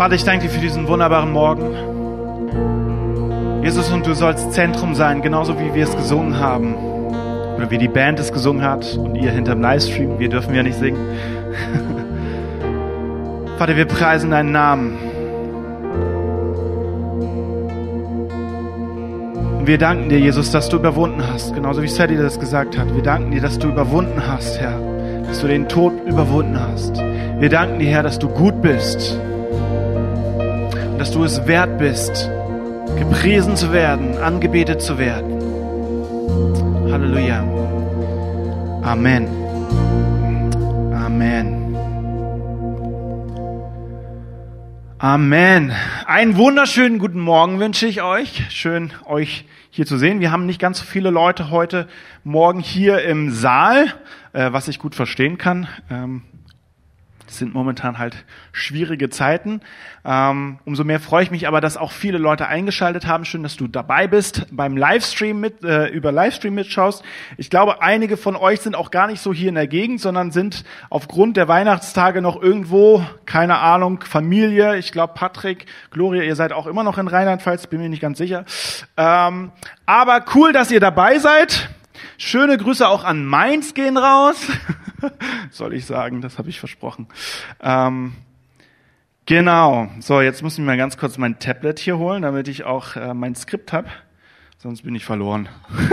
Vater, 0.00 0.14
ich 0.14 0.24
danke 0.24 0.46
dir 0.46 0.50
für 0.50 0.60
diesen 0.60 0.88
wunderbaren 0.88 1.30
Morgen. 1.30 1.74
Jesus, 3.62 3.92
und 3.92 4.06
du 4.06 4.14
sollst 4.14 4.50
Zentrum 4.52 4.94
sein, 4.94 5.20
genauso 5.20 5.60
wie 5.60 5.74
wir 5.74 5.84
es 5.84 5.94
gesungen 5.94 6.38
haben. 6.38 6.74
Oder 7.56 7.70
wie 7.70 7.76
die 7.76 7.88
Band 7.88 8.18
es 8.18 8.32
gesungen 8.32 8.64
hat 8.64 8.96
und 8.96 9.14
ihr 9.16 9.30
hinterm 9.30 9.60
Livestream. 9.60 10.18
Wir 10.18 10.30
dürfen 10.30 10.54
ja 10.54 10.62
nicht 10.62 10.78
singen. 10.78 10.98
Vater, 13.58 13.76
wir 13.76 13.84
preisen 13.84 14.30
deinen 14.30 14.52
Namen. 14.52 14.96
Und 19.58 19.66
wir 19.66 19.76
danken 19.76 20.08
dir, 20.08 20.18
Jesus, 20.18 20.50
dass 20.50 20.70
du 20.70 20.78
überwunden 20.78 21.22
hast, 21.30 21.54
genauso 21.54 21.82
wie 21.82 21.88
Sadie 21.88 22.16
das 22.16 22.40
gesagt 22.40 22.78
hat. 22.78 22.94
Wir 22.94 23.02
danken 23.02 23.32
dir, 23.32 23.42
dass 23.42 23.58
du 23.58 23.68
überwunden 23.68 24.22
hast, 24.26 24.58
Herr, 24.58 24.80
dass 25.30 25.42
du 25.42 25.46
den 25.46 25.68
Tod 25.68 25.92
überwunden 26.06 26.58
hast. 26.58 26.98
Wir 27.38 27.48
danken 27.48 27.78
dir, 27.78 27.88
Herr, 27.90 28.02
dass 28.02 28.18
du 28.18 28.28
gut 28.28 28.60
bist 28.60 29.16
und 30.90 30.98
dass 30.98 31.12
du 31.12 31.22
es 31.22 31.46
wert 31.46 31.78
bist, 31.78 32.28
gepriesen 32.98 33.54
zu 33.54 33.72
werden, 33.72 34.18
angebetet 34.18 34.82
zu 34.82 34.98
werden. 34.98 35.38
Halleluja. 36.90 37.44
Amen. 38.82 39.39
Amen. 45.02 45.72
Einen 46.04 46.36
wunderschönen 46.36 46.98
guten 46.98 47.20
Morgen 47.20 47.58
wünsche 47.58 47.86
ich 47.86 48.02
euch. 48.02 48.42
Schön, 48.50 48.92
euch 49.06 49.46
hier 49.70 49.86
zu 49.86 49.96
sehen. 49.96 50.20
Wir 50.20 50.30
haben 50.30 50.44
nicht 50.44 50.60
ganz 50.60 50.80
so 50.80 50.84
viele 50.84 51.08
Leute 51.08 51.50
heute 51.50 51.88
Morgen 52.22 52.60
hier 52.60 53.02
im 53.04 53.30
Saal, 53.30 53.94
äh, 54.34 54.52
was 54.52 54.68
ich 54.68 54.78
gut 54.78 54.94
verstehen 54.94 55.38
kann. 55.38 55.68
Es 57.30 57.38
sind 57.38 57.54
momentan 57.54 57.98
halt 57.98 58.24
schwierige 58.50 59.08
Zeiten. 59.08 59.60
Ähm, 60.04 60.58
umso 60.64 60.82
mehr 60.82 60.98
freue 60.98 61.22
ich 61.22 61.30
mich 61.30 61.46
aber, 61.46 61.60
dass 61.60 61.76
auch 61.76 61.92
viele 61.92 62.18
Leute 62.18 62.48
eingeschaltet 62.48 63.06
haben. 63.06 63.24
Schön, 63.24 63.44
dass 63.44 63.56
du 63.56 63.68
dabei 63.68 64.08
bist, 64.08 64.48
beim 64.50 64.76
Livestream 64.76 65.38
mit, 65.38 65.62
äh, 65.62 65.86
über 65.86 66.10
Livestream 66.10 66.54
mitschaust. 66.54 67.04
Ich 67.36 67.48
glaube, 67.48 67.82
einige 67.82 68.16
von 68.16 68.34
euch 68.34 68.62
sind 68.62 68.74
auch 68.74 68.90
gar 68.90 69.06
nicht 69.06 69.20
so 69.20 69.32
hier 69.32 69.48
in 69.48 69.54
der 69.54 69.68
Gegend, 69.68 70.00
sondern 70.00 70.32
sind 70.32 70.64
aufgrund 70.90 71.36
der 71.36 71.46
Weihnachtstage 71.46 72.20
noch 72.20 72.42
irgendwo, 72.42 73.06
keine 73.26 73.58
Ahnung, 73.58 74.00
Familie. 74.02 74.76
Ich 74.76 74.90
glaube, 74.90 75.14
Patrick, 75.14 75.66
Gloria, 75.92 76.24
ihr 76.24 76.34
seid 76.34 76.52
auch 76.52 76.66
immer 76.66 76.82
noch 76.82 76.98
in 76.98 77.06
Rheinland-Pfalz, 77.06 77.68
bin 77.68 77.80
mir 77.80 77.88
nicht 77.88 78.02
ganz 78.02 78.18
sicher. 78.18 78.44
Ähm, 78.96 79.52
aber 79.86 80.24
cool, 80.34 80.52
dass 80.52 80.72
ihr 80.72 80.80
dabei 80.80 81.20
seid. 81.20 81.70
Schöne 82.18 82.58
Grüße 82.58 82.88
auch 82.88 83.04
an 83.04 83.24
Mainz 83.24 83.72
gehen 83.74 83.96
raus. 83.96 84.48
Soll 85.50 85.74
ich 85.74 85.86
sagen, 85.86 86.20
das 86.20 86.38
habe 86.38 86.48
ich 86.48 86.58
versprochen. 86.60 87.08
Ähm, 87.60 88.14
genau. 89.26 89.88
So, 90.00 90.20
jetzt 90.20 90.42
muss 90.42 90.58
ich 90.58 90.64
mal 90.64 90.76
ganz 90.76 90.96
kurz 90.96 91.18
mein 91.18 91.38
Tablet 91.38 91.78
hier 91.78 91.98
holen, 91.98 92.22
damit 92.22 92.48
ich 92.48 92.64
auch 92.64 92.96
äh, 92.96 93.14
mein 93.14 93.34
Skript 93.34 93.72
habe. 93.72 93.88
Sonst 94.58 94.82
bin 94.82 94.94
ich 94.94 95.04
verloren. 95.04 95.48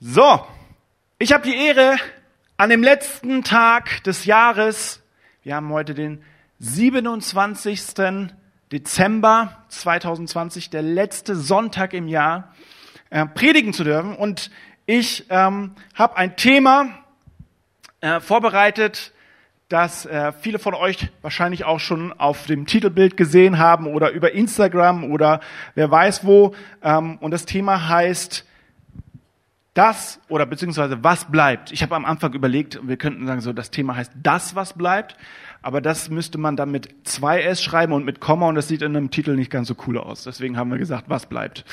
so, 0.00 0.46
ich 1.18 1.32
habe 1.32 1.44
die 1.44 1.56
Ehre, 1.56 1.96
an 2.56 2.68
dem 2.68 2.82
letzten 2.82 3.42
Tag 3.42 4.04
des 4.04 4.26
Jahres, 4.26 5.02
wir 5.42 5.56
haben 5.56 5.72
heute 5.72 5.94
den 5.94 6.22
27. 6.58 7.80
Dezember 8.70 9.64
2020, 9.68 10.68
der 10.68 10.82
letzte 10.82 11.36
Sonntag 11.36 11.94
im 11.94 12.06
Jahr, 12.06 12.54
äh, 13.10 13.26
predigen 13.26 13.72
zu 13.72 13.84
dürfen. 13.84 14.14
Und 14.14 14.50
ich 14.86 15.26
ähm, 15.30 15.72
habe 15.94 16.16
ein 16.16 16.36
Thema 16.36 16.88
äh, 18.00 18.20
vorbereitet, 18.20 19.12
das 19.68 20.04
äh, 20.04 20.32
viele 20.32 20.58
von 20.58 20.74
euch 20.74 21.08
wahrscheinlich 21.22 21.64
auch 21.64 21.78
schon 21.78 22.12
auf 22.12 22.46
dem 22.46 22.66
Titelbild 22.66 23.16
gesehen 23.16 23.58
haben 23.58 23.86
oder 23.86 24.10
über 24.10 24.32
Instagram 24.32 25.04
oder 25.12 25.40
wer 25.76 25.90
weiß 25.90 26.24
wo. 26.24 26.54
Ähm, 26.82 27.18
und 27.18 27.30
das 27.30 27.46
Thema 27.46 27.88
heißt 27.88 28.44
das 29.74 30.20
oder 30.28 30.46
beziehungsweise 30.46 31.04
was 31.04 31.30
bleibt. 31.30 31.70
Ich 31.70 31.82
habe 31.82 31.94
am 31.94 32.04
Anfang 32.04 32.32
überlegt, 32.32 32.80
wir 32.82 32.96
könnten 32.96 33.26
sagen, 33.26 33.40
so 33.40 33.52
das 33.52 33.70
Thema 33.70 33.94
heißt 33.94 34.12
das, 34.20 34.56
was 34.56 34.72
bleibt, 34.72 35.16
aber 35.62 35.80
das 35.80 36.10
müsste 36.10 36.38
man 36.38 36.56
dann 36.56 36.70
mit 36.70 36.88
zwei 37.04 37.42
S 37.42 37.62
schreiben 37.62 37.92
und 37.92 38.04
mit 38.04 38.20
Komma 38.20 38.48
und 38.48 38.54
das 38.54 38.68
sieht 38.68 38.82
in 38.82 38.96
einem 38.96 39.10
Titel 39.10 39.34
nicht 39.36 39.50
ganz 39.50 39.66
so 39.68 39.74
cool 39.86 39.98
aus. 39.98 40.24
Deswegen 40.24 40.56
haben 40.56 40.70
wir 40.70 40.78
gesagt, 40.78 41.04
was 41.08 41.26
bleibt. 41.26 41.64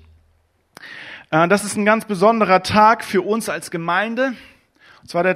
äh, 1.29 1.47
das 1.47 1.63
ist 1.63 1.75
ein 1.75 1.85
ganz 1.85 2.05
besonderer 2.05 2.63
Tag 2.63 3.03
für 3.03 3.21
uns 3.21 3.49
als 3.49 3.71
Gemeinde. 3.71 4.33
Und 5.01 5.09
zwar 5.09 5.23
der 5.23 5.35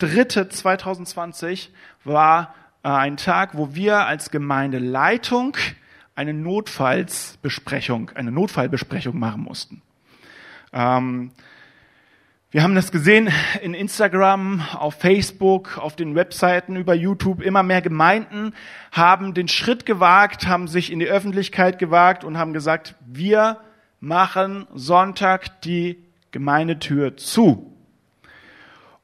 13.03.2020 0.00 1.68
war 2.04 2.54
äh, 2.82 2.88
ein 2.88 3.16
Tag, 3.16 3.56
wo 3.56 3.74
wir 3.74 4.06
als 4.06 4.30
Gemeindeleitung 4.30 5.56
eine 6.14 6.34
Notfallsbesprechung, 6.34 8.10
eine 8.14 8.32
Notfallbesprechung 8.32 9.18
machen 9.18 9.42
mussten. 9.42 9.82
Ähm, 10.72 11.30
wir 12.52 12.64
haben 12.64 12.74
das 12.74 12.90
gesehen 12.90 13.30
in 13.62 13.74
Instagram, 13.74 14.60
auf 14.74 14.94
Facebook, 14.94 15.78
auf 15.78 15.94
den 15.94 16.16
Webseiten, 16.16 16.74
über 16.74 16.94
YouTube. 16.94 17.42
Immer 17.42 17.62
mehr 17.62 17.80
Gemeinden 17.80 18.54
haben 18.90 19.34
den 19.34 19.46
Schritt 19.46 19.86
gewagt, 19.86 20.48
haben 20.48 20.66
sich 20.66 20.90
in 20.90 20.98
die 20.98 21.06
Öffentlichkeit 21.06 21.78
gewagt 21.78 22.24
und 22.24 22.38
haben 22.38 22.52
gesagt, 22.52 22.96
wir 23.06 23.60
machen 24.00 24.66
Sonntag 24.74 25.60
die 25.62 26.02
Gemeindetür 26.32 27.16
zu. 27.16 27.70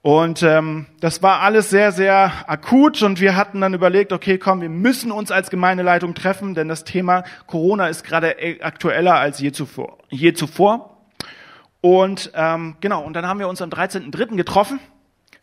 Und 0.07 0.45
ähm, 0.45 0.87
das 1.01 1.21
war 1.21 1.41
alles 1.41 1.69
sehr, 1.69 1.91
sehr 1.91 2.49
akut 2.49 3.03
und 3.03 3.21
wir 3.21 3.35
hatten 3.35 3.61
dann 3.61 3.75
überlegt, 3.75 4.13
okay, 4.13 4.39
komm, 4.39 4.61
wir 4.61 4.69
müssen 4.69 5.11
uns 5.11 5.33
als 5.33 5.51
Gemeindeleitung 5.51 6.15
treffen, 6.15 6.55
denn 6.55 6.69
das 6.69 6.85
Thema 6.85 7.25
Corona 7.49 7.89
ist 7.89 8.05
gerade 8.05 8.37
aktueller 8.61 9.17
als 9.17 9.41
je 9.41 9.51
zuvor. 9.51 9.99
Je 10.09 10.33
zuvor. 10.33 10.97
Und 11.81 12.31
ähm, 12.35 12.77
genau, 12.81 13.03
und 13.03 13.15
dann 13.15 13.27
haben 13.27 13.41
wir 13.41 13.49
uns 13.49 13.61
am 13.61 13.69
13.03. 13.69 14.37
getroffen. 14.37 14.79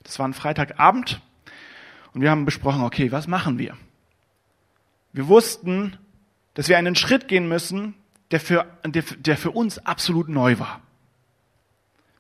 Das 0.04 0.18
war 0.18 0.30
ein 0.30 0.34
Freitagabend. 0.34 1.20
Und 2.14 2.22
wir 2.22 2.32
haben 2.32 2.46
besprochen, 2.46 2.84
okay, 2.84 3.12
was 3.12 3.28
machen 3.28 3.60
wir? 3.60 3.76
Wir 5.12 5.28
wussten, 5.28 5.98
dass 6.54 6.70
wir 6.70 6.78
einen 6.78 6.96
Schritt 6.96 7.28
gehen 7.28 7.50
müssen, 7.50 7.96
der 8.32 8.40
für, 8.40 8.66
der, 8.86 9.04
der 9.18 9.36
für 9.36 9.52
uns 9.52 9.86
absolut 9.86 10.30
neu 10.30 10.58
war. 10.58 10.80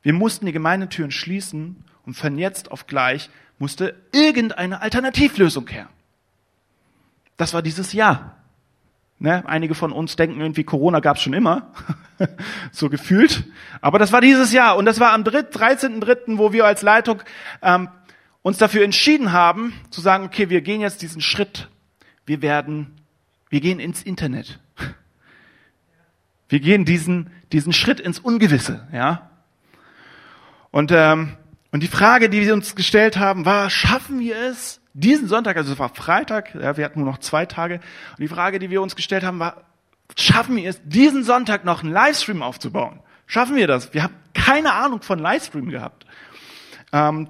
Wir 0.01 0.11
mussten 0.11 0.45
die 0.45 0.51
Gemeindetüren 0.51 1.11
schließen 1.11 1.85
und 2.05 2.15
von 2.15 2.37
jetzt 2.37 2.71
auf 2.71 2.87
gleich 2.87 3.29
musste 3.59 3.95
irgendeine 4.11 4.81
Alternativlösung 4.81 5.67
her. 5.67 5.87
Das 7.37 7.53
war 7.53 7.61
dieses 7.61 7.93
Jahr. 7.93 8.37
Ne? 9.19 9.43
Einige 9.47 9.73
von 9.73 9.91
uns 9.91 10.15
denken 10.15 10.41
irgendwie, 10.41 10.63
Corona 10.63 10.99
gab 10.99 11.17
es 11.17 11.23
schon 11.23 11.33
immer, 11.33 11.71
so 12.71 12.89
gefühlt. 12.89 13.45
Aber 13.79 13.99
das 13.99 14.11
war 14.11 14.21
dieses 14.21 14.51
Jahr 14.51 14.75
und 14.75 14.85
das 14.85 14.99
war 14.99 15.13
am 15.13 15.23
13.3., 15.23 16.37
wo 16.37 16.51
wir 16.51 16.65
als 16.65 16.81
Leitung 16.81 17.21
ähm, 17.61 17.87
uns 18.41 18.57
dafür 18.57 18.83
entschieden 18.83 19.31
haben, 19.31 19.73
zu 19.89 20.01
sagen, 20.01 20.25
okay, 20.25 20.49
wir 20.49 20.61
gehen 20.61 20.81
jetzt 20.81 21.01
diesen 21.01 21.21
Schritt. 21.21 21.69
Wir 22.25 22.41
werden, 22.41 22.95
wir 23.49 23.61
gehen 23.61 23.79
ins 23.79 24.03
Internet. 24.03 24.59
Wir 26.49 26.59
gehen 26.59 26.83
diesen, 26.85 27.31
diesen 27.51 27.71
Schritt 27.71 27.99
ins 27.99 28.19
Ungewisse, 28.19 28.87
ja. 28.91 29.29
Und, 30.69 30.91
ähm, 30.91 31.37
und 31.73 31.81
die 31.81 31.87
Frage, 31.87 32.29
die 32.29 32.41
wir 32.41 32.53
uns 32.53 32.75
gestellt 32.75 33.17
haben, 33.17 33.45
war, 33.45 33.71
schaffen 33.71 34.19
wir 34.19 34.37
es, 34.37 34.79
diesen 34.93 35.27
Sonntag, 35.27 35.57
also 35.57 35.73
es 35.73 35.79
war 35.79 35.89
Freitag, 35.89 36.53
ja, 36.53 36.77
wir 36.77 36.85
hatten 36.85 36.99
nur 36.99 37.09
noch 37.09 37.17
zwei 37.17 37.47
Tage, 37.47 37.81
und 38.11 38.19
die 38.19 38.27
Frage, 38.27 38.59
die 38.59 38.69
wir 38.69 38.79
uns 38.79 38.95
gestellt 38.95 39.23
haben, 39.23 39.39
war, 39.39 39.63
schaffen 40.15 40.55
wir 40.55 40.69
es, 40.69 40.79
diesen 40.85 41.23
Sonntag 41.23 41.65
noch 41.65 41.81
einen 41.81 41.91
Livestream 41.91 42.43
aufzubauen? 42.43 42.99
Schaffen 43.25 43.55
wir 43.55 43.65
das? 43.65 43.91
Wir 43.91 44.03
haben 44.03 44.13
keine 44.35 44.73
Ahnung 44.73 45.01
von 45.01 45.17
Livestream 45.17 45.69
gehabt. 45.69 46.05
Ähm, 46.91 47.29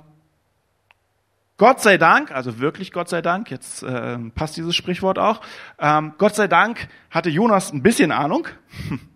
Gott 1.55 1.81
sei 1.81 1.97
Dank, 1.97 2.31
also 2.31 2.59
wirklich 2.59 2.91
Gott 2.91 3.07
sei 3.07 3.21
Dank, 3.21 3.49
jetzt 3.49 3.81
äh, 3.83 4.17
passt 4.35 4.57
dieses 4.57 4.75
Sprichwort 4.75 5.19
auch, 5.19 5.39
ähm, 5.79 6.15
Gott 6.17 6.35
sei 6.35 6.49
Dank 6.49 6.89
hatte 7.09 7.29
Jonas 7.29 7.71
ein 7.71 7.81
bisschen 7.81 8.11
Ahnung. 8.11 8.49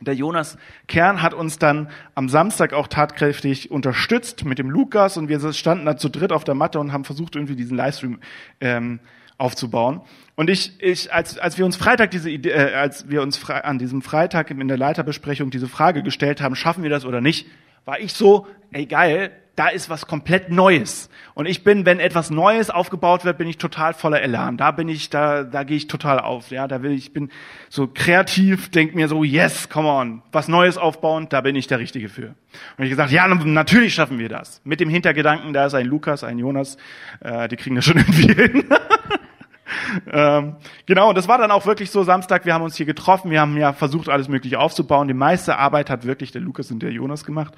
Der 0.00 0.14
Jonas 0.14 0.58
Kern 0.88 1.22
hat 1.22 1.32
uns 1.32 1.58
dann 1.58 1.88
am 2.14 2.28
Samstag 2.28 2.74
auch 2.74 2.86
tatkräftig 2.86 3.70
unterstützt 3.70 4.44
mit 4.44 4.58
dem 4.58 4.68
Lukas 4.68 5.16
und 5.16 5.28
wir 5.28 5.52
standen 5.52 5.86
da 5.86 5.96
zu 5.96 6.10
dritt 6.10 6.32
auf 6.32 6.44
der 6.44 6.54
Matte 6.54 6.78
und 6.78 6.92
haben 6.92 7.04
versucht, 7.04 7.34
irgendwie 7.34 7.56
diesen 7.56 7.76
Livestream 7.76 8.20
ähm, 8.60 9.00
aufzubauen. 9.38 10.02
Und 10.34 10.50
ich, 10.50 10.80
ich, 10.82 11.12
als, 11.12 11.38
als 11.38 11.56
wir 11.56 11.64
uns 11.64 11.76
Freitag 11.76 12.10
diese 12.10 12.30
Idee, 12.30 12.50
äh, 12.50 12.74
als 12.74 13.08
wir 13.08 13.22
uns 13.22 13.48
an 13.48 13.78
diesem 13.78 14.02
Freitag 14.02 14.50
in 14.50 14.68
der 14.68 14.76
Leiterbesprechung 14.76 15.50
diese 15.50 15.68
Frage 15.68 16.02
gestellt 16.02 16.42
haben, 16.42 16.56
schaffen 16.56 16.82
wir 16.82 16.90
das 16.90 17.06
oder 17.06 17.22
nicht, 17.22 17.46
war 17.86 17.98
ich 17.98 18.12
so, 18.12 18.46
ey 18.72 18.84
geil, 18.84 19.30
da 19.56 19.68
ist 19.68 19.88
was 19.88 20.06
komplett 20.06 20.50
Neues. 20.50 21.08
Und 21.34 21.46
ich 21.46 21.64
bin, 21.64 21.86
wenn 21.86 21.98
etwas 21.98 22.30
Neues 22.30 22.68
aufgebaut 22.68 23.24
wird, 23.24 23.38
bin 23.38 23.48
ich 23.48 23.56
total 23.56 23.94
voller 23.94 24.20
Elan. 24.20 24.58
Da 24.58 24.70
bin 24.70 24.88
ich, 24.88 25.08
da, 25.08 25.44
da 25.44 25.64
gehe 25.64 25.78
ich 25.78 25.86
total 25.86 26.20
auf. 26.20 26.50
Ja, 26.50 26.68
da 26.68 26.82
will 26.82 26.92
ich, 26.92 27.14
bin 27.14 27.30
so 27.70 27.86
kreativ, 27.86 28.70
denk 28.70 28.94
mir 28.94 29.08
so, 29.08 29.24
yes, 29.24 29.70
come 29.70 29.88
on, 29.88 30.22
was 30.30 30.46
Neues 30.48 30.76
aufbauen, 30.76 31.28
da 31.30 31.40
bin 31.40 31.56
ich 31.56 31.66
der 31.66 31.78
Richtige 31.78 32.10
für. 32.10 32.34
Und 32.76 32.84
ich 32.84 32.90
gesagt, 32.90 33.10
ja, 33.10 33.26
natürlich 33.26 33.94
schaffen 33.94 34.18
wir 34.18 34.28
das. 34.28 34.60
Mit 34.64 34.78
dem 34.78 34.90
Hintergedanken, 34.90 35.54
da 35.54 35.66
ist 35.66 35.74
ein 35.74 35.86
Lukas, 35.86 36.22
ein 36.22 36.38
Jonas, 36.38 36.76
äh, 37.20 37.48
die 37.48 37.56
kriegen 37.56 37.76
das 37.76 37.86
schon 37.86 37.96
irgendwie 37.96 38.34
hin. 38.34 38.64
ähm, 40.12 40.56
genau, 40.84 41.08
und 41.08 41.16
das 41.16 41.28
war 41.28 41.38
dann 41.38 41.50
auch 41.50 41.64
wirklich 41.64 41.90
so 41.90 42.02
Samstag, 42.02 42.44
wir 42.44 42.52
haben 42.52 42.62
uns 42.62 42.76
hier 42.76 42.86
getroffen, 42.86 43.30
wir 43.30 43.40
haben 43.40 43.56
ja 43.56 43.72
versucht, 43.72 44.10
alles 44.10 44.28
Mögliche 44.28 44.58
aufzubauen. 44.58 45.08
Die 45.08 45.14
meiste 45.14 45.56
Arbeit 45.56 45.88
hat 45.88 46.04
wirklich 46.04 46.30
der 46.30 46.42
Lukas 46.42 46.70
und 46.70 46.82
der 46.82 46.92
Jonas 46.92 47.24
gemacht. 47.24 47.54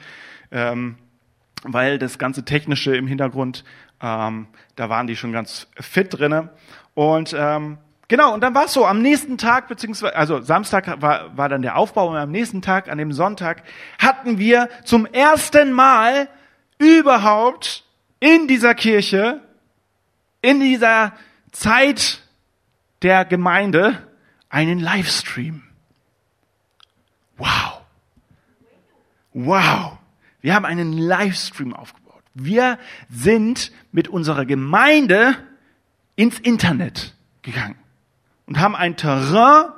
Ähm, 0.52 0.96
weil 1.64 1.98
das 1.98 2.18
ganze 2.18 2.44
Technische 2.44 2.96
im 2.96 3.06
Hintergrund, 3.06 3.64
ähm, 4.00 4.46
da 4.76 4.88
waren 4.88 5.06
die 5.06 5.16
schon 5.16 5.32
ganz 5.32 5.68
fit 5.74 6.18
drinne. 6.18 6.50
Und 6.94 7.34
ähm, 7.36 7.78
genau, 8.08 8.34
und 8.34 8.40
dann 8.40 8.54
war 8.54 8.66
es 8.66 8.72
so, 8.72 8.86
am 8.86 9.02
nächsten 9.02 9.38
Tag, 9.38 9.68
beziehungsweise, 9.68 10.16
also 10.16 10.40
Samstag 10.40 11.00
war, 11.00 11.36
war 11.36 11.48
dann 11.48 11.62
der 11.62 11.76
Aufbau 11.76 12.08
und 12.08 12.16
am 12.16 12.30
nächsten 12.30 12.62
Tag, 12.62 12.88
an 12.88 12.98
dem 12.98 13.12
Sonntag, 13.12 13.62
hatten 13.98 14.38
wir 14.38 14.68
zum 14.84 15.06
ersten 15.06 15.72
Mal 15.72 16.28
überhaupt 16.78 17.84
in 18.20 18.48
dieser 18.48 18.74
Kirche, 18.74 19.40
in 20.42 20.60
dieser 20.60 21.12
Zeit 21.52 22.22
der 23.02 23.24
Gemeinde, 23.24 24.06
einen 24.48 24.78
Livestream. 24.80 25.62
Wow. 27.36 27.82
Wow. 29.32 29.97
Wir 30.40 30.54
haben 30.54 30.64
einen 30.64 30.92
Livestream 30.92 31.74
aufgebaut. 31.74 32.22
Wir 32.34 32.78
sind 33.10 33.72
mit 33.92 34.08
unserer 34.08 34.44
Gemeinde 34.44 35.36
ins 36.16 36.38
Internet 36.38 37.14
gegangen 37.42 37.78
und 38.46 38.58
haben 38.58 38.76
ein 38.76 38.96
Terrain 38.96 39.72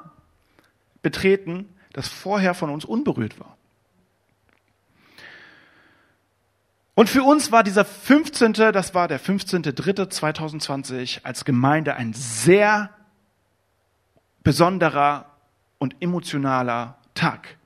betreten, 1.03 1.69
das 1.93 2.09
vorher 2.09 2.55
von 2.55 2.71
uns 2.71 2.85
unberührt 2.85 3.39
war. 3.41 3.57
Und 6.95 7.09
für 7.09 7.23
uns 7.23 7.51
war 7.51 7.63
dieser 7.63 7.87
15., 7.87 8.53
das 8.53 8.95
war 8.95 9.09
der 9.09 9.19
15.3.2020 9.21 11.25
als 11.25 11.47
Gemeinde 11.47 11.97
ein 11.97 12.13
sehr 12.13 12.91
besonderer 14.43 15.27
und 15.79 15.97
emotionaler 16.01 16.99
Tag. 17.15 17.57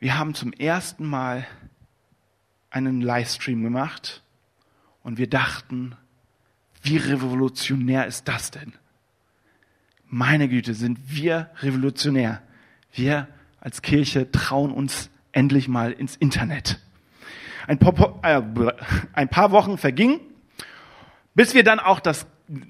Wir 0.00 0.16
haben 0.16 0.34
zum 0.34 0.52
ersten 0.52 1.04
Mal 1.04 1.44
einen 2.70 3.00
Livestream 3.00 3.64
gemacht 3.64 4.22
und 5.02 5.18
wir 5.18 5.28
dachten, 5.28 5.96
wie 6.82 6.98
revolutionär 6.98 8.06
ist 8.06 8.28
das 8.28 8.52
denn? 8.52 8.74
Meine 10.06 10.48
Güte, 10.48 10.74
sind 10.74 10.98
wir 11.06 11.50
revolutionär. 11.62 12.42
Wir 12.92 13.26
als 13.60 13.82
Kirche 13.82 14.30
trauen 14.30 14.70
uns 14.70 15.10
endlich 15.32 15.66
mal 15.66 15.90
ins 15.90 16.14
Internet. 16.14 16.78
Ein 17.66 17.78
paar, 17.78 18.20
äh, 18.22 18.40
ein 19.14 19.28
paar 19.28 19.50
Wochen 19.50 19.78
vergingen, 19.78 20.20
bis 21.34 21.54
wir 21.54 21.64
dann 21.64 21.80
auch 21.80 21.98
das, 21.98 22.26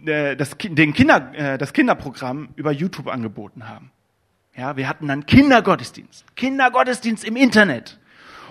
äh, 0.06 0.34
das, 0.34 0.56
den 0.58 0.94
Kinder, 0.94 1.34
äh, 1.34 1.58
das 1.58 1.74
Kinderprogramm 1.74 2.48
über 2.56 2.72
YouTube 2.72 3.06
angeboten 3.06 3.68
haben. 3.68 3.90
Ja, 4.58 4.76
wir 4.76 4.88
hatten 4.88 5.06
dann 5.06 5.24
Kindergottesdienst. 5.24 6.24
Kindergottesdienst 6.34 7.24
im 7.24 7.36
Internet. 7.36 7.96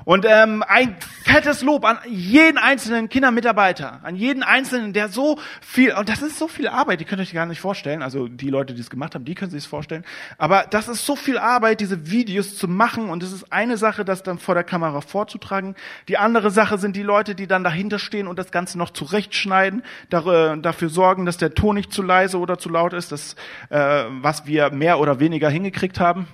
Und 0.08 0.26
ähm, 0.26 0.64
ein 0.66 0.96
fettes 1.26 1.64
Lob 1.64 1.84
an 1.84 1.98
jeden 2.08 2.58
einzelnen 2.58 3.10
Kindermitarbeiter, 3.10 4.00
an 4.04 4.16
jeden 4.16 4.42
einzelnen, 4.42 4.94
der 4.94 5.10
so 5.10 5.38
viel, 5.60 5.92
und 5.96 6.08
das 6.08 6.22
ist 6.22 6.40
so 6.40 6.48
viel 6.48 6.70
Arbeit, 6.70 7.02
die 7.02 7.04
könnt 7.04 7.20
ihr 7.20 7.24
euch 7.24 7.34
gar 7.34 7.46
nicht 7.46 7.60
vorstellen. 7.60 8.02
Also 8.02 8.30
die 8.30 8.50
Leute, 8.50 8.74
die 8.74 8.80
es 8.80 8.90
gemacht 8.90 9.16
haben, 9.16 9.26
die 9.26 9.36
können 9.36 9.52
sich 9.52 9.64
es 9.64 9.66
vorstellen. 9.66 10.06
Aber 10.38 10.66
das 10.70 10.88
ist 10.88 11.06
so 11.06 11.18
viel 11.18 11.38
Arbeit, 11.38 11.82
diese 11.82 12.10
Videos 12.10 12.56
zu 12.56 12.70
machen. 12.70 13.10
Und 13.10 13.22
es 13.22 13.34
ist 13.34 13.52
eine 13.52 13.76
Sache, 13.76 14.06
das 14.06 14.24
dann 14.24 14.40
vor 14.40 14.56
der 14.56 14.64
Kamera 14.64 15.02
vorzutragen. 15.02 15.76
Die 16.08 16.18
andere 16.18 16.52
Sache 16.52 16.78
sind 16.78 16.96
die 16.96 17.04
Leute, 17.04 17.36
die 17.36 17.46
dann 17.46 17.66
dahinter 17.66 18.00
stehen 18.00 18.30
und 18.30 18.40
das 18.40 18.52
Ganze 18.52 18.78
noch 18.78 18.92
zurechtschneiden, 18.92 19.84
dafür 20.10 20.88
sorgen, 20.88 21.26
dass 21.26 21.36
der 21.36 21.54
Ton 21.54 21.76
nicht 21.76 21.92
zu 21.92 22.02
leise 22.02 22.40
oder 22.40 22.58
zu 22.58 22.70
laut 22.70 22.94
ist, 22.94 23.12
das, 23.12 23.36
äh, 23.72 24.06
was 24.22 24.46
wir 24.46 24.70
mehr 24.70 25.00
oder 25.00 25.20
weniger 25.20 25.50
hingekriegt 25.50 26.00
haben. 26.00 26.30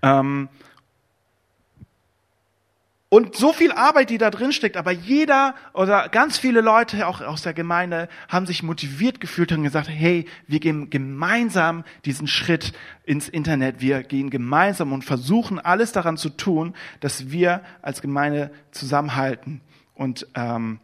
Ähm, 0.00 0.48
und 3.10 3.36
so 3.36 3.54
viel 3.54 3.72
Arbeit, 3.72 4.10
die 4.10 4.18
da 4.18 4.30
drin 4.30 4.52
steckt, 4.52 4.76
aber 4.76 4.90
jeder 4.90 5.54
oder 5.72 6.10
ganz 6.10 6.36
viele 6.36 6.60
Leute 6.60 7.06
auch 7.06 7.22
aus 7.22 7.40
der 7.40 7.54
Gemeinde 7.54 8.08
haben 8.28 8.44
sich 8.44 8.62
motiviert 8.62 9.18
gefühlt 9.20 9.50
und 9.52 9.62
gesagt, 9.62 9.88
hey, 9.88 10.26
wir 10.46 10.60
gehen 10.60 10.90
gemeinsam 10.90 11.84
diesen 12.04 12.26
Schritt 12.26 12.72
ins 13.04 13.28
Internet. 13.28 13.80
Wir 13.80 14.02
gehen 14.02 14.28
gemeinsam 14.28 14.92
und 14.92 15.06
versuchen 15.06 15.58
alles 15.58 15.92
daran 15.92 16.18
zu 16.18 16.28
tun, 16.28 16.74
dass 17.00 17.30
wir 17.30 17.62
als 17.80 18.02
Gemeinde 18.02 18.50
zusammenhalten. 18.72 19.62
Und 19.94 20.26
ähm, 20.34 20.80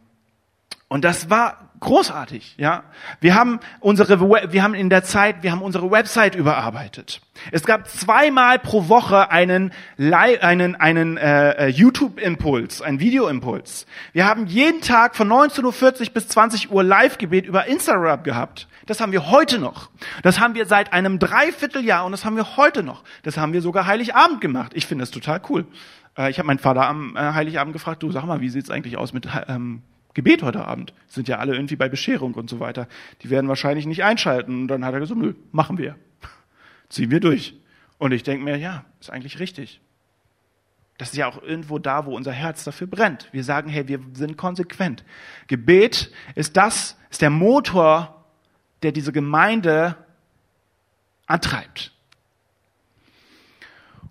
und 0.87 1.03
das 1.03 1.29
war 1.29 1.64
großartig, 1.79 2.55
ja. 2.57 2.83
Wir 3.19 3.35
haben 3.35 3.59
unsere, 3.79 4.19
wir 4.19 4.63
haben 4.63 4.73
in 4.73 4.89
der 4.89 5.03
Zeit, 5.03 5.43
wir 5.43 5.51
haben 5.51 5.61
unsere 5.61 5.91
Website 5.91 6.35
überarbeitet. 6.35 7.21
Es 7.51 7.63
gab 7.63 7.87
zweimal 7.87 8.59
pro 8.59 8.87
Woche 8.87 9.29
einen, 9.31 9.71
einen, 9.97 10.75
einen 10.75 11.17
äh, 11.17 11.51
äh, 11.51 11.67
YouTube-Impuls, 11.67 12.81
einen 12.81 12.99
Video-Impuls. 12.99 13.85
Wir 14.13 14.25
haben 14.25 14.47
jeden 14.47 14.81
Tag 14.81 15.15
von 15.15 15.27
19.40 15.27 15.63
Uhr 16.07 16.13
bis 16.13 16.27
20 16.27 16.71
Uhr 16.71 16.83
Live-Gebet 16.83 17.45
über 17.45 17.65
Instagram 17.67 18.23
gehabt. 18.23 18.67
Das 18.85 19.01
haben 19.01 19.11
wir 19.11 19.31
heute 19.31 19.59
noch. 19.59 19.89
Das 20.21 20.39
haben 20.39 20.55
wir 20.55 20.65
seit 20.65 20.93
einem 20.93 21.19
Dreivierteljahr 21.19 22.05
und 22.05 22.11
das 22.11 22.23
haben 22.23 22.35
wir 22.35 22.57
heute 22.57 22.83
noch. 22.83 23.03
Das 23.23 23.37
haben 23.37 23.53
wir 23.53 23.61
sogar 23.61 23.87
Heiligabend 23.87 24.41
gemacht. 24.41 24.71
Ich 24.75 24.85
finde 24.85 25.03
das 25.03 25.11
total 25.11 25.41
cool. 25.49 25.65
Äh, 26.17 26.29
ich 26.29 26.37
habe 26.37 26.47
meinen 26.47 26.59
Vater 26.59 26.87
am 26.87 27.15
äh, 27.15 27.19
Heiligabend 27.19 27.73
gefragt, 27.73 28.03
du 28.03 28.11
sag 28.11 28.25
mal, 28.25 28.41
wie 28.41 28.49
sieht's 28.49 28.69
eigentlich 28.69 28.97
aus 28.97 29.13
mit 29.13 29.27
ähm, 29.47 29.81
Gebet 30.15 30.41
heute 30.41 30.65
Abend. 30.65 30.93
Sind 31.07 31.27
ja 31.27 31.37
alle 31.37 31.53
irgendwie 31.53 31.75
bei 31.75 31.89
Bescherung 31.89 32.33
und 32.33 32.49
so 32.49 32.59
weiter. 32.59 32.87
Die 33.21 33.29
werden 33.29 33.47
wahrscheinlich 33.47 33.85
nicht 33.85 34.03
einschalten. 34.03 34.61
Und 34.61 34.67
dann 34.69 34.83
hat 34.83 34.93
er 34.93 35.01
gesagt, 35.01 35.19
nö, 35.19 35.35
machen 35.51 35.77
wir. 35.77 35.97
Ziehen 36.89 37.11
wir 37.11 37.19
durch. 37.19 37.53
Und 37.97 38.13
ich 38.13 38.23
denke 38.23 38.43
mir, 38.43 38.57
ja, 38.57 38.85
ist 38.99 39.11
eigentlich 39.11 39.39
richtig. 39.39 39.81
Das 40.97 41.09
ist 41.09 41.17
ja 41.17 41.27
auch 41.27 41.43
irgendwo 41.43 41.79
da, 41.79 42.05
wo 42.05 42.15
unser 42.15 42.31
Herz 42.31 42.63
dafür 42.63 42.87
brennt. 42.87 43.27
Wir 43.33 43.43
sagen, 43.43 43.69
hey, 43.69 43.89
wir 43.89 43.99
sind 44.13 44.37
konsequent. 44.37 45.03
Gebet 45.47 46.11
ist 46.35 46.55
das, 46.55 46.97
ist 47.09 47.21
der 47.21 47.29
Motor, 47.29 48.25
der 48.83 48.93
diese 48.93 49.11
Gemeinde 49.11 49.97
antreibt. 51.25 51.94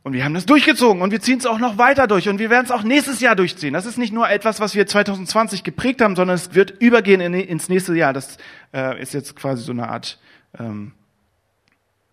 Und 0.05 0.13
wir 0.13 0.23
haben 0.23 0.35
das 0.35 0.45
durchgezogen 0.45 1.01
und 1.01 1.13
wir 1.13 1.23
ziehen 1.23 1.39
es 1.39 1.47
auch 1.47 1.59
noch 1.59 1.79
weiter 1.79 2.07
durch 2.07 2.29
und 2.29 2.39
wir 2.39 2.51
werden 2.51 2.67
es 2.67 2.71
auch 2.71 2.83
nächstes 2.83 3.21
Jahr 3.21 3.35
durchziehen. 3.35 3.73
Das 3.73 3.87
ist 3.87 3.97
nicht 3.97 4.13
nur 4.13 4.29
etwas, 4.29 4.61
was 4.61 4.75
wir 4.75 4.87
2020 4.87 5.65
geprägt 5.65 6.03
haben, 6.03 6.15
sondern 6.15 6.35
es 6.35 6.55
wird 6.55 6.73
übergehen 6.79 7.23
in, 7.23 7.33
ins 7.33 7.71
nächste 7.71 7.95
Jahr. 7.95 8.13
Das 8.13 8.37
äh, 8.75 9.01
ist 9.01 9.15
jetzt 9.15 9.35
quasi 9.35 9.63
so 9.63 9.73
eine 9.73 9.89
Art, 9.89 10.21
ähm, 10.59 10.93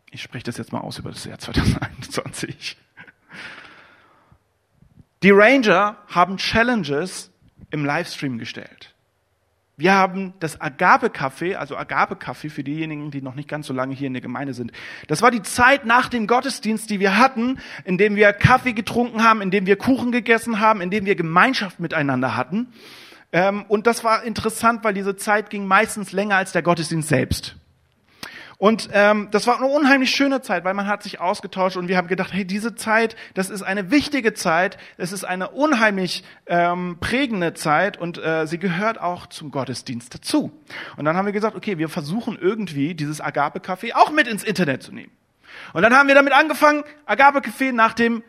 ich 0.10 0.22
spreche 0.22 0.46
das 0.46 0.56
jetzt 0.56 0.72
mal 0.72 0.80
aus 0.80 1.00
über 1.00 1.12
das 1.12 1.26
Jahr 1.26 1.38
2021. 1.38 2.78
Die 5.22 5.32
Ranger 5.32 5.98
haben 6.08 6.38
Challenges 6.38 7.30
im 7.72 7.84
Livestream 7.84 8.38
gestellt. 8.38 8.91
Wir 9.78 9.94
haben 9.94 10.34
das 10.40 10.60
Agape-Café, 10.62 11.56
also 11.56 11.76
Agape-Café 11.76 12.50
für 12.50 12.64
diejenigen, 12.64 13.10
die 13.10 13.22
noch 13.22 13.36
nicht 13.36 13.50
ganz 13.50 13.68
so 13.68 13.74
lange 13.74 13.96
hier 13.96 14.08
in 14.08 14.14
der 14.14 14.22
Gemeinde 14.22 14.54
sind. 14.54 14.72
Das 15.08 15.22
war 15.22 15.32
die 15.32 15.42
Zeit 15.42 15.86
nach 15.86 16.10
dem 16.10 16.28
Gottesdienst, 16.28 16.90
die 16.90 17.00
wir 17.00 17.18
hatten, 17.18 17.60
in 17.86 17.98
dem 17.98 18.16
wir 18.16 18.34
Kaffee 18.34 18.74
getrunken 18.74 19.24
haben, 19.24 19.42
in 19.42 19.50
dem 19.50 19.66
wir 19.66 19.78
Kuchen 19.78 20.12
gegessen 20.12 20.60
haben, 20.60 20.82
in 20.82 20.92
dem 20.92 21.06
wir 21.06 21.16
Gemeinschaft 21.16 21.80
miteinander 21.80 22.36
hatten. 22.36 22.68
Ähm, 23.32 23.66
und 23.68 23.88
das 23.88 24.04
war 24.04 24.24
interessant, 24.24 24.84
weil 24.84 24.94
diese 24.94 25.16
Zeit 25.16 25.50
ging 25.50 25.66
meistens 25.66 26.12
länger 26.12 26.36
als 26.36 26.52
der 26.52 26.62
Gottesdienst 26.62 27.08
selbst. 27.10 27.56
Und 28.62 28.90
ähm, 28.94 29.30
das 29.32 29.48
war 29.48 29.58
eine 29.58 29.66
unheimlich 29.66 30.12
schöne 30.12 30.44
Zeit, 30.44 30.64
weil 30.66 30.76
man 30.76 30.86
hat 30.86 31.02
sich 31.02 31.20
ausgetauscht 31.20 31.78
und 31.78 31.88
wir 31.88 31.98
haben 31.98 32.08
gedacht, 32.08 32.32
hey, 32.32 32.46
diese 32.46 32.76
Zeit, 32.76 33.16
das 33.34 33.50
ist 33.50 33.64
eine 33.64 33.90
wichtige 33.90 34.36
Zeit, 34.36 34.78
es 34.98 35.12
ist 35.12 35.24
eine 35.24 35.50
unheimlich 35.50 36.24
ähm, 36.46 36.98
prägende 37.00 37.56
Zeit 37.56 37.98
und 37.98 38.24
äh, 38.24 38.46
sie 38.46 38.60
gehört 38.60 39.02
auch 39.02 39.26
zum 39.26 39.50
Gottesdienst 39.50 40.14
dazu. 40.14 40.52
Und 40.96 41.06
dann 41.06 41.18
haben 41.18 41.26
wir 41.26 41.34
gesagt, 41.34 41.56
okay, 41.56 41.80
wir 41.80 41.90
versuchen 41.90 42.38
irgendwie 42.40 42.94
dieses 42.94 43.20
Agape-Café 43.20 43.96
auch 43.96 44.12
mit 44.12 44.28
ins 44.28 44.44
Internet 44.44 44.84
zu 44.84 44.94
nehmen. 44.94 45.12
Und 45.74 45.82
dann 45.82 45.96
haben 45.96 46.08
wir 46.08 46.14
damit 46.14 46.34
angefangen, 46.34 46.84
Agape-Café 47.08 47.72
nach 47.72 47.94
dem 47.94 48.22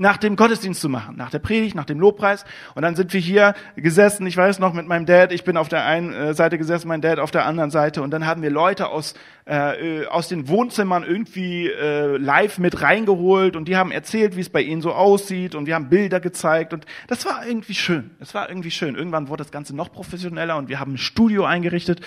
nach 0.00 0.16
dem 0.16 0.34
Gottesdienst 0.34 0.80
zu 0.80 0.88
machen, 0.88 1.16
nach 1.16 1.28
der 1.28 1.40
Predigt, 1.40 1.76
nach 1.76 1.84
dem 1.84 2.00
Lobpreis. 2.00 2.46
Und 2.74 2.80
dann 2.80 2.96
sind 2.96 3.12
wir 3.12 3.20
hier 3.20 3.54
gesessen, 3.76 4.26
ich 4.26 4.34
weiß 4.34 4.58
noch, 4.58 4.72
mit 4.72 4.86
meinem 4.86 5.04
Dad, 5.04 5.30
ich 5.30 5.44
bin 5.44 5.58
auf 5.58 5.68
der 5.68 5.84
einen 5.84 6.14
äh, 6.14 6.32
Seite 6.32 6.56
gesessen, 6.56 6.88
mein 6.88 7.02
Dad 7.02 7.18
auf 7.18 7.30
der 7.30 7.44
anderen 7.44 7.70
Seite. 7.70 8.00
Und 8.00 8.10
dann 8.10 8.24
haben 8.24 8.40
wir 8.40 8.48
Leute 8.48 8.88
aus, 8.88 9.12
äh, 9.44 10.06
aus 10.06 10.28
den 10.28 10.48
Wohnzimmern 10.48 11.02
irgendwie 11.02 11.68
äh, 11.68 12.16
live 12.16 12.56
mit 12.56 12.80
reingeholt 12.80 13.56
und 13.56 13.68
die 13.68 13.76
haben 13.76 13.92
erzählt, 13.92 14.36
wie 14.36 14.40
es 14.40 14.48
bei 14.48 14.62
ihnen 14.62 14.80
so 14.80 14.94
aussieht 14.94 15.54
und 15.54 15.66
wir 15.66 15.74
haben 15.74 15.90
Bilder 15.90 16.18
gezeigt. 16.18 16.72
Und 16.72 16.86
das 17.06 17.26
war 17.26 17.46
irgendwie 17.46 17.74
schön. 17.74 18.12
Es 18.20 18.34
war 18.34 18.48
irgendwie 18.48 18.70
schön. 18.70 18.94
Irgendwann 18.94 19.28
wurde 19.28 19.42
das 19.42 19.52
Ganze 19.52 19.76
noch 19.76 19.92
professioneller 19.92 20.56
und 20.56 20.70
wir 20.70 20.80
haben 20.80 20.94
ein 20.94 20.98
Studio 20.98 21.44
eingerichtet. 21.44 22.00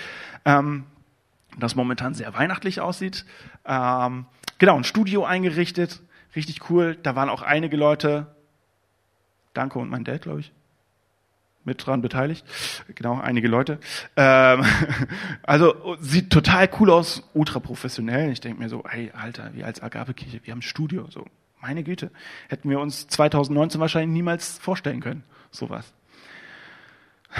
Ähm, 0.44 0.82
das 1.60 1.76
momentan 1.76 2.12
sehr 2.12 2.34
weihnachtlich 2.34 2.80
aussieht. 2.80 3.24
Ähm, 3.64 4.26
genau, 4.58 4.76
ein 4.76 4.82
Studio 4.82 5.24
eingerichtet 5.24 6.00
Richtig 6.36 6.70
cool. 6.70 6.96
Da 7.02 7.14
waren 7.16 7.28
auch 7.28 7.42
einige 7.42 7.76
Leute, 7.76 8.34
Danke 9.52 9.78
und 9.78 9.88
mein 9.88 10.04
Dad, 10.04 10.22
glaube 10.22 10.40
ich, 10.40 10.52
mit 11.64 11.84
dran 11.86 12.02
beteiligt. 12.02 12.44
Genau, 12.94 13.18
einige 13.18 13.48
Leute. 13.48 13.78
Ähm, 14.16 14.64
also 15.42 15.96
sieht 16.00 16.30
total 16.30 16.68
cool 16.78 16.90
aus, 16.90 17.22
ultra 17.32 17.60
professionell. 17.60 18.30
Ich 18.32 18.40
denke 18.40 18.60
mir 18.60 18.68
so, 18.68 18.82
hey, 18.86 19.12
Alter, 19.14 19.54
wir 19.54 19.64
als 19.64 19.82
Agapekirche, 19.82 20.40
wir 20.42 20.52
haben 20.52 20.58
ein 20.58 20.62
Studio. 20.62 21.06
So, 21.10 21.24
meine 21.60 21.84
Güte, 21.84 22.10
hätten 22.48 22.68
wir 22.68 22.80
uns 22.80 23.06
2019 23.08 23.80
wahrscheinlich 23.80 24.12
niemals 24.12 24.58
vorstellen 24.58 25.00
können, 25.00 25.24
sowas. 25.50 25.94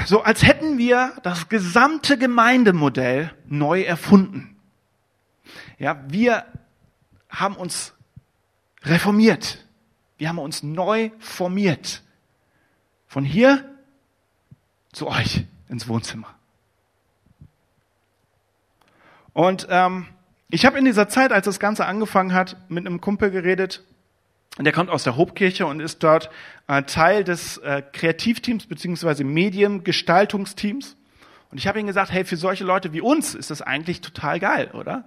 So 0.07 0.23
als 0.23 0.43
hätten 0.43 0.79
wir 0.79 1.13
das 1.23 1.49
gesamte 1.49 2.19
Gemeindemodell 2.19 3.33
neu 3.47 3.83
erfunden. 3.83 4.57
Ja, 5.79 6.03
wir 6.09 6.45
haben 7.29 7.57
uns 7.57 7.95
reformiert. 8.85 9.59
Wir 10.19 10.29
haben 10.29 10.39
uns 10.39 10.63
neu 10.63 11.11
formiert. 11.19 12.03
Von 13.07 13.25
hier 13.25 13.65
zu 14.93 15.09
euch 15.09 15.45
ins 15.69 15.89
Wohnzimmer. 15.89 16.35
Und 19.33 19.67
ähm, 19.71 20.07
ich 20.49 20.65
habe 20.65 20.79
in 20.79 20.85
dieser 20.85 21.09
Zeit, 21.09 21.33
als 21.33 21.47
das 21.47 21.59
Ganze 21.59 21.87
angefangen 21.87 22.33
hat, 22.33 22.57
mit 22.69 22.87
einem 22.87 23.01
Kumpel 23.01 23.31
geredet. 23.31 23.83
Der 24.59 24.73
kommt 24.73 24.89
aus 24.89 25.03
der 25.03 25.17
Hobkirche 25.17 25.67
und 25.67 25.81
ist 25.81 26.05
dort 26.05 26.31
äh, 26.69 26.85
Teil 26.85 27.25
des 27.25 27.59
äh, 27.59 27.83
Kreativteams 27.93 28.67
beziehungsweise 28.67 29.25
Mediengestaltungsteams. 29.25 30.97
Und 31.51 31.59
ich 31.59 31.67
habe 31.67 31.81
ihm 31.81 31.89
gesagt, 31.89 32.13
hey, 32.13 32.25
für 32.25 32.37
solche 32.37 32.63
Leute 32.63 32.93
wie 32.93 33.01
uns 33.01 33.35
ist 33.35 33.51
das 33.51 33.63
eigentlich 33.63 34.01
total 34.01 34.39
geil, 34.39 34.71
oder? 34.73 35.05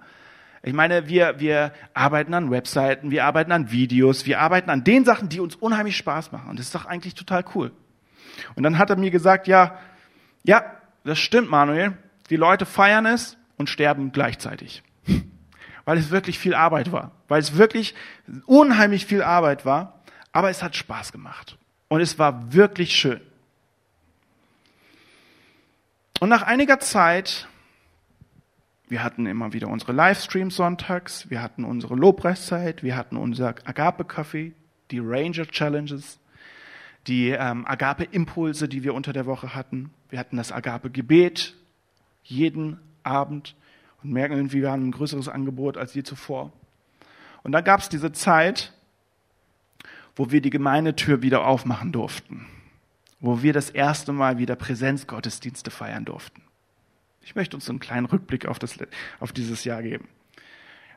Ich 0.62 0.72
meine, 0.72 1.08
wir, 1.08 1.38
wir 1.38 1.72
arbeiten 1.94 2.34
an 2.34 2.50
Webseiten, 2.50 3.10
wir 3.10 3.24
arbeiten 3.24 3.52
an 3.52 3.70
Videos, 3.70 4.26
wir 4.26 4.40
arbeiten 4.40 4.70
an 4.70 4.84
den 4.84 5.04
Sachen, 5.04 5.28
die 5.28 5.40
uns 5.40 5.54
unheimlich 5.54 5.96
Spaß 5.96 6.32
machen. 6.32 6.50
Und 6.50 6.58
das 6.58 6.66
ist 6.66 6.74
doch 6.74 6.86
eigentlich 6.86 7.14
total 7.14 7.44
cool. 7.54 7.72
Und 8.54 8.62
dann 8.62 8.78
hat 8.78 8.90
er 8.90 8.96
mir 8.96 9.10
gesagt, 9.10 9.46
ja, 9.46 9.78
ja, 10.44 10.64
das 11.04 11.18
stimmt, 11.18 11.50
Manuel. 11.50 11.96
Die 12.30 12.36
Leute 12.36 12.66
feiern 12.66 13.06
es 13.06 13.36
und 13.56 13.68
sterben 13.70 14.12
gleichzeitig. 14.12 14.82
Weil 15.84 15.98
es 15.98 16.10
wirklich 16.10 16.38
viel 16.38 16.54
Arbeit 16.54 16.92
war. 16.92 17.12
Weil 17.28 17.40
es 17.40 17.56
wirklich 17.56 17.94
unheimlich 18.46 19.06
viel 19.06 19.22
Arbeit 19.22 19.64
war. 19.64 20.02
Aber 20.32 20.50
es 20.50 20.62
hat 20.62 20.76
Spaß 20.76 21.12
gemacht. 21.12 21.56
Und 21.88 22.00
es 22.00 22.18
war 22.18 22.52
wirklich 22.52 22.94
schön. 22.96 23.20
Und 26.20 26.28
nach 26.28 26.42
einiger 26.42 26.80
Zeit 26.80 27.47
wir 28.88 29.02
hatten 29.02 29.26
immer 29.26 29.52
wieder 29.52 29.68
unsere 29.68 29.92
Livestreams 29.92 30.56
sonntags, 30.56 31.28
wir 31.30 31.42
hatten 31.42 31.64
unsere 31.64 31.94
Lobpreiszeit, 31.94 32.82
wir 32.82 32.96
hatten 32.96 33.16
unser 33.16 33.54
Agape-Café, 33.64 34.52
die 34.90 34.98
Ranger 34.98 35.46
Challenges, 35.46 36.18
die 37.06 37.30
ähm, 37.30 37.66
Agape-Impulse, 37.66 38.68
die 38.68 38.84
wir 38.84 38.94
unter 38.94 39.12
der 39.12 39.26
Woche 39.26 39.54
hatten. 39.54 39.90
Wir 40.10 40.18
hatten 40.18 40.36
das 40.36 40.52
Agape-Gebet 40.52 41.54
jeden 42.22 42.78
Abend 43.02 43.54
und 44.02 44.12
merken 44.12 44.34
irgendwie, 44.34 44.62
wir 44.62 44.70
haben 44.70 44.88
ein 44.88 44.92
größeres 44.92 45.28
Angebot 45.28 45.76
als 45.76 45.94
je 45.94 46.02
zuvor. 46.02 46.52
Und 47.42 47.52
dann 47.52 47.64
gab 47.64 47.80
es 47.80 47.88
diese 47.88 48.12
Zeit, 48.12 48.72
wo 50.16 50.30
wir 50.30 50.40
die 50.40 50.50
Gemeindetür 50.50 51.22
wieder 51.22 51.46
aufmachen 51.46 51.92
durften, 51.92 52.46
wo 53.20 53.42
wir 53.42 53.52
das 53.52 53.70
erste 53.70 54.12
Mal 54.12 54.38
wieder 54.38 54.56
Präsenzgottesdienste 54.56 55.70
feiern 55.70 56.04
durften. 56.04 56.42
Ich 57.28 57.34
möchte 57.34 57.58
uns 57.58 57.68
einen 57.68 57.78
kleinen 57.78 58.06
Rückblick 58.06 58.46
auf, 58.46 58.58
das, 58.58 58.78
auf 59.20 59.32
dieses 59.32 59.62
Jahr 59.64 59.82
geben. 59.82 60.08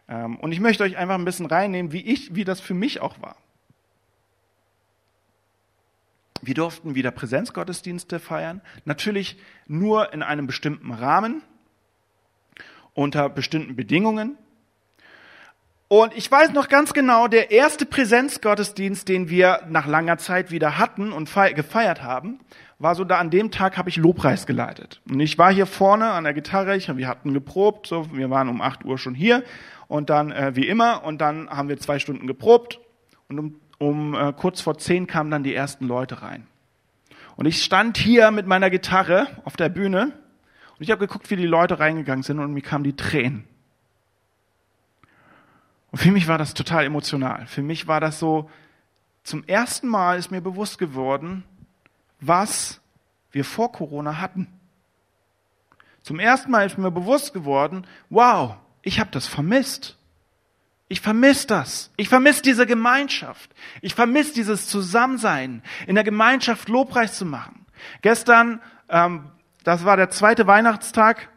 Ähm, 0.08 0.38
und 0.38 0.54
ich 0.54 0.62
möchte 0.62 0.82
euch 0.86 0.96
einfach 0.96 1.16
ein 1.16 1.26
bisschen 1.26 1.46
reinnehmen, 1.46 1.92
wie 1.92 2.00
ich, 2.00 2.34
wie 2.34 2.46
das 2.46 2.62
für 2.62 2.74
mich 2.74 3.02
auch 3.02 3.22
war. 3.22 3.36
Wir 6.42 6.54
durften 6.54 6.96
wieder 6.96 7.12
Präsenzgottesdienste 7.12 8.18
feiern. 8.18 8.62
Natürlich 8.86 9.38
nur 9.68 10.14
in 10.14 10.24
einem 10.24 10.48
bestimmten 10.48 10.94
Rahmen, 10.94 11.44
unter 12.94 13.28
bestimmten 13.28 13.76
Bedingungen. 13.76 14.38
Und 15.92 16.16
ich 16.16 16.32
weiß 16.32 16.54
noch 16.54 16.70
ganz 16.70 16.94
genau, 16.94 17.28
der 17.28 17.52
erste 17.52 17.86
Präsenzgottesdienst, 17.86 19.10
den 19.10 19.30
wir 19.30 19.64
nach 19.68 19.88
langer 19.88 20.18
Zeit 20.18 20.50
wieder 20.50 20.78
hatten 20.78 21.12
und 21.12 21.30
gefeiert 21.54 22.02
haben, 22.02 22.40
war 22.80 22.96
so 22.96 23.04
da 23.04 23.18
an 23.18 23.30
dem 23.30 23.52
Tag 23.52 23.78
habe 23.78 23.90
ich 23.90 23.98
Lobpreis 23.98 24.46
geleitet. 24.46 25.02
Und 25.10 25.20
ich 25.20 25.38
war 25.38 25.52
hier 25.52 25.66
vorne 25.66 26.12
an 26.12 26.24
der 26.24 26.34
Gitarre, 26.34 26.78
ich, 26.78 26.88
wir 26.96 27.10
hatten 27.10 27.34
geprobt, 27.34 27.88
so, 27.88 28.08
wir 28.14 28.30
waren 28.30 28.48
um 28.48 28.62
8 28.62 28.86
Uhr 28.86 28.98
schon 28.98 29.14
hier 29.14 29.44
und 29.90 30.10
dann 30.10 30.32
äh, 30.32 30.56
wie 30.56 30.66
immer 30.66 31.04
und 31.04 31.20
dann 31.20 31.50
haben 31.50 31.68
wir 31.68 31.78
zwei 31.78 32.00
Stunden 32.00 32.26
geprobt 32.26 32.80
und 33.28 33.38
um, 33.38 33.56
um 33.78 34.16
äh, 34.16 34.32
kurz 34.32 34.62
vor 34.62 34.78
zehn 34.78 35.08
kamen 35.08 35.30
dann 35.30 35.44
die 35.44 35.54
ersten 35.54 35.88
Leute 35.88 36.22
rein. 36.22 36.48
Und 37.36 37.48
ich 37.48 37.62
stand 37.62 37.98
hier 37.98 38.32
mit 38.32 38.48
meiner 38.48 38.70
Gitarre 38.70 39.28
auf 39.44 39.58
der 39.58 39.68
Bühne 39.68 40.14
und 40.78 40.84
ich 40.84 40.90
habe 40.90 41.06
geguckt, 41.06 41.30
wie 41.32 41.36
die 41.36 41.46
Leute 41.46 41.80
reingegangen 41.80 42.24
sind 42.24 42.40
und 42.40 42.54
mir 42.54 42.62
kamen 42.62 42.86
die 42.86 42.96
Tränen. 42.96 43.51
Und 45.92 46.00
für 46.00 46.12
mich 46.12 46.28
war 46.28 46.38
das 46.38 46.54
total 46.54 46.86
emotional. 46.86 47.46
Für 47.48 47.62
mich 47.62 47.88
war 47.88 48.00
das 48.00 48.20
so, 48.20 48.50
zum 49.24 49.44
ersten 49.46 49.88
Mal 49.88 50.18
ist 50.18 50.32
mir 50.32 50.42
bewusst 50.42 50.78
geworden, 50.78 51.44
was 52.20 52.82
wir 53.32 53.46
vor 53.46 53.72
Corona 53.72 54.20
hatten. 54.20 54.48
Zum 56.02 56.20
ersten 56.20 56.50
Mal 56.50 56.66
ist 56.66 56.78
mir 56.78 56.92
bewusst 56.92 57.34
geworden, 57.34 57.86
wow, 58.10 58.56
ich 58.82 59.00
habe 59.00 59.12
das 59.12 59.28
vermisst. 59.28 59.98
Ich 60.88 61.02
vermisse 61.02 61.48
das. 61.48 61.92
Ich 61.96 62.10
vermisse 62.10 62.42
diese 62.42 62.66
Gemeinschaft. 62.66 63.52
Ich 63.82 63.96
vermisse 63.96 64.34
dieses 64.34 64.68
Zusammensein, 64.68 65.62
in 65.88 65.96
der 65.96 66.04
Gemeinschaft 66.04 66.68
Lobpreis 66.68 67.18
zu 67.18 67.26
machen. 67.26 67.66
Gestern, 68.02 68.62
ähm, 68.90 69.30
das 69.64 69.86
war 69.86 69.96
der 69.96 70.10
zweite 70.10 70.48
Weihnachtstag, 70.48 71.30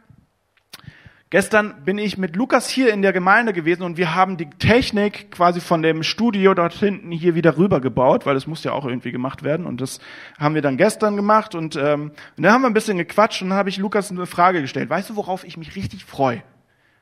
Gestern 1.31 1.83
bin 1.83 1.97
ich 1.97 2.19
mit 2.19 2.35
Lukas 2.35 2.69
hier 2.69 2.93
in 2.93 3.01
der 3.01 3.11
Gemeinde 3.11 3.51
gewesen 3.51 3.81
und 3.81 3.97
wir 3.97 4.13
haben 4.13 4.37
die 4.37 4.47
Technik 4.47 5.31
quasi 5.31 5.59
von 5.59 5.81
dem 5.81 6.03
Studio 6.03 6.53
dort 6.53 6.73
hinten 6.73 7.11
hier 7.11 7.33
wieder 7.33 7.57
rüber 7.57 7.81
gebaut, 7.81 8.27
weil 8.27 8.35
es 8.35 8.45
muss 8.45 8.63
ja 8.63 8.73
auch 8.73 8.85
irgendwie 8.85 9.11
gemacht 9.11 9.41
werden 9.41 9.65
und 9.65 9.81
das 9.81 9.99
haben 10.37 10.53
wir 10.53 10.61
dann 10.61 10.77
gestern 10.77 11.15
gemacht 11.15 11.55
und, 11.55 11.75
ähm, 11.75 12.11
und 12.37 12.43
dann 12.43 12.51
haben 12.51 12.61
wir 12.61 12.67
ein 12.67 12.75
bisschen 12.75 12.99
gequatscht 12.99 13.41
und 13.41 13.49
dann 13.49 13.57
habe 13.57 13.69
ich 13.69 13.77
Lukas 13.77 14.11
eine 14.11 14.27
Frage 14.27 14.61
gestellt. 14.61 14.89
Weißt 14.89 15.09
du, 15.09 15.15
worauf 15.15 15.43
ich 15.43 15.57
mich 15.57 15.75
richtig 15.75 16.05
freue? 16.05 16.43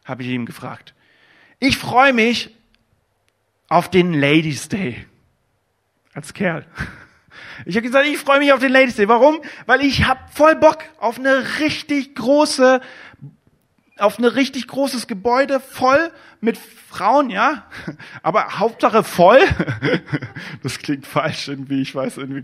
Habe 0.05 0.23
ich 0.23 0.29
ihm 0.29 0.45
gefragt. 0.45 0.93
Ich 1.59 1.77
freue 1.77 2.13
mich 2.13 2.55
auf 3.67 3.89
den 3.89 4.13
Ladies 4.13 4.69
Day 4.69 5.05
als 6.13 6.33
Kerl. 6.33 6.65
Ich 7.65 7.75
habe 7.75 7.85
gesagt, 7.85 8.07
ich 8.07 8.17
freue 8.17 8.39
mich 8.39 8.53
auf 8.53 8.59
den 8.59 8.71
Ladies 8.71 8.95
Day. 8.95 9.07
Warum? 9.07 9.41
Weil 9.65 9.81
ich 9.81 10.05
habe 10.05 10.19
voll 10.31 10.55
Bock 10.55 10.79
auf 10.99 11.17
eine 11.17 11.59
richtig 11.59 12.15
große 12.15 12.79
auf 13.97 14.17
ein 14.17 14.25
richtig 14.25 14.67
großes 14.67 15.07
Gebäude 15.07 15.59
voll 15.59 16.11
mit 16.41 16.57
Frauen, 16.57 17.29
ja, 17.29 17.65
aber 18.23 18.59
Hauptsache 18.59 19.03
voll. 19.03 19.39
Das 20.61 20.79
klingt 20.79 21.05
falsch 21.05 21.49
irgendwie, 21.49 21.81
ich 21.81 21.93
weiß 21.93 22.17
irgendwie, 22.17 22.43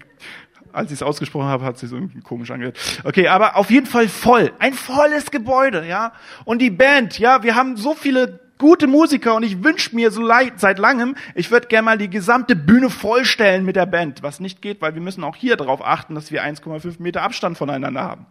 als 0.73 0.91
ich 0.91 0.95
es 0.95 1.03
ausgesprochen 1.03 1.47
habe, 1.47 1.63
hat 1.63 1.77
sich 1.77 1.89
so 1.89 1.95
irgendwie 1.95 2.19
komisch 2.19 2.51
angehört. 2.51 2.77
Okay, 3.05 3.29
aber 3.29 3.55
auf 3.55 3.71
jeden 3.71 3.85
Fall 3.85 4.09
voll, 4.09 4.51
ein 4.59 4.73
volles 4.73 5.31
Gebäude, 5.31 5.87
ja. 5.87 6.11
Und 6.43 6.59
die 6.59 6.69
Band, 6.69 7.17
ja, 7.17 7.43
wir 7.43 7.55
haben 7.55 7.77
so 7.77 7.95
viele 7.95 8.48
gute 8.59 8.87
Musiker 8.87 9.35
und 9.35 9.43
ich 9.43 9.63
wünsche 9.63 9.95
mir 9.95 10.11
so 10.11 10.21
leid, 10.21 10.59
seit 10.59 10.79
langem, 10.79 11.15
ich 11.33 11.49
würde 11.49 11.67
gerne 11.67 11.85
mal 11.85 11.97
die 11.97 12.09
gesamte 12.09 12.57
Bühne 12.57 12.89
vollstellen 12.89 13.63
mit 13.63 13.77
der 13.77 13.85
Band, 13.85 14.21
was 14.21 14.41
nicht 14.41 14.61
geht, 14.61 14.81
weil 14.81 14.93
wir 14.93 15.01
müssen 15.01 15.23
auch 15.23 15.37
hier 15.37 15.55
darauf 15.55 15.83
achten, 15.83 16.13
dass 16.13 16.31
wir 16.31 16.43
1,5 16.43 17.01
Meter 17.01 17.21
Abstand 17.23 17.57
voneinander 17.57 18.01
haben. 18.01 18.25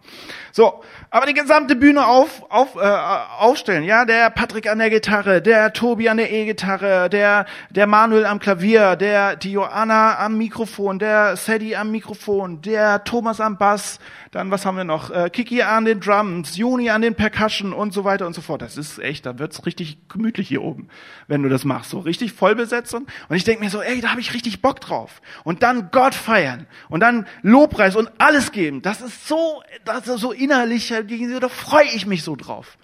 So, 0.53 0.83
aber 1.11 1.25
die 1.25 1.33
gesamte 1.33 1.77
Bühne 1.77 2.07
auf, 2.07 2.45
auf, 2.51 2.77
äh, 2.77 2.79
aufstellen, 2.79 3.85
ja, 3.85 4.05
der 4.05 4.29
Patrick 4.29 4.69
an 4.71 4.79
der 4.79 4.91
Gitarre, 4.91 5.41
der 5.41 5.73
Tobi 5.73 6.11
an 6.11 6.19
der 6.19 6.31
E-Gitarre, 6.31 7.09
der, 7.09 7.47
der 7.71 7.87
Manuel 7.87 8.27
am 8.27 8.39
Klavier, 8.39 8.97
der, 8.97 9.35
die 9.35 9.53
Joanna 9.53 10.19
am 10.19 10.37
Mikrofon, 10.37 10.99
der 10.99 11.37
Sadie 11.37 11.75
am 11.75 11.91
Mikrofon, 11.91 12.61
der 12.61 13.03
Thomas 13.05 13.41
am 13.41 13.57
Bass, 13.57 13.99
dann 14.31 14.51
was 14.51 14.67
haben 14.67 14.77
wir 14.77 14.85
noch, 14.85 15.11
äh, 15.11 15.31
Kiki 15.31 15.63
an 15.63 15.87
den 15.87 16.01
Drums, 16.01 16.57
Juni 16.59 16.91
an 16.91 17.01
den 17.01 17.15
Percussion 17.15 17.73
und 17.73 17.95
so 17.95 18.05
weiter 18.05 18.27
und 18.27 18.35
so 18.35 18.43
fort. 18.43 18.61
Das 18.61 18.77
ist 18.77 18.99
echt, 18.99 19.25
da 19.25 19.39
wird's 19.39 19.65
richtig 19.65 20.07
gemütlich 20.19 20.49
hier 20.49 20.63
oben, 20.63 20.89
wenn 21.29 21.43
du 21.43 21.49
das 21.49 21.65
machst. 21.65 21.91
So 21.91 22.01
richtig 22.01 22.33
Vollbesetzung. 22.33 23.07
Und 23.29 23.37
ich 23.37 23.45
denke 23.45 23.65
mir 23.65 23.71
so, 23.71 23.81
ey, 23.81 24.01
da 24.01 24.11
habe 24.11 24.21
ich 24.21 24.35
richtig 24.35 24.61
Bock 24.61 24.81
drauf. 24.81 25.23
Und 25.45 25.63
dann 25.63 25.91
Gott 25.91 26.15
feiern 26.15 26.67
und 26.89 27.01
dann 27.01 27.27
Lobpreis 27.43 27.97
und 27.97 28.11
alles 28.19 28.53
geben. 28.53 28.83
Das 28.83 29.01
ist 29.01 29.27
so, 29.27 29.63
das 29.85 30.07
ist 30.09 30.21
so 30.21 30.33
innerlich, 30.33 30.93
da 31.41 31.49
freue 31.49 31.87
ich 31.87 32.05
mich 32.05 32.23
so 32.23 32.37
drauf. 32.37 32.77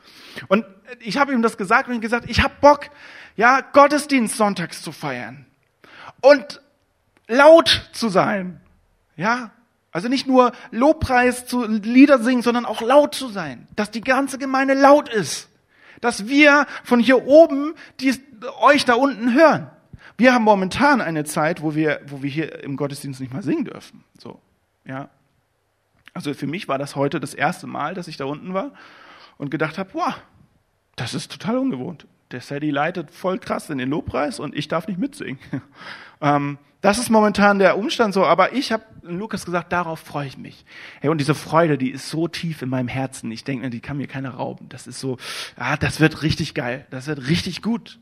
Und 0.49 0.65
ich 1.01 1.19
habe 1.19 1.33
ihm 1.33 1.43
das 1.43 1.59
gesagt 1.59 1.89
und 1.89 2.01
gesagt, 2.01 2.31
ich 2.31 2.43
habe 2.43 2.55
Bock, 2.61 2.91
ja, 3.37 3.61
Gottesdienst 3.61 4.37
sonntags 4.37 4.81
zu 4.81 4.93
feiern. 4.93 5.45
Und 6.21 6.61
laut 7.27 7.91
zu 7.93 8.09
sein. 8.09 8.61
Ja, 9.17 9.51
also 9.93 10.09
nicht 10.09 10.27
nur 10.27 10.53
Lobpreis 10.71 11.47
zu 11.47 11.65
Lieder 11.67 12.19
singen, 12.19 12.43
sondern 12.43 12.65
auch 12.65 12.81
laut 12.81 13.15
zu 13.15 13.29
sein. 13.29 13.69
Dass 13.77 13.91
die 13.91 14.01
ganze 14.01 14.39
Gemeinde 14.39 14.75
laut 14.75 15.09
ist. 15.09 15.49
Dass 16.01 16.29
wir 16.29 16.67
von 16.83 17.01
hier 17.01 17.27
oben 17.27 17.75
die, 18.01 18.15
euch 18.61 18.85
da 18.85 18.95
unten 18.95 19.35
hören. 19.35 19.71
Wir 20.17 20.33
haben 20.33 20.45
momentan 20.45 21.01
eine 21.01 21.25
Zeit, 21.25 21.63
wo 21.63 21.75
wir, 21.75 22.01
wo 22.07 22.23
wir 22.23 22.31
hier 22.31 22.63
im 22.63 22.77
Gottesdienst 22.77 23.21
nicht 23.21 23.33
mal 23.33 23.43
singen 23.43 23.65
dürfen. 23.65 24.05
So, 24.19 24.41
ja. 24.85 25.09
Also 26.13 26.33
für 26.35 26.47
mich 26.47 26.69
war 26.69 26.79
das 26.79 26.95
heute 26.95 27.19
das 27.19 27.35
erste 27.35 27.67
Mal, 27.67 27.95
dass 27.95 28.07
ich 28.07 28.17
da 28.17 28.25
unten 28.25 28.55
war 28.55 28.71
und 29.37 29.51
gedacht 29.51 29.79
habe, 29.79 29.91
wow, 29.95 30.15
das 30.95 31.15
ist 31.15 31.33
total 31.33 31.59
ungewohnt. 31.59 32.07
Der 32.31 32.41
Sadie 32.41 32.71
leitet 32.71 33.11
voll 33.11 33.39
krass 33.39 33.69
in 33.71 33.79
den 33.79 33.91
Lobpreis 33.91 34.39
und 34.39 34.55
ich 34.55 34.69
darf 34.69 34.87
nicht 34.87 34.99
mitsingen. 34.99 35.39
ähm, 36.21 36.59
das 36.85 36.99
ist 36.99 37.09
momentan 37.09 37.59
der 37.59 37.79
Umstand 37.79 38.13
so, 38.13 38.27
aber 38.27 38.53
ich 38.53 38.71
habe 38.71 38.85
Lukas 39.01 39.47
gesagt, 39.47 39.73
darauf 39.73 40.01
freue 40.01 40.27
ich 40.27 40.37
mich. 40.37 40.67
Hey, 41.01 41.09
und 41.09 41.17
diese 41.17 41.35
Freude, 41.35 41.79
die 41.79 41.89
ist 41.89 42.11
so 42.11 42.29
tief 42.29 42.61
in 42.61 42.69
meinem 42.69 42.89
Herzen. 42.89 43.33
Ich 43.33 43.43
denke, 43.43 43.71
die 43.71 43.81
kann 43.81 43.97
mir 43.97 44.07
keiner 44.07 44.35
rauben. 44.35 44.69
Das 44.69 44.87
ist 44.87 45.01
so, 45.01 45.17
ah, 45.57 45.79
das 45.79 45.99
wird 46.01 46.21
richtig 46.21 46.53
geil. 46.53 46.87
Das 46.91 47.07
wird 47.07 47.27
richtig 47.27 47.63
gut. 47.63 47.99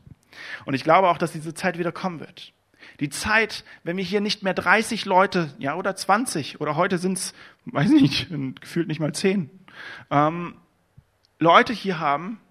Und 0.65 0.73
ich 0.73 0.83
glaube 0.83 1.07
auch, 1.07 1.17
dass 1.17 1.31
diese 1.31 1.53
Zeit 1.53 1.77
wieder 1.77 1.93
kommen 1.93 2.19
wird. 2.19 2.51
Die 2.99 3.09
Zeit, 3.09 3.63
wenn 3.85 3.95
wir 3.95 4.03
hier 4.03 4.19
nicht 4.19 4.43
mehr 4.43 4.53
30 4.53 5.05
Leute, 5.05 5.53
ja, 5.59 5.75
oder 5.75 5.95
20, 5.95 6.59
oder 6.59 6.75
heute 6.75 6.97
sind 6.97 7.17
es, 7.17 7.33
weiß 7.67 7.89
nicht, 7.89 8.27
gefühlt 8.59 8.89
nicht 8.89 8.99
mal 8.99 9.13
10, 9.13 9.49
ähm, 10.11 10.55
Leute 11.39 11.71
hier 11.71 12.01
haben, 12.01 12.41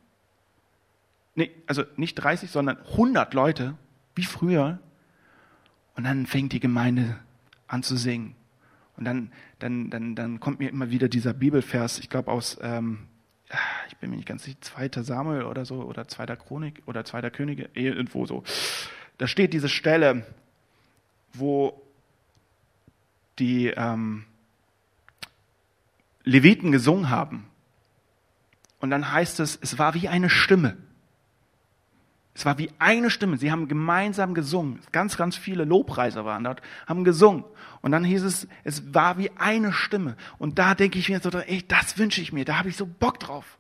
nee, 1.35 1.51
also 1.67 1.83
nicht 1.97 2.15
30, 2.15 2.51
sondern 2.51 2.79
100 2.79 3.35
Leute, 3.35 3.75
wie 4.15 4.25
früher, 4.25 4.79
und 5.95 6.05
dann 6.05 6.27
fängt 6.27 6.53
die 6.53 6.61
Gemeinde 6.61 7.19
an 7.67 7.83
zu 7.83 7.97
singen. 7.97 8.35
Und 8.97 9.05
dann, 9.05 9.33
dann, 9.59 9.91
dann, 9.91 10.15
dann 10.15 10.41
kommt 10.41 10.59
mir 10.59 10.69
immer 10.69 10.91
wieder 10.91 11.09
dieser 11.09 11.33
Bibelvers, 11.33 11.99
ich 11.99 12.11
glaube 12.11 12.31
aus, 12.31 12.59
ähm, 12.63 13.07
ich 13.89 13.97
bin 13.97 14.11
mir 14.11 14.17
nicht 14.17 14.29
ganz 14.29 14.45
sicher, 14.45 14.61
zweiter 14.61 15.05
Samuel 15.05 15.45
oder 15.45 15.65
so, 15.65 15.83
oder 15.83 16.09
zweiter 16.09 16.37
Chronik 16.37 16.83
oder 16.87 17.05
zweiter 17.05 17.31
Könige, 17.31 17.69
irgendwo 17.75 18.27
so. 18.27 18.45
Da 19.19 19.27
steht 19.27 19.53
diese 19.53 19.69
Stelle, 19.69 20.27
wo 21.33 21.83
die 23.39 23.69
ähm, 23.69 24.25
Leviten 26.25 26.73
gesungen 26.73 27.11
haben. 27.11 27.47
Und 28.81 28.91
dann 28.91 29.13
heißt 29.13 29.41
es, 29.41 29.59
es 29.61 29.79
war 29.79 29.95
wie 29.95 30.09
eine 30.09 30.29
Stimme. 30.29 30.77
Es 32.35 32.47
war 32.47 32.57
wie 32.59 32.71
eine 32.79 33.11
Stimme. 33.11 33.37
Sie 33.37 33.53
haben 33.53 33.69
gemeinsam 33.69 34.35
gesungen. 34.35 34.81
Ganz, 34.91 35.17
ganz 35.17 35.37
viele 35.37 35.65
Lobpreiser 35.65 36.25
waren 36.25 36.45
dort, 36.45 36.63
haben 36.87 37.05
gesungen. 37.05 37.45
Und 37.83 37.93
dann 37.93 38.05
hieß 38.05 38.23
es, 38.23 38.49
es 38.65 38.95
war 38.95 39.19
wie 39.19 39.31
eine 39.37 39.73
Stimme. 39.73 40.17
Und 40.39 40.59
da 40.59 40.75
denke 40.75 40.99
ich 40.99 41.11
mir 41.11 41.21
so, 41.21 41.31
ey, 41.31 41.63
das 41.67 41.99
wünsche 41.99 42.23
ich 42.23 42.33
mir. 42.33 42.45
Da 42.45 42.59
habe 42.59 42.71
ich 42.71 42.77
so 42.77 42.87
Bock 42.87 43.21
drauf. 43.21 43.59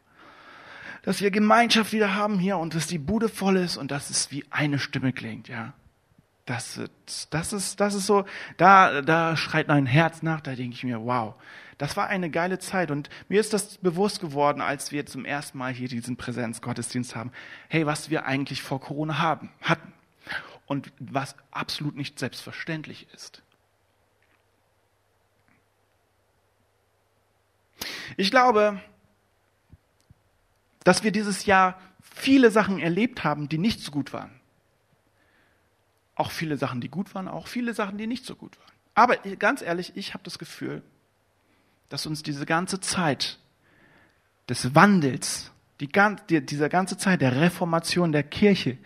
Dass 1.02 1.21
wir 1.21 1.31
Gemeinschaft 1.31 1.93
wieder 1.93 2.14
haben 2.14 2.38
hier 2.38 2.57
und 2.59 2.75
dass 2.75 2.87
die 2.87 2.99
Bude 2.99 3.29
voll 3.29 3.57
ist 3.57 3.76
und 3.76 3.91
dass 3.91 4.09
es 4.09 4.31
wie 4.31 4.45
eine 4.50 4.79
Stimme 4.79 5.12
klingt, 5.12 5.49
ja. 5.49 5.75
Das, 6.45 6.81
das 7.31 7.52
ist, 7.52 7.81
das 7.81 7.95
ist 7.95 8.07
so, 8.07 8.25
da, 8.57 9.00
da 9.02 9.37
schreit 9.37 9.69
mein 9.69 9.87
Herz 9.87 10.23
nach, 10.23 10.41
da 10.41 10.55
denke 10.57 10.75
ich 10.75 10.83
mir, 10.83 11.00
wow, 11.05 11.35
das 11.83 11.97
war 11.97 12.07
eine 12.07 12.31
geile 12.31 12.61
Zeit 12.61 12.93
und 12.93 13.11
mir 13.29 13.41
ist 13.41 13.53
das 13.53 13.79
bewusst 13.79 14.21
geworden, 14.21 14.61
als 14.61 14.93
wir 14.93 15.05
zum 15.05 15.25
ersten 15.25 15.59
Mal 15.59 15.73
hier 15.73 15.89
diesen 15.89 16.17
Präsenzgottesdienst 16.17 17.17
haben. 17.17 17.33
Hey, 17.69 17.87
was 17.87 18.09
wir 18.09 18.25
eigentlich 18.25 18.62
vor 18.62 18.81
Corona 18.81 19.19
haben, 19.19 19.51
hatten 19.61 19.93
und 20.67 20.93
was 21.01 21.35
absolut 21.51 21.97
nicht 21.97 22.21
selbstverständlich 22.21 23.09
ist. 23.12 23.42
Ich 28.16 28.31
glaube, 28.31 28.81
dass 30.85 31.03
wir 31.03 31.11
dieses 31.11 31.47
Jahr 31.47 31.81
viele 32.01 32.53
Sachen 32.53 32.79
erlebt 32.79 33.25
haben, 33.25 33.49
die 33.49 33.59
nicht 33.59 33.81
so 33.81 33.90
gut 33.90 34.12
waren. 34.12 34.31
Auch 36.14 36.31
viele 36.31 36.57
Sachen, 36.59 36.81
die 36.81 36.90
gut 36.90 37.12
waren, 37.16 37.27
auch 37.27 37.49
viele 37.49 37.75
Sachen, 37.75 37.99
die 37.99 38.07
nicht 38.07 38.25
so 38.25 38.37
gut 38.37 38.57
waren. 38.61 38.73
Aber 38.95 39.16
ganz 39.16 39.62
ehrlich, 39.62 39.97
ich 39.97 40.14
habe 40.14 40.23
das 40.23 40.38
Gefühl, 40.38 40.85
dass 41.92 42.07
uns 42.07 42.22
diese 42.22 42.46
ganze 42.46 42.81
Zeit 42.81 43.38
des 44.48 44.74
Wandels, 44.74 45.50
die, 45.78 45.90
die, 46.31 46.40
dieser 46.40 46.70
ganze 46.70 46.96
Zeit 46.96 47.20
der 47.20 47.37
Reformation 47.37 48.12
der 48.12 48.22
Kirche, 48.22 48.78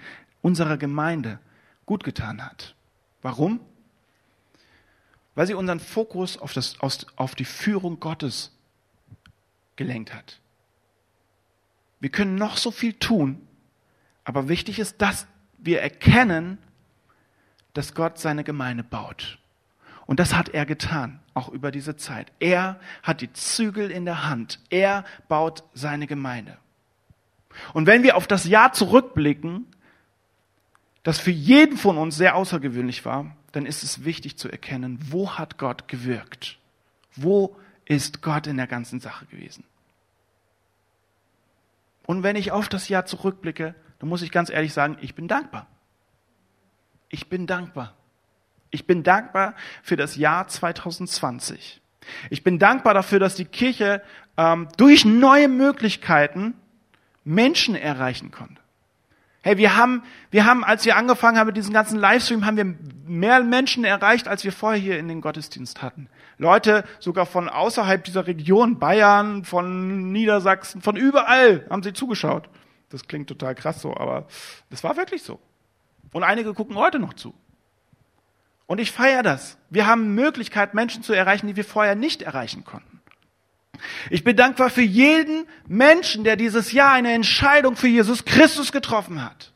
unserer 0.42 0.76
Gemeinde 0.76 1.38
gut 1.86 2.02
getan 2.02 2.44
hat. 2.44 2.74
Warum? 3.22 3.60
Weil 5.36 5.46
sie 5.46 5.54
unseren 5.54 5.78
Fokus 5.78 6.36
auf, 6.36 6.52
das, 6.52 6.80
auf 6.80 7.34
die 7.36 7.44
Führung 7.44 8.00
Gottes 8.00 8.50
gelenkt 9.76 10.12
hat. 10.12 10.40
Wir 12.00 12.10
können 12.10 12.34
noch 12.34 12.56
so 12.56 12.72
viel 12.72 12.94
tun, 12.94 13.46
aber 14.24 14.48
wichtig 14.48 14.80
ist, 14.80 15.00
dass 15.00 15.28
wir 15.58 15.80
erkennen, 15.80 16.58
dass 17.72 17.94
Gott 17.94 18.18
seine 18.18 18.42
Gemeinde 18.42 18.82
baut. 18.82 19.38
Und 20.06 20.20
das 20.20 20.34
hat 20.34 20.50
er 20.50 20.64
getan, 20.66 21.20
auch 21.34 21.48
über 21.48 21.70
diese 21.70 21.96
Zeit. 21.96 22.32
Er 22.38 22.78
hat 23.02 23.20
die 23.20 23.32
Zügel 23.32 23.90
in 23.90 24.04
der 24.04 24.28
Hand. 24.28 24.60
Er 24.70 25.04
baut 25.28 25.64
seine 25.74 26.06
Gemeinde. 26.06 26.56
Und 27.72 27.86
wenn 27.86 28.02
wir 28.02 28.16
auf 28.16 28.26
das 28.26 28.44
Jahr 28.44 28.72
zurückblicken, 28.72 29.66
das 31.02 31.18
für 31.18 31.30
jeden 31.30 31.76
von 31.76 31.98
uns 31.98 32.16
sehr 32.16 32.36
außergewöhnlich 32.36 33.04
war, 33.04 33.36
dann 33.52 33.66
ist 33.66 33.82
es 33.82 34.04
wichtig 34.04 34.36
zu 34.36 34.48
erkennen, 34.48 34.98
wo 35.10 35.32
hat 35.32 35.58
Gott 35.58 35.88
gewirkt? 35.88 36.58
Wo 37.14 37.56
ist 37.84 38.22
Gott 38.22 38.46
in 38.46 38.56
der 38.56 38.66
ganzen 38.66 39.00
Sache 39.00 39.26
gewesen? 39.26 39.64
Und 42.04 42.22
wenn 42.22 42.36
ich 42.36 42.52
auf 42.52 42.68
das 42.68 42.88
Jahr 42.88 43.06
zurückblicke, 43.06 43.74
dann 43.98 44.08
muss 44.08 44.22
ich 44.22 44.30
ganz 44.30 44.50
ehrlich 44.50 44.72
sagen, 44.72 44.98
ich 45.00 45.14
bin 45.14 45.26
dankbar. 45.26 45.66
Ich 47.08 47.28
bin 47.28 47.46
dankbar. 47.46 47.94
Ich 48.70 48.87
bin 48.87 49.02
dankbar 49.02 49.55
für 49.83 49.96
das 49.96 50.16
Jahr 50.16 50.48
2020. 50.48 51.81
Ich 52.31 52.44
bin 52.44 52.59
dankbar 52.59 52.94
dafür, 52.94 53.18
dass 53.18 53.35
die 53.35 53.44
Kirche 53.44 54.02
ähm, 54.37 54.68
durch 54.76 55.05
neue 55.05 55.48
Möglichkeiten 55.48 56.55
Menschen 57.24 57.74
erreichen 57.74 58.31
konnte. 58.31 58.61
Hey, 59.42 59.59
wir 59.59 59.76
haben, 59.76 60.02
wir 60.33 60.44
haben, 60.44 60.64
als 60.64 60.85
wir 60.85 60.96
angefangen 60.96 61.38
haben 61.38 61.46
mit 61.46 61.57
diesem 61.57 61.72
ganzen 61.72 62.00
Livestream, 62.00 62.46
haben 62.46 62.57
wir 62.57 62.74
mehr 63.07 63.44
Menschen 63.44 63.85
erreicht, 63.85 64.26
als 64.26 64.42
wir 64.42 64.50
vorher 64.50 64.81
hier 64.81 64.98
in 64.98 65.07
den 65.07 65.20
Gottesdienst 65.20 65.83
hatten. 65.83 66.09
Leute 66.37 66.85
sogar 66.98 67.26
von 67.26 67.48
außerhalb 67.48 68.02
dieser 68.02 68.26
Region, 68.26 68.81
Bayern, 68.81 69.44
von 69.44 70.11
Niedersachsen, 70.11 70.83
von 70.83 70.96
überall 70.96 71.64
haben 71.70 71.85
sie 71.85 71.92
zugeschaut. 71.92 72.48
Das 72.88 73.07
klingt 73.07 73.29
total 73.29 73.55
krass 73.55 73.81
so, 73.81 73.96
aber 73.96 74.26
das 74.70 74.83
war 74.83 74.96
wirklich 74.96 75.22
so. 75.22 75.38
Und 76.12 76.24
einige 76.24 76.52
gucken 76.52 76.74
heute 76.74 76.98
noch 76.98 77.14
zu. 77.14 77.33
Und 78.66 78.81
ich 78.81 78.90
feiere 78.90 79.22
das. 79.22 79.59
Wir 79.70 79.87
haben 79.87 80.14
Möglichkeit, 80.14 80.74
Menschen 80.74 81.02
zu 81.02 81.12
erreichen, 81.12 81.46
die 81.46 81.57
wir 81.57 81.64
vorher 81.64 81.94
nicht 81.94 82.22
erreichen 82.22 82.64
konnten. 82.64 83.00
Ich 84.11 84.24
bin 84.24 84.37
dankbar 84.37 84.70
für 84.70 84.83
jeden 84.83 85.46
Menschen, 85.66 86.24
der 86.24 86.37
dieses 86.37 86.72
Jahr 86.72 86.92
eine 86.92 87.12
Entscheidung 87.12 87.76
für 87.76 87.88
Jesus 87.88 88.24
Christus 88.24 88.72
getroffen 88.72 89.22
hat. 89.22 89.52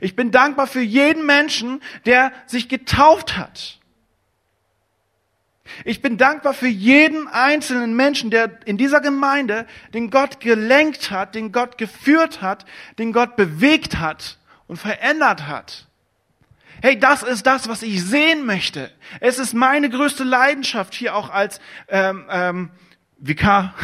Ich 0.00 0.14
bin 0.14 0.30
dankbar 0.30 0.66
für 0.66 0.80
jeden 0.80 1.26
Menschen, 1.26 1.80
der 2.04 2.32
sich 2.46 2.68
getauft 2.68 3.36
hat. 3.36 3.78
Ich 5.84 6.00
bin 6.00 6.16
dankbar 6.16 6.54
für 6.54 6.68
jeden 6.68 7.26
einzelnen 7.28 7.94
Menschen, 7.96 8.30
der 8.30 8.60
in 8.66 8.76
dieser 8.78 9.00
Gemeinde 9.00 9.66
den 9.94 10.10
Gott 10.10 10.40
gelenkt 10.40 11.10
hat, 11.10 11.34
den 11.34 11.50
Gott 11.50 11.76
geführt 11.76 12.40
hat, 12.40 12.64
den 12.98 13.12
Gott 13.12 13.36
bewegt 13.36 13.98
hat 13.98 14.38
und 14.68 14.76
verändert 14.76 15.46
hat. 15.46 15.85
Hey, 16.82 16.98
das 16.98 17.22
ist 17.22 17.46
das, 17.46 17.68
was 17.68 17.82
ich 17.82 18.04
sehen 18.04 18.44
möchte. 18.46 18.90
Es 19.20 19.38
ist 19.38 19.54
meine 19.54 19.88
größte 19.88 20.24
Leidenschaft 20.24 20.94
hier 20.94 21.14
auch 21.14 21.30
als 21.30 21.60
ähm, 21.88 22.26
ähm, 22.30 22.70
Vikar 23.18 23.74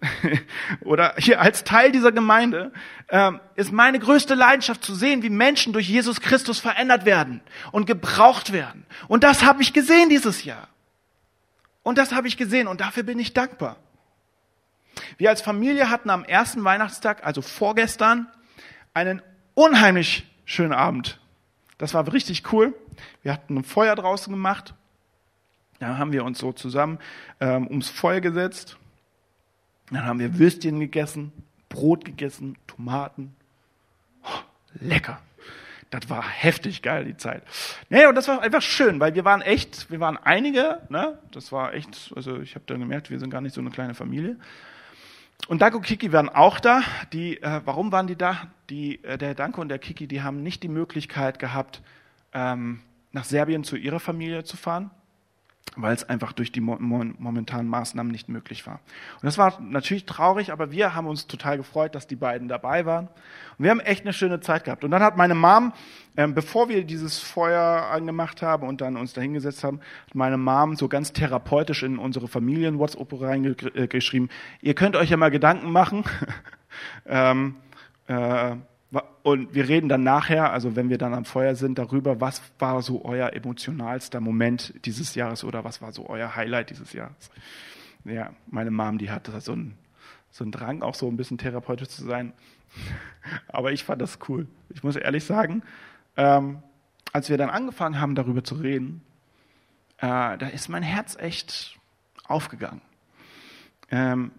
oder 0.80 1.14
hier 1.18 1.40
als 1.40 1.64
Teil 1.64 1.92
dieser 1.92 2.12
Gemeinde 2.12 2.72
ähm, 3.08 3.40
ist 3.54 3.72
meine 3.72 3.98
größte 3.98 4.34
Leidenschaft 4.34 4.84
zu 4.84 4.94
sehen, 4.94 5.22
wie 5.22 5.30
Menschen 5.30 5.72
durch 5.72 5.88
Jesus 5.88 6.20
Christus 6.20 6.60
verändert 6.60 7.04
werden 7.04 7.40
und 7.72 7.86
gebraucht 7.86 8.52
werden. 8.52 8.86
Und 9.08 9.24
das 9.24 9.44
habe 9.44 9.62
ich 9.62 9.72
gesehen 9.72 10.08
dieses 10.08 10.44
Jahr. 10.44 10.68
Und 11.82 11.98
das 11.98 12.12
habe 12.12 12.28
ich 12.28 12.36
gesehen 12.36 12.68
und 12.68 12.80
dafür 12.80 13.02
bin 13.02 13.18
ich 13.18 13.34
dankbar. 13.34 13.76
Wir 15.16 15.30
als 15.30 15.42
Familie 15.42 15.90
hatten 15.90 16.10
am 16.10 16.24
ersten 16.24 16.62
Weihnachtstag, 16.62 17.24
also 17.24 17.42
vorgestern, 17.42 18.28
einen 18.94 19.22
unheimlich 19.54 20.26
schönen 20.44 20.72
Abend. 20.72 21.18
Das 21.78 21.94
war 21.94 22.10
richtig 22.12 22.52
cool. 22.52 22.74
Wir 23.22 23.32
hatten 23.32 23.56
ein 23.58 23.64
Feuer 23.64 23.94
draußen 23.94 24.32
gemacht. 24.32 24.74
Da 25.78 25.98
haben 25.98 26.12
wir 26.12 26.24
uns 26.24 26.38
so 26.38 26.52
zusammen 26.52 26.98
ähm, 27.40 27.66
ums 27.66 27.90
Feuer 27.90 28.20
gesetzt. 28.20 28.76
Dann 29.90 30.04
haben 30.04 30.20
wir 30.20 30.38
Würstchen 30.38 30.78
gegessen, 30.80 31.32
Brot 31.68 32.04
gegessen, 32.04 32.56
Tomaten. 32.66 33.34
Oh, 34.24 34.38
lecker. 34.80 35.20
Das 35.90 36.08
war 36.08 36.26
heftig 36.26 36.80
geil, 36.80 37.04
die 37.04 37.18
Zeit. 37.18 37.42
Naja, 37.90 38.08
und 38.08 38.14
das 38.14 38.26
war 38.26 38.40
einfach 38.40 38.62
schön, 38.62 38.98
weil 38.98 39.14
wir 39.14 39.26
waren 39.26 39.42
echt, 39.42 39.90
wir 39.90 40.00
waren 40.00 40.16
einige, 40.16 40.80
ne? 40.88 41.18
Das 41.32 41.52
war 41.52 41.74
echt, 41.74 42.12
also 42.16 42.40
ich 42.40 42.54
habe 42.54 42.64
dann 42.66 42.80
gemerkt, 42.80 43.10
wir 43.10 43.18
sind 43.18 43.28
gar 43.28 43.42
nicht 43.42 43.54
so 43.54 43.60
eine 43.60 43.70
kleine 43.70 43.94
Familie. 43.94 44.36
Und 45.48 45.60
Danko 45.60 45.80
Kiki 45.80 46.12
waren 46.12 46.28
auch 46.28 46.60
da. 46.60 46.82
Die, 47.12 47.42
äh, 47.42 47.60
warum 47.64 47.92
waren 47.92 48.06
die 48.06 48.16
da? 48.16 48.48
Die, 48.70 49.02
äh, 49.04 49.18
der 49.18 49.34
Danko 49.34 49.60
und 49.60 49.68
der 49.68 49.78
Kiki, 49.78 50.06
die 50.06 50.22
haben 50.22 50.42
nicht 50.42 50.62
die 50.62 50.68
Möglichkeit 50.68 51.38
gehabt, 51.38 51.82
ähm, 52.32 52.80
nach 53.10 53.24
Serbien 53.24 53.64
zu 53.64 53.76
ihrer 53.76 54.00
Familie 54.00 54.44
zu 54.44 54.56
fahren 54.56 54.90
weil 55.76 55.94
es 55.94 56.08
einfach 56.08 56.32
durch 56.32 56.52
die 56.52 56.60
momentanen 56.60 57.68
Maßnahmen 57.68 58.12
nicht 58.12 58.28
möglich 58.28 58.66
war. 58.66 58.80
Und 59.14 59.24
das 59.24 59.38
war 59.38 59.60
natürlich 59.60 60.04
traurig, 60.04 60.52
aber 60.52 60.70
wir 60.70 60.94
haben 60.94 61.06
uns 61.06 61.26
total 61.26 61.56
gefreut, 61.56 61.94
dass 61.94 62.06
die 62.06 62.16
beiden 62.16 62.48
dabei 62.48 62.84
waren. 62.84 63.06
Und 63.58 63.64
wir 63.64 63.70
haben 63.70 63.80
echt 63.80 64.02
eine 64.02 64.12
schöne 64.12 64.40
Zeit 64.40 64.64
gehabt. 64.64 64.84
Und 64.84 64.90
dann 64.90 65.02
hat 65.02 65.16
meine 65.16 65.34
Mom, 65.34 65.72
ähm, 66.16 66.34
bevor 66.34 66.68
wir 66.68 66.84
dieses 66.84 67.18
Feuer 67.18 67.88
angemacht 67.90 68.42
haben 68.42 68.66
und 68.68 68.80
dann 68.80 68.96
uns 68.96 69.14
da 69.14 69.20
hingesetzt 69.20 69.64
haben, 69.64 69.80
hat 70.06 70.14
meine 70.14 70.36
Mom 70.36 70.76
so 70.76 70.88
ganz 70.88 71.12
therapeutisch 71.12 71.82
in 71.82 71.98
unsere 71.98 72.28
Familien-WhatsApp 72.28 73.20
reingeschrieben, 73.20 74.28
ihr 74.60 74.74
könnt 74.74 74.96
euch 74.96 75.10
ja 75.10 75.16
mal 75.16 75.30
Gedanken 75.30 75.70
machen, 75.70 76.04
ähm, 77.06 77.56
äh, 78.08 78.56
und 79.22 79.54
wir 79.54 79.68
reden 79.68 79.88
dann 79.88 80.02
nachher, 80.02 80.52
also 80.52 80.76
wenn 80.76 80.90
wir 80.90 80.98
dann 80.98 81.14
am 81.14 81.24
Feuer 81.24 81.54
sind, 81.54 81.78
darüber, 81.78 82.20
was 82.20 82.42
war 82.58 82.82
so 82.82 83.04
euer 83.04 83.32
emotionalster 83.32 84.20
Moment 84.20 84.74
dieses 84.84 85.14
Jahres 85.14 85.44
oder 85.44 85.64
was 85.64 85.80
war 85.80 85.92
so 85.92 86.08
euer 86.08 86.36
Highlight 86.36 86.70
dieses 86.70 86.92
Jahres. 86.92 87.30
Ja, 88.04 88.32
meine 88.48 88.70
Mom, 88.70 88.98
die 88.98 89.10
hatte 89.10 89.40
so 89.40 89.52
einen, 89.52 89.78
so 90.30 90.44
einen 90.44 90.52
Drang, 90.52 90.82
auch 90.82 90.94
so 90.94 91.08
ein 91.08 91.16
bisschen 91.16 91.38
therapeutisch 91.38 91.88
zu 91.88 92.04
sein. 92.04 92.32
Aber 93.48 93.72
ich 93.72 93.84
fand 93.84 94.02
das 94.02 94.18
cool. 94.28 94.46
Ich 94.70 94.82
muss 94.82 94.96
ehrlich 94.96 95.24
sagen, 95.24 95.62
ähm, 96.16 96.62
als 97.12 97.30
wir 97.30 97.38
dann 97.38 97.50
angefangen 97.50 98.00
haben, 98.00 98.14
darüber 98.14 98.42
zu 98.44 98.56
reden, 98.56 99.02
äh, 99.98 100.36
da 100.36 100.48
ist 100.48 100.68
mein 100.68 100.82
Herz 100.82 101.16
echt 101.16 101.78
aufgegangen. 102.24 102.80
Ähm, 103.90 104.32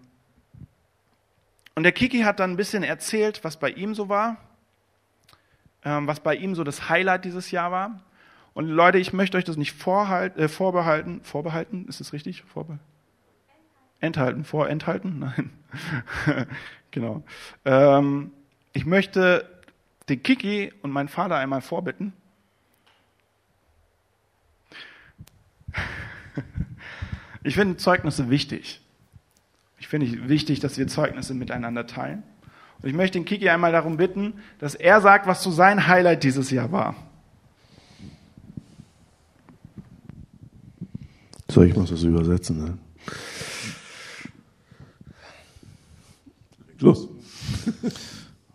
und 1.74 1.82
der 1.82 1.92
Kiki 1.92 2.20
hat 2.20 2.40
dann 2.40 2.52
ein 2.52 2.56
bisschen 2.56 2.82
erzählt, 2.82 3.42
was 3.42 3.58
bei 3.58 3.70
ihm 3.70 3.94
so 3.94 4.08
war, 4.08 4.36
ähm, 5.84 6.06
was 6.06 6.20
bei 6.20 6.34
ihm 6.34 6.54
so 6.54 6.64
das 6.64 6.88
Highlight 6.88 7.24
dieses 7.24 7.50
Jahr 7.50 7.70
war. 7.70 8.00
Und 8.52 8.68
Leute, 8.68 8.98
ich 8.98 9.12
möchte 9.12 9.36
euch 9.36 9.44
das 9.44 9.56
nicht 9.56 9.72
vorhalt, 9.72 10.36
äh, 10.36 10.48
vorbehalten. 10.48 11.20
Vorbehalten, 11.24 11.86
ist 11.88 12.00
es 12.00 12.12
richtig? 12.12 12.44
Vorbe 12.44 12.78
enthalten, 14.04 14.44
vorenthalten? 14.44 15.18
Nein. 15.36 15.50
genau. 16.90 17.24
Ähm, 17.64 18.30
ich 18.72 18.86
möchte 18.86 19.48
den 20.08 20.22
Kiki 20.22 20.72
und 20.82 20.90
meinen 20.90 21.08
Vater 21.08 21.36
einmal 21.36 21.60
vorbitten. 21.60 22.12
Ich 27.46 27.56
finde 27.56 27.76
Zeugnisse 27.76 28.30
wichtig. 28.30 28.80
Ich 29.84 29.88
finde 29.88 30.30
wichtig, 30.30 30.60
dass 30.60 30.78
wir 30.78 30.88
Zeugnisse 30.88 31.34
miteinander 31.34 31.86
teilen. 31.86 32.22
Und 32.80 32.88
ich 32.88 32.94
möchte 32.94 33.18
den 33.18 33.26
Kiki 33.26 33.50
einmal 33.50 33.70
darum 33.70 33.98
bitten, 33.98 34.32
dass 34.58 34.74
er 34.74 35.02
sagt, 35.02 35.26
was 35.26 35.42
so 35.42 35.50
sein 35.50 35.86
Highlight 35.86 36.24
dieses 36.24 36.50
Jahr 36.50 36.72
war. 36.72 36.94
So, 41.50 41.62
ich 41.62 41.76
muss 41.76 41.90
das 41.90 42.02
übersetzen. 42.02 42.64
Ne? 42.64 42.78
Los. 46.78 47.06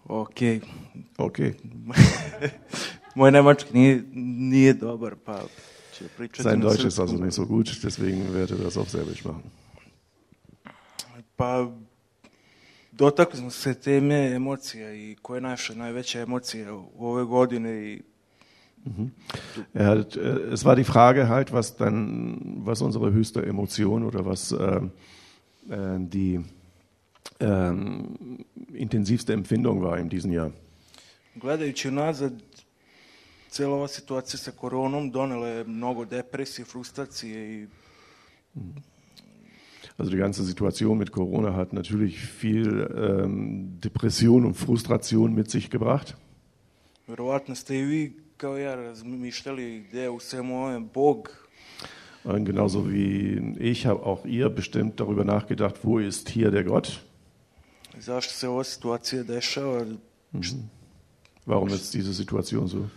Okay. 0.07 0.61
Okay. 1.17 1.53
Moj 3.15 3.31
nemački 3.31 3.73
nije, 3.73 4.03
nije 4.13 4.73
dobar, 4.73 5.15
pa 5.25 5.41
će 5.93 6.05
pričati 6.17 6.43
Sein 6.43 6.61
Deutsch 6.61 6.87
ist 6.87 6.99
also 6.99 7.17
nicht 7.17 7.35
so 7.35 7.45
gut, 7.45 7.83
deswegen 7.83 8.33
werde 8.33 8.55
er 8.55 8.63
das 8.63 8.77
auf 8.77 8.89
Serbisch 8.89 9.25
machen. 9.25 9.43
Pa 11.39 11.71
dotakli 12.91 13.39
smo 13.39 13.49
se 13.49 13.73
teme 13.73 14.31
emocija 14.35 14.93
i 14.93 15.15
koja 15.21 15.37
je 15.37 15.41
naša 15.41 15.73
najveća 15.73 16.19
emocija 16.19 16.73
u 16.75 17.07
ove 17.07 17.23
godine 17.23 17.93
i 17.93 18.01
hat, 19.73 20.15
äh, 20.15 20.53
es 20.53 20.65
war 20.65 20.75
die 20.75 20.83
Frage 20.83 21.27
halt, 21.27 21.51
was 21.51 21.77
dann, 21.77 22.63
was 22.65 22.81
unsere 22.81 23.11
höchste 23.11 23.41
Emotion 23.41 24.03
oder 24.03 24.25
was 24.25 24.51
äh, 24.51 24.81
die 25.99 26.39
ähm, 27.39 28.17
intensivste 28.73 29.33
Empfindung 29.33 29.81
war 29.81 29.99
in 29.99 30.09
diesem 30.09 30.31
Jahr. 30.31 30.51
gledajući 31.35 31.87
unazad 31.87 32.33
cijela 33.49 33.75
ova 33.75 33.87
situacija 33.87 34.37
sa 34.37 34.51
koronom 34.51 35.11
donela 35.11 35.47
je 35.47 35.63
mnogo 35.63 36.05
depresije, 36.05 36.65
frustracije 36.65 37.61
i 37.61 37.67
Also 39.99 40.11
die 40.11 40.17
ganze 40.17 40.43
Situation 40.43 40.97
mit 40.97 41.11
Corona 41.11 41.53
hat 41.55 41.73
natürlich 41.73 42.19
viel 42.19 42.87
ähm, 42.95 43.79
Depression 43.83 44.45
und 44.45 44.53
Frustration 44.55 45.33
mit 45.35 45.49
sich 45.51 45.69
gebracht. 45.69 46.15
verovatno 47.07 47.55
ste 47.55 47.75
i 47.79 47.83
vi 47.83 48.13
kao 48.37 48.57
ja 48.57 48.75
razmišljali 48.75 49.85
gdje 49.89 50.01
je 50.01 50.09
u 50.09 50.19
svemu 50.19 50.55
ovome 50.55 50.79
Bog, 50.93 51.29
Und 52.23 52.45
genauso 52.47 52.79
wie 52.89 53.41
ich 53.59 53.85
habe 53.85 53.99
auch 54.03 54.25
ihr 54.25 54.49
bestimmt 54.49 54.95
darüber 54.99 55.23
nachgedacht, 55.25 55.75
wo 55.83 55.99
ist 55.99 56.29
hier 56.29 56.51
der 56.51 56.63
Gott? 56.63 56.99
zašto 57.99 58.33
se 58.33 58.47
ova 58.47 58.63
situacija 58.63 59.23
dešava 59.23 59.85
Warum 61.45 61.69
ist 61.69 61.93
diese 61.93 62.13
Situation 62.13 62.67
so? 62.67 62.87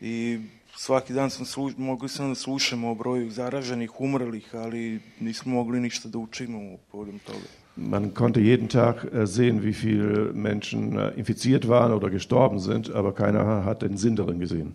i 0.00 0.40
svaki 0.76 1.12
dan 1.12 1.30
sam 1.30 1.46
slu, 1.46 1.70
mogli 1.76 2.08
sam 2.08 2.28
da 2.28 2.34
slušamo 2.34 2.90
o 2.90 2.94
broju 2.94 3.30
zaraženih, 3.30 4.00
umrlih, 4.00 4.54
ali 4.54 5.00
nismo 5.20 5.54
mogli 5.54 5.80
ništa 5.80 6.08
da 6.08 6.18
učimo 6.18 6.76
povodom 6.92 7.18
toga. 7.18 7.46
Man 7.76 8.10
konnte 8.10 8.40
jeden 8.40 8.68
Tag 8.68 9.04
äh, 9.04 9.26
sehen, 9.26 9.62
wie 9.62 9.74
viele 9.74 10.32
Menschen 10.32 10.96
äh, 10.96 11.12
infiziert 11.16 11.68
waren 11.68 11.92
oder 11.92 12.10
gestorben 12.10 12.58
sind, 12.58 12.90
aber 12.90 13.12
keiner 13.12 13.64
hat 13.64 13.82
den 13.82 13.98
Sinn 13.98 14.16
darin 14.16 14.40
gesehen. 14.40 14.72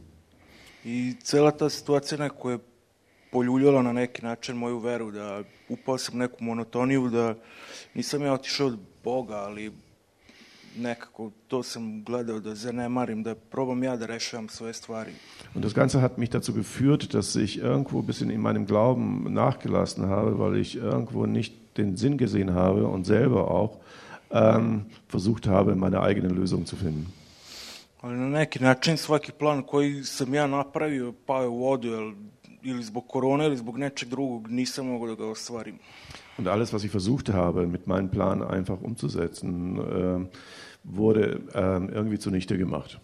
I 0.86 1.16
cela 1.24 1.52
ta 1.52 1.70
situacija 1.70 2.18
neko 2.18 2.52
je 2.52 2.60
poljuljala 3.32 3.82
na 3.82 3.94
neki 3.94 4.22
način 4.22 4.56
moju 4.56 4.80
veru, 4.80 5.12
da 5.12 5.44
upao 5.70 5.98
sam 5.98 6.18
neku 6.18 6.44
monotoniju, 6.44 7.10
da 7.10 7.36
nisam 7.94 8.22
ja 8.22 8.34
otišao 8.34 8.68
od 8.68 8.78
Boga, 9.04 9.36
ali 9.36 9.72
nekako 10.78 11.32
to 11.48 11.64
sam 11.64 12.04
gledao 12.04 12.40
da 12.40 12.56
zanemarim, 12.56 13.24
da 13.24 13.36
probam 13.36 13.84
ja 13.84 13.96
da 13.98 14.06
rešavam 14.06 14.50
svoje 14.50 14.74
stvari. 14.74 15.12
Und 15.56 15.64
das 15.64 15.74
Ganze 15.74 16.02
hat 16.02 16.18
mich 16.18 16.30
dazu 16.30 16.54
geführt, 16.54 17.14
dass 17.14 17.36
ich 17.36 17.58
irgendwo 17.58 18.00
ein 18.00 18.06
bisschen 18.06 18.32
in 18.32 18.42
meinem 18.42 18.66
Glauben 18.66 19.34
nachgelassen 19.34 20.10
habe, 20.10 20.40
weil 20.40 20.58
ich 20.58 20.76
irgendwo 20.76 21.26
nicht 21.26 21.54
den 21.78 21.98
Sinn 21.98 22.18
gesehen 22.18 22.54
habe 22.54 22.88
und 22.88 23.06
selber 23.06 23.52
auch 23.52 23.78
ähm, 24.32 24.86
versucht 25.08 25.48
habe, 25.48 25.76
meine 25.76 26.02
eigene 26.02 26.30
Lösung 26.30 26.66
zu 26.66 26.76
finden. 26.76 27.06
Ali 28.02 28.18
na 28.18 28.30
neki 28.30 28.60
način 28.64 28.98
svaki 28.98 29.32
plan 29.32 29.64
koji 29.64 30.04
sam 30.04 30.34
ja 30.34 30.48
napravio 30.48 31.14
pao 31.26 31.42
je 31.42 31.48
u 31.48 31.58
vodu, 31.58 31.88
jer 31.88 32.14
ili 32.64 32.84
zbog 32.84 33.08
korone 33.08 33.46
ili 33.46 33.58
zbog 33.58 33.78
nečeg 33.78 34.10
drugog 34.10 34.48
nisam 34.50 34.86
mogao 34.86 35.08
da 35.08 35.16
ga 35.16 35.26
ostvarim. 35.26 35.80
Und 36.38 36.48
alles, 36.48 36.74
was 36.74 36.84
ich 36.84 36.94
versucht 36.94 37.30
habe, 37.30 37.68
mit 37.68 37.88
meinem 37.88 38.10
Plan 38.10 38.42
einfach 38.42 38.82
umzusetzen, 38.82 39.78
ähm, 39.78 40.28
wurde 40.84 41.42
ähm, 41.54 41.90
irgendwie 41.90 42.18
zunichte 42.18 42.58
gemacht. 42.58 42.98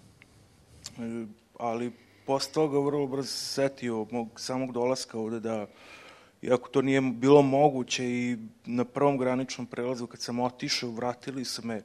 E, 1.00 1.26
ali 1.60 1.91
posle 2.26 2.54
toga 2.54 2.80
vrlo 2.80 3.08
brzo 3.08 3.28
se 3.28 3.54
setio 3.54 4.08
mog 4.12 4.39
samog 4.39 4.72
dolaska 4.72 5.20
ovde 5.20 5.39
da 5.39 5.67
iako 6.41 6.70
to 6.70 6.82
nije 6.82 7.02
bilo 7.02 7.41
moguće 7.41 8.06
i 8.06 8.38
na 8.65 8.86
prvom 8.86 9.17
graničnom 9.17 9.67
prelazu 9.67 10.08
kad 10.08 10.22
sam 10.22 10.39
otišao, 10.39 10.89
vratili 10.89 11.46
su 11.46 11.65
me 11.65 11.82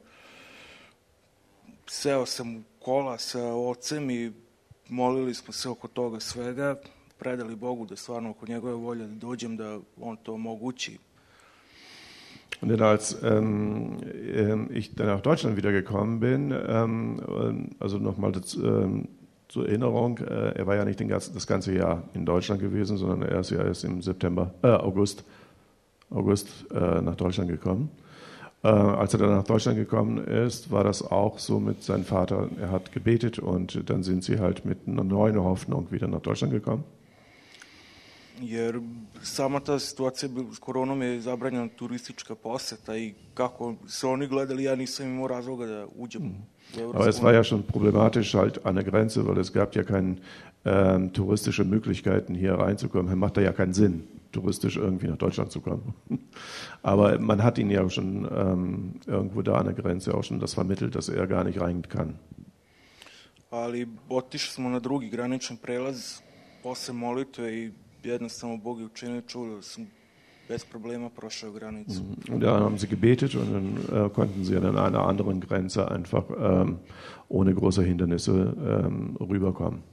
seo 1.87 2.25
sam 2.25 2.55
u 2.55 2.61
kola 2.79 3.17
sa 3.17 3.53
ocem 3.53 4.09
i 4.09 4.31
molili 4.89 5.33
smo 5.33 5.53
se 5.53 5.69
oko 5.69 5.87
toga 5.87 6.19
svega, 6.19 6.75
predali 7.23 7.55
Bogu 7.55 7.85
da 7.85 7.95
stvarno 7.95 8.29
oko 8.29 8.45
njegove 8.45 8.73
volje 8.73 9.07
da 9.07 9.15
dođem 9.15 9.57
da 9.57 9.79
on 10.01 10.17
to 10.17 10.33
omogući. 10.33 10.97
Und 12.61 12.71
dann 12.71 12.81
als 12.81 13.17
ähm, 13.23 13.97
ähm, 14.35 14.69
ich 14.73 14.95
dann 14.95 15.07
nach 15.07 15.21
Deutschland 15.21 15.57
wieder 15.57 15.71
gekommen 15.71 16.19
bin, 16.19 16.51
ähm, 16.51 17.19
also 17.79 17.97
nochmal 17.97 18.31
ähm, 18.63 19.07
zur 19.49 19.67
Erinnerung, 19.67 20.19
äh, 20.19 20.59
er 20.59 20.65
war 20.65 20.75
ja 20.75 20.85
nicht 20.85 20.99
ganzen, 21.07 21.33
das 21.33 21.45
ganze 21.45 21.73
Jahr 21.73 22.03
in 22.13 22.25
Deutschland 22.25 22.61
gewesen, 22.61 22.97
sondern 22.97 23.21
er 23.21 23.39
ist 23.39 23.51
ja 23.51 23.63
erst 23.63 23.83
im 23.83 24.01
September, 24.01 24.53
äh, 24.61 24.67
August, 24.67 25.25
August 26.09 26.47
äh, 26.71 27.01
nach 27.01 27.15
Deutschland 27.15 27.49
gekommen. 27.49 27.89
Äh, 28.63 28.67
als 28.67 29.13
er 29.13 29.19
dann 29.19 29.35
nach 29.35 29.43
Deutschland 29.43 29.77
gekommen 29.77 30.23
ist, 30.25 30.71
war 30.71 30.85
das 30.85 31.01
auch 31.11 31.39
so 31.39 31.59
mit 31.59 31.83
seinem 31.83 32.05
Vater. 32.05 32.47
Er 32.61 32.71
hat 32.71 32.93
gebetet 32.93 33.39
und 33.39 33.89
dann 33.89 34.03
sind 34.03 34.23
sie 34.23 34.39
halt 34.39 34.63
mit 34.63 34.87
einer 34.87 35.03
neuen 35.03 35.37
Hoffnung 35.43 35.91
wieder 35.91 36.07
nach 36.07 36.21
Deutschland 36.21 36.53
gekommen. 36.53 36.85
Jer 38.41 38.79
sama 39.23 39.59
ta 39.59 39.79
situacija 39.79 40.29
s 40.55 40.59
koronom 40.59 41.01
je 41.01 41.21
zabranjena 41.21 41.67
turistička 41.75 42.35
poseta 42.35 42.97
i 42.97 43.13
kako 43.33 43.75
se 43.87 44.07
oni 44.07 44.27
gledali, 44.27 44.63
ja 44.63 44.75
nisam 44.75 45.05
imao 45.05 45.27
razloga 45.27 45.65
da 45.65 45.87
uđem 45.95 46.21
mm. 46.21 46.53
Aber 46.93 47.07
es 47.09 47.21
war 47.21 47.33
ja 47.33 47.43
schon 47.43 47.63
problematisch 47.63 48.33
halt 48.33 48.59
an 48.63 48.75
der 48.75 48.83
Grenze, 48.83 49.27
weil 49.27 49.37
es 49.37 49.53
gab 49.53 49.75
ja 49.75 49.83
keine 49.83 50.15
ähm, 50.65 51.13
touristische 51.13 51.63
Möglichkeiten 51.63 52.35
hier 52.35 52.53
reinzukommen. 52.53 53.19
Macht 53.19 53.37
da 53.37 53.41
ja 53.41 53.51
keinen 53.51 53.73
Sinn, 53.73 54.03
touristisch 54.31 54.77
irgendwie 54.77 55.07
nach 55.07 55.17
Deutschland 55.17 55.51
zu 55.51 55.61
kommen. 55.61 55.93
Aber 56.81 57.19
man 57.19 57.43
hat 57.43 57.57
ihn 57.57 57.69
ja 57.69 57.87
schon 57.89 58.27
ähm, 58.35 58.93
irgendwo 59.05 59.41
da 59.41 59.55
an 59.55 59.65
der 59.65 59.75
Grenze 59.75 60.13
auch 60.15 60.23
schon 60.23 60.39
das 60.39 60.53
vermittelt, 60.53 60.95
dass 60.95 61.09
er 61.09 61.27
gar 61.27 61.43
nicht 61.43 61.61
rein 61.61 61.81
kann. 61.83 62.15
Ali 63.51 63.87
otišli 64.09 64.51
smo 64.53 64.69
na 64.69 64.79
drugi 64.79 65.09
granični 65.09 65.57
prelaz 65.61 66.21
posle 66.63 66.93
molitve 66.93 67.51
i 67.53 67.71
jednostavno 68.11 68.57
Bog 68.57 68.79
je 68.79 68.85
učinio 68.85 69.21
čudo, 69.21 69.61
bez 70.49 70.65
problema 70.65 71.09
prošao 71.09 71.51
granicu. 71.51 72.01
Und 72.29 72.43
da 72.43 72.59
haben 72.59 72.77
sie 72.77 72.87
gebetet 72.87 73.35
und 73.35 73.51
dann 73.53 74.05
äh, 74.05 74.09
konnten 74.09 74.43
sie 74.43 74.57
an 74.57 74.77
einer 74.77 75.07
anderen 75.07 75.39
Grenze 75.39 75.91
einfach 75.91 76.23
ähm, 76.29 76.77
ohne 77.29 77.53
große 77.53 77.83
Hindernisse 77.83 78.31
ähm, 78.31 79.15
rüberkommen. 79.19 79.92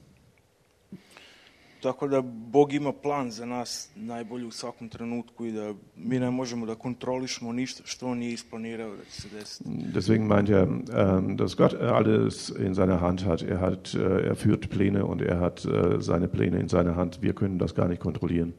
Tako 1.81 2.07
da 2.07 2.21
Bog 2.51 2.73
ima 2.73 2.93
plan 2.93 3.31
za 3.31 3.45
nas 3.45 3.89
najbolji 3.95 4.45
u 4.45 4.51
svakom 4.51 4.89
trenutku 4.89 5.45
i 5.45 5.51
da 5.51 5.73
mi 5.95 6.19
ne 6.19 6.31
možemo 6.31 6.65
da 6.65 6.75
kontrolišemo 6.75 7.53
ništa 7.53 7.83
što 7.85 8.07
on 8.07 8.17
nije 8.17 8.33
isplanirao 8.33 8.95
da 8.95 9.03
će 9.03 9.21
se 9.21 9.29
desiti. 9.29 9.69
Deswegen 9.69 10.27
meint 10.27 10.49
er, 10.49 10.67
ähm, 10.67 11.37
dass 11.37 11.55
Gott 11.55 11.73
alles 11.73 12.49
in 12.59 12.75
seiner 12.75 12.99
Hand 12.99 13.21
hat. 13.21 13.41
Er, 13.41 13.59
hat, 13.59 13.95
äh, 13.95 14.29
er 14.29 14.35
führt 14.35 14.69
Pläne 14.69 15.05
und 15.05 15.21
er 15.21 15.39
hat 15.39 15.65
äh, 15.65 16.01
seine 16.01 16.27
Pläne 16.27 16.59
in 16.59 16.69
seiner 16.69 16.95
Hand. 16.95 17.21
Wir 17.21 17.33
können 17.33 17.57
das 17.57 17.75
gar 17.75 17.87
nicht 17.87 18.01
kontrollieren. 18.01 18.53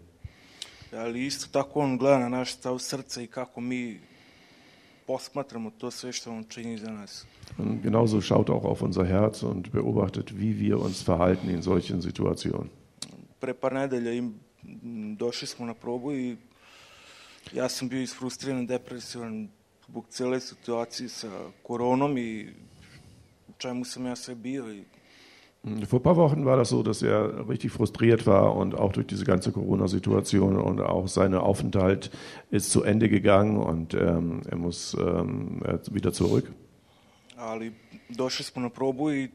Ali 0.92 1.26
isto 1.26 1.48
tako 1.52 1.80
on 1.80 1.98
gleda 1.98 2.18
na 2.18 2.28
naš 2.28 2.52
stav 2.52 2.78
srca 2.78 3.22
i 3.22 3.26
kako 3.26 3.60
mi 3.60 4.00
posmatramo 5.06 5.70
to 5.70 5.90
sve 5.90 6.12
što 6.12 6.30
on 6.30 6.44
čini 6.44 6.78
za 6.78 6.90
nas. 6.90 7.26
Und 7.58 7.82
genauso 7.82 8.20
schaut 8.20 8.50
auch 8.50 8.64
auf 8.64 8.82
unser 8.82 9.06
Herz 9.06 9.42
und 9.42 9.72
beobachtet, 9.72 10.32
wie 10.32 10.60
wir 10.60 10.76
uns 10.84 11.02
verhalten 11.02 11.50
in 11.50 11.62
solchen 11.62 12.00
Situationen. 12.00 12.81
Pre 13.42 13.54
par 13.54 13.74
nedelja 13.74 14.12
im, 14.12 14.34
došli 15.18 15.46
smo 15.48 15.66
na 15.66 15.74
probu 15.74 16.12
i 16.12 16.36
ja 17.52 17.68
sam 17.68 17.88
bio 17.88 18.02
isfrustriran, 18.02 18.66
depresivan 18.66 19.48
zbog 19.88 20.06
cele 20.08 20.40
situacije 20.40 21.08
sa 21.08 21.30
koronom 21.62 22.18
i 22.18 22.48
u 23.48 23.52
čemu 23.58 23.84
sam 23.84 24.06
ja 24.06 24.16
sve 24.16 24.34
bio 24.34 24.72
i 24.72 24.84
Vor 25.64 26.00
ein 26.00 26.02
paar 26.02 26.16
Wochen 26.16 26.44
war 26.44 26.56
das 26.56 26.70
so, 26.70 26.82
dass 26.82 27.02
er 27.02 27.48
richtig 27.48 27.70
frustriert 27.72 28.26
war 28.26 28.56
und 28.56 28.74
auch 28.74 28.92
durch 28.92 29.06
diese 29.06 29.24
ganze 29.24 29.52
Corona-Situation 29.52 30.56
und 30.56 30.80
auch 30.80 31.06
sein 31.06 31.34
Aufenthalt 31.34 32.10
ist 32.50 32.70
zu 32.70 32.82
Ende 32.82 33.08
gegangen 33.08 33.56
und 33.56 33.94
ähm, 33.94 34.42
er 34.50 34.56
muss 34.56 34.94
ähm, 34.94 35.60
wieder 35.92 36.12
zurück. 36.12 36.50
Ali 37.36 37.72
došli 38.08 38.44
smo 38.44 38.62
na 38.62 38.70
probu 38.70 39.12
i 39.12 39.28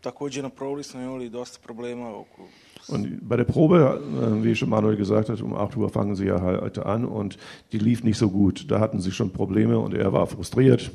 takođe 0.00 0.42
na 0.42 0.50
probi 0.50 0.82
smo 0.82 1.00
imali 1.00 1.30
dosta 1.30 1.58
problema 1.64 2.16
oko 2.16 2.48
Und 2.88 3.28
bei 3.28 3.36
der 3.36 3.44
Probe, 3.44 4.00
äh, 4.00 4.44
wie 4.44 4.54
schon 4.54 4.70
Manuel 4.70 4.96
gesagt 4.96 5.28
hat, 5.28 5.40
um 5.42 5.54
8 5.54 5.76
Uhr 5.76 5.90
fangen 5.90 6.16
sie 6.16 6.26
ja 6.26 6.40
halt 6.40 6.78
an 6.78 7.04
und 7.04 7.36
die 7.72 7.78
lief 7.78 8.02
nicht 8.02 8.18
so 8.18 8.30
gut. 8.30 8.70
Da 8.70 8.80
hatten 8.80 9.00
sie 9.00 9.12
schon 9.12 9.30
Probleme 9.30 9.78
und 9.78 9.94
er 9.94 10.12
war 10.12 10.26
frustriert. 10.26 10.90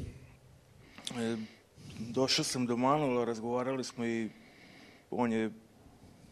Došao 2.14 2.44
sam 2.44 2.66
do 2.66 2.78
Manuela, 2.78 3.26
razgovarali 3.26 3.84
smo 3.84 4.06
i 4.06 4.30
on 5.12 5.32
je 5.32 5.52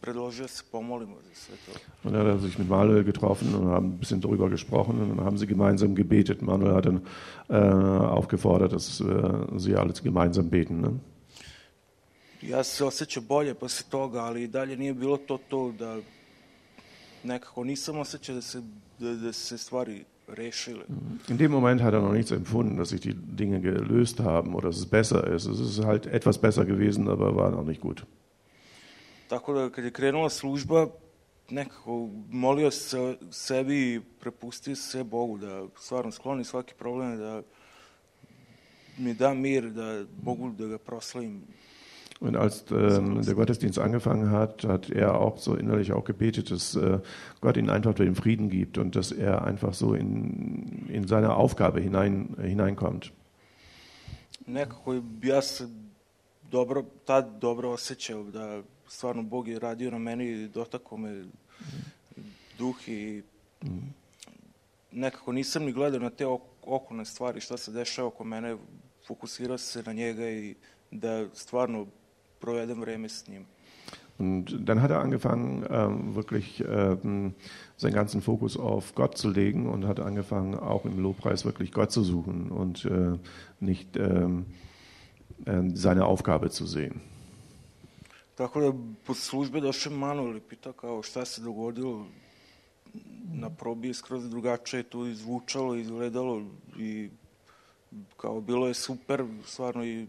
predložio 0.01 0.47
se 0.47 0.63
pomolimo 0.71 1.15
za 1.29 1.35
sve 1.35 1.55
to. 1.65 1.79
Und 2.03 2.15
er 2.15 2.33
hat 2.33 2.41
sich 2.41 2.57
mit 2.57 2.69
Manuel 2.69 3.03
getroffen 3.03 3.55
und 3.55 3.67
haben 3.69 3.87
ein 3.87 3.99
bisschen 3.99 4.21
darüber 4.21 4.49
gesprochen 4.49 5.01
und 5.01 5.09
dann 5.09 5.25
haben 5.25 5.37
sie 5.37 5.47
gemeinsam 5.47 5.95
gebetet. 5.95 6.41
Manuel 6.41 6.73
hat 6.73 6.85
dann 6.85 7.01
äh, 7.49 7.55
aufgefordert, 7.55 8.73
dass 8.73 9.01
äh, 9.01 9.57
sie 9.57 9.75
alles 9.75 10.03
gemeinsam 10.03 10.49
beten. 10.49 10.81
Ne? 10.81 10.99
Ja 12.41 12.63
se 12.63 12.85
osjećao 12.85 13.23
bolje 13.23 13.53
posle 13.53 13.85
toga, 13.89 14.19
ali 14.19 14.43
i 14.43 14.47
dalje 14.47 14.77
nije 14.77 14.93
bilo 14.93 15.17
to 15.17 15.37
to 15.49 15.71
da 15.71 15.97
nekako 17.23 17.63
nisam 17.63 17.97
osjećao 17.97 18.35
da 18.35 18.41
se, 18.41 18.61
da, 18.99 19.13
da 19.13 19.33
se 19.33 19.57
stvari 19.57 20.03
rešile. 20.27 20.85
In 21.29 21.37
dem 21.37 21.51
Moment 21.51 21.81
hat 21.81 21.93
er 21.93 22.01
noch 22.01 22.13
nichts 22.13 22.31
empfunden, 22.31 22.77
dass 22.77 22.89
sich 22.89 23.01
die 23.01 23.13
Dinge 23.13 23.59
gelöst 23.59 24.19
haben 24.19 24.55
oder 24.55 24.69
dass 24.69 24.77
es 24.77 24.85
besser 24.85 25.35
ist. 25.35 25.45
Es 25.45 25.59
ist 25.59 25.83
halt 25.83 26.05
etwas 26.05 26.37
besser 26.37 26.65
gewesen, 26.65 27.07
aber 27.07 27.35
war 27.35 27.51
noch 27.51 27.67
nicht 27.67 27.81
gut. 27.81 28.03
Tako 29.27 29.53
da 29.53 29.69
kad 29.69 29.83
je 29.83 29.91
krenula 29.91 30.29
služba, 30.29 30.87
nekako 31.49 32.09
molio 32.29 32.71
se 32.71 33.17
sebi 33.31 33.93
i 33.93 34.01
prepustio 34.19 34.75
se 34.75 35.03
Bogu 35.03 35.37
da 35.37 35.67
stvarno 35.79 36.11
skloni 36.11 36.43
svaki 36.43 36.73
problem, 36.79 37.17
da 37.17 37.41
mi 38.97 39.13
da 39.13 39.33
mir, 39.33 39.69
da 39.69 40.05
mogu 40.23 40.49
da 40.49 40.67
ga 40.67 40.77
proslavim 40.77 41.41
Und 42.21 42.37
als 42.37 42.65
ähm, 42.69 43.23
der 43.23 43.33
Gottesdienst 43.33 43.79
angefangen 43.79 44.29
hat, 44.29 44.63
hat 44.63 44.91
er 44.91 45.19
auch 45.19 45.39
so 45.39 45.55
innerlich 45.55 45.91
auch 45.91 46.03
gebetet, 46.03 46.51
dass 46.51 46.75
äh, 46.75 46.99
Gott 47.41 47.57
ihn 47.57 47.67
einfach 47.69 47.95
den 47.95 48.13
Frieden 48.13 48.49
gibt 48.49 48.77
und 48.77 48.95
dass 48.95 49.11
er 49.11 49.43
einfach 49.43 49.73
so 49.73 49.95
in, 49.95 50.87
in 50.87 51.07
seine 51.07 51.35
Aufgabe 51.35 51.81
hinein, 51.81 52.35
äh, 52.37 52.47
hineinkommt. 52.47 53.11
Nekako 54.45 55.01
ja 55.23 55.41
se 55.41 55.67
dobro, 56.51 56.85
tad 57.05 57.39
dobro 57.39 57.71
osjećao 57.71 58.23
da 58.23 58.61
stvarno 58.87 59.23
Bog 59.23 59.47
je 59.47 59.59
radio 59.59 59.91
na 59.91 59.97
meni 59.97 60.25
i 60.25 60.47
dotakao 60.47 60.97
me 60.97 61.25
duh 62.57 62.87
i 62.87 63.23
nekako 64.91 65.31
nisam 65.31 65.63
ni 65.63 65.71
gledao 65.71 65.99
na 65.99 66.09
te 66.09 66.25
okolne 66.65 67.05
stvari, 67.05 67.41
šta 67.41 67.57
se 67.57 67.71
dešava 67.71 68.07
oko 68.07 68.23
mene, 68.23 68.57
fokusirao 69.07 69.57
se 69.57 69.83
na 69.83 69.93
njega 69.93 70.29
i 70.29 70.55
da 70.91 71.25
stvarno 71.33 71.87
provedem 72.41 72.81
vreme 72.81 73.09
s 73.09 73.27
njim. 73.27 73.45
Und 74.17 74.69
dann 74.69 74.81
hat 74.81 74.91
er 74.91 74.99
angefangen, 74.99 75.65
ähm, 75.69 76.15
wirklich 76.15 76.63
ähm, 76.67 77.33
seinen 77.77 77.93
ganzen 77.93 78.21
Fokus 78.21 78.55
auf 78.55 78.93
Gott 78.93 79.17
zu 79.17 79.29
legen 79.29 79.67
und 79.67 79.87
hat 79.87 79.99
angefangen, 79.99 80.53
auch 80.53 80.85
im 80.85 80.99
Lobpreis 80.99 81.43
wirklich 81.43 81.71
Gott 81.71 81.91
zu 81.91 82.03
suchen 82.03 82.51
und 82.51 82.85
äh, 82.85 83.17
nicht 83.59 83.97
ähm, 83.97 84.45
äh, 85.45 85.63
seine 85.73 86.05
Aufgabe 86.05 86.49
zu 86.51 86.65
sehen. 86.67 87.01
Tako 88.35 88.61
da 88.61 88.73
po 89.05 89.13
službe 89.13 89.61
došao 89.61 89.93
Manuel 89.93 90.37
i 90.37 90.39
pitao 90.39 90.73
kao 90.73 91.03
šta 91.03 91.25
se 91.25 91.41
dogodilo 91.41 92.05
na 93.33 93.49
probi 93.49 93.87
je 93.87 93.93
skroz 93.93 94.29
drugačije 94.29 94.83
tu 94.83 95.07
izvučalo, 95.07 95.75
izgledalo 95.75 96.41
i 96.77 97.09
kao 98.17 98.41
bilo 98.41 98.67
je 98.67 98.73
super, 98.73 99.23
stvarno 99.45 99.85
i 99.85 100.07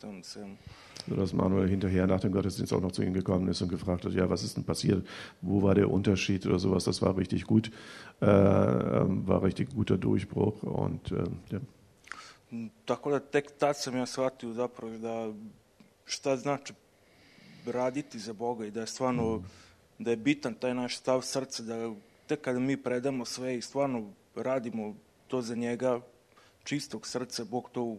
Tom 0.00 0.22
svemu. 0.22 0.56
Dass 1.06 1.32
Manuel 1.32 1.68
hinterher 1.68 2.06
nach 2.06 2.20
dem 2.20 2.32
Gottesdienst 2.32 2.72
auch 2.72 2.80
noch 2.80 2.92
zu 2.92 3.02
ihm 3.02 3.12
gekommen 3.12 3.48
ist 3.48 3.62
und 3.62 3.68
gefragt 3.68 4.04
hat, 4.04 4.12
ja, 4.12 4.30
was 4.30 4.42
ist 4.42 4.56
denn 4.56 4.64
passiert? 4.64 5.06
Wo 5.42 5.62
war 5.62 5.74
der 5.74 5.90
Unterschied 5.90 6.46
oder 6.46 6.58
sowas? 6.58 6.84
Das 6.84 7.02
war 7.02 7.16
richtig 7.16 7.44
gut, 7.44 7.70
äh, 8.20 8.26
war 8.26 9.42
richtig 9.42 9.74
guter 9.74 9.98
Durchbruch 9.98 10.62
und 10.62 11.12
äh, 11.12 11.24
ja. 11.50 11.60
Tako 12.84 13.10
da 13.10 13.18
tek 13.20 13.58
tad 13.58 13.76
sam 13.76 13.96
ja 13.96 14.06
shvatio 14.06 14.52
zapravo 14.52 14.98
da 14.98 15.32
šta 16.06 16.36
znači 16.36 16.72
raditi 17.66 18.18
za 18.18 18.32
Boga 18.32 18.66
i 18.66 18.70
da 18.70 18.80
je 18.80 18.86
stvarno, 18.86 19.36
mm. 19.36 19.44
da 19.98 20.10
je 20.10 20.16
bitan 20.16 20.54
taj 20.54 20.74
naš 20.74 20.96
stav 20.96 21.22
srca, 21.22 21.62
da 21.62 21.94
tek 22.26 22.40
kada 22.40 22.58
mi 22.58 22.76
predamo 22.76 23.24
sve 23.24 23.56
i 23.58 23.62
stvarno 23.62 24.12
radimo 24.34 24.94
to 25.28 25.42
za 25.42 25.54
njega, 25.54 26.00
čistog 26.64 27.06
srca, 27.06 27.44
Bog 27.44 27.70
to 27.72 27.96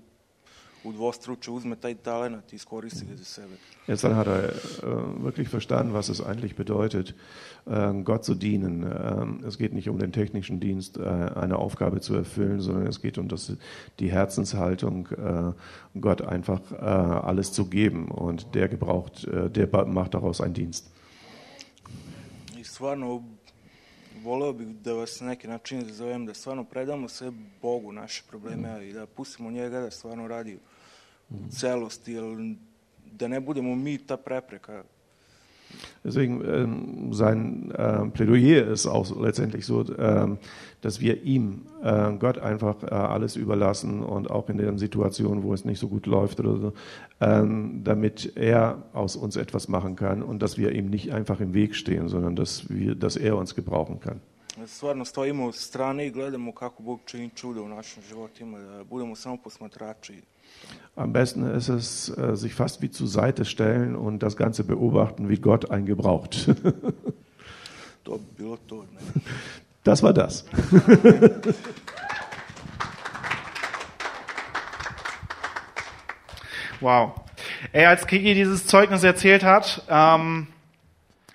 udvostruče, 0.86 1.52
uzme 1.52 1.76
taj 1.76 1.96
talent 1.96 2.54
i 2.54 2.56
iskoristi 2.56 3.06
ga 3.06 3.16
za 3.18 3.24
sebe. 3.24 3.58
Jetzt 3.88 4.04
dann 4.04 4.16
hat 4.16 4.28
er 4.28 4.50
äh, 4.50 5.24
wirklich 5.24 5.50
verstanden, 5.50 5.94
was 5.94 6.10
es 6.10 6.22
eigentlich 6.22 6.56
bedeutet, 6.56 7.16
äh, 7.66 8.04
Gott 8.04 8.26
zu 8.26 8.36
dienen. 8.36 8.84
Äh, 8.84 9.48
es 9.48 9.58
geht 9.58 9.74
nicht 9.74 9.90
um 9.90 10.00
den 10.00 10.12
technischen 10.12 10.60
Dienst, 10.60 10.98
äh, 10.98 11.02
eine 11.04 11.58
Aufgabe 11.58 12.02
zu 12.02 12.16
erfüllen, 12.16 12.62
sondern 12.62 12.88
es 12.88 13.02
geht 13.02 13.18
um 13.18 13.28
das, 13.28 13.52
die 14.00 14.12
Herzenshaltung, 14.12 15.08
äh, 15.12 16.00
Gott 16.00 16.22
einfach 16.22 16.62
äh, 16.72 16.76
alles 16.76 17.52
zu 17.52 17.66
geben. 17.66 18.08
Und 18.10 18.56
der 18.56 18.68
gebraucht, 18.68 19.28
der 19.32 19.86
macht 19.86 20.14
daraus 20.14 20.42
einen 20.42 20.54
Dienst. 20.54 20.92
I 22.58 22.64
stvarno 22.64 23.24
voleo 24.24 24.54
bih 24.54 24.68
da 24.84 24.94
vas 24.94 25.20
na 25.22 25.28
neki 25.28 25.48
način 25.48 25.94
zovem 25.94 26.26
da 26.26 26.34
stvarno 26.34 26.64
predamo 26.64 27.08
sve 27.08 27.32
Bogu 27.62 27.92
naše 27.92 28.24
probleme 28.30 28.80
mm. 28.80 28.82
i 28.84 28.94
da 28.94 29.06
pustimo 29.06 29.52
njega 29.52 29.80
da 29.80 29.92
stvarno 29.92 30.28
radi 30.28 30.56
u 30.56 30.60
celosti, 31.50 32.14
jer 32.14 32.24
da 33.18 33.28
ne 33.28 33.40
budemo 33.42 33.76
mi 33.76 33.98
ta 33.98 34.18
prepreka 34.18 34.84
Deswegen 36.04 36.44
ähm, 36.46 37.14
sein 37.14 37.72
äh, 37.72 38.06
Plädoyer 38.08 38.68
ist 38.68 38.88
auch 38.88 39.20
letztendlich 39.20 39.66
so, 39.66 39.84
ähm, 39.98 40.38
dass 40.82 41.00
wir 41.02 41.24
ihm, 41.24 41.64
äh, 41.84 42.12
Gott, 42.18 42.38
einfach 42.38 42.84
äh, 42.84 42.88
alles 42.88 43.36
überlassen 43.36 44.04
und 44.04 44.30
auch 44.30 44.50
in 44.50 44.58
den 44.58 44.78
Situationen, 44.78 45.44
wo 45.44 45.54
es 45.54 45.66
nicht 45.66 45.80
so 45.80 45.88
gut 45.88 46.06
läuft 46.06 46.40
oder 46.40 46.58
so, 46.58 46.74
ähm, 47.22 47.82
damit 47.84 48.34
er 48.36 48.84
aus 48.94 49.16
uns 49.16 49.36
etwas 49.36 49.68
machen 49.68 49.96
kann 49.96 50.22
und 50.22 50.42
dass 50.42 50.58
wir 50.58 50.72
ihm 50.74 50.90
nicht 50.90 51.12
einfach 51.12 51.40
im 51.40 51.54
Weg 51.54 51.76
stehen, 51.76 52.08
sondern 52.08 52.36
dass, 52.36 52.70
wir, 52.70 52.96
dass 52.96 53.16
er 53.16 53.38
uns 53.38 53.56
gebrauchen 53.56 54.00
kann. 54.00 54.22
Stvarno 54.68 55.06
stojimo 55.06 55.52
strane 55.52 56.06
i 56.06 56.12
gledamo 56.12 56.52
kako 56.52 56.84
Bog 56.84 57.00
čini 57.06 57.30
čudo 57.36 57.64
u 57.64 57.68
našim 57.68 58.04
životima, 58.04 58.60
da 58.60 58.84
budemo 58.84 59.16
samo 59.16 59.38
posmatrači. 59.38 60.22
Am 60.96 61.12
besten 61.12 61.44
ist 61.44 61.68
es, 61.68 62.16
äh, 62.18 62.36
sich 62.36 62.54
fast 62.54 62.82
wie 62.82 62.90
zur 62.90 63.08
Seite 63.08 63.44
stellen 63.44 63.96
und 63.96 64.20
das 64.24 64.38
Ganze 64.38 64.64
beobachten, 64.64 65.28
wie 65.30 65.38
Gott 65.38 65.72
einen 65.72 65.86
gebraucht. 65.86 66.50
Das 69.84 70.04
war 70.04 70.14
das. 70.14 70.46
Wow. 76.82 77.14
Ey, 77.72 77.86
als 77.86 78.06
Kiki 78.06 78.34
dieses 78.34 78.68
Zeugnis 78.68 79.04
erzählt 79.04 79.44
hat, 79.44 79.84
ähm, 79.90 80.48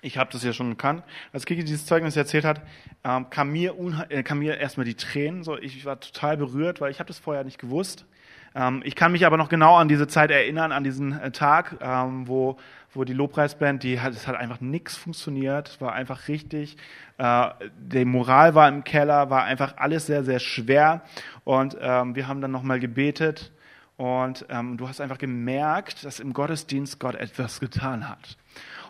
ich 0.01 0.17
habe 0.17 0.31
das 0.31 0.43
ja 0.43 0.53
schon 0.53 0.69
gekannt, 0.69 1.03
als 1.33 1.45
Kiki 1.45 1.63
dieses 1.63 1.85
Zeugnis 1.85 2.15
erzählt 2.15 2.45
hat, 2.45 2.61
ähm, 3.03 3.29
kam, 3.29 3.51
mir 3.51 3.75
äh, 4.09 4.35
mir 4.35 4.57
erstmal 4.57 4.85
die 4.85 4.95
Tränen. 4.95 5.43
So, 5.43 5.57
ich 5.57 5.83
war 5.85 5.99
total 5.99 6.37
berührt, 6.37 6.79
weil 6.79 6.91
ich 6.91 6.99
habe 6.99 7.07
das 7.07 7.19
vorher 7.19 7.43
nicht 7.43 7.59
gewusst. 7.59 8.05
Ähm, 8.53 8.81
ich 8.83 8.95
kann 8.95 9.11
mich 9.11 9.25
aber 9.25 9.37
noch 9.37 9.49
genau 9.49 9.75
an 9.75 9.87
diese 9.87 10.07
Zeit 10.07 10.31
erinnern, 10.31 10.71
an 10.71 10.83
diesen 10.83 11.19
äh, 11.19 11.31
Tag, 11.31 11.77
ähm, 11.81 12.27
wo, 12.27 12.57
wo 12.93 13.03
die 13.03 13.13
Lobpreisband, 13.13 13.83
die 13.83 13.99
hat, 13.99 14.13
es 14.13 14.27
hat 14.27 14.35
einfach 14.35 14.59
nichts 14.59 14.97
funktioniert, 14.97 15.69
es 15.69 15.81
war 15.81 15.93
einfach 15.93 16.27
richtig, 16.27 16.77
äh, 17.17 17.49
die 17.77 18.05
Moral 18.05 18.55
war 18.55 18.67
im 18.67 18.83
Keller, 18.83 19.29
war 19.29 19.43
einfach 19.43 19.77
alles 19.77 20.05
sehr, 20.05 20.23
sehr 20.23 20.39
schwer. 20.39 21.01
Und 21.43 21.77
ähm, 21.79 22.15
wir 22.15 22.27
haben 22.27 22.41
dann 22.41 22.51
nochmal 22.51 22.79
gebetet. 22.79 23.51
Und 23.97 24.47
ähm, 24.49 24.77
du 24.77 24.87
hast 24.87 24.99
einfach 24.99 25.19
gemerkt, 25.19 26.03
dass 26.03 26.19
im 26.19 26.33
Gottesdienst 26.33 26.99
Gott 26.99 27.15
etwas 27.15 27.59
getan 27.59 28.09
hat. 28.09 28.37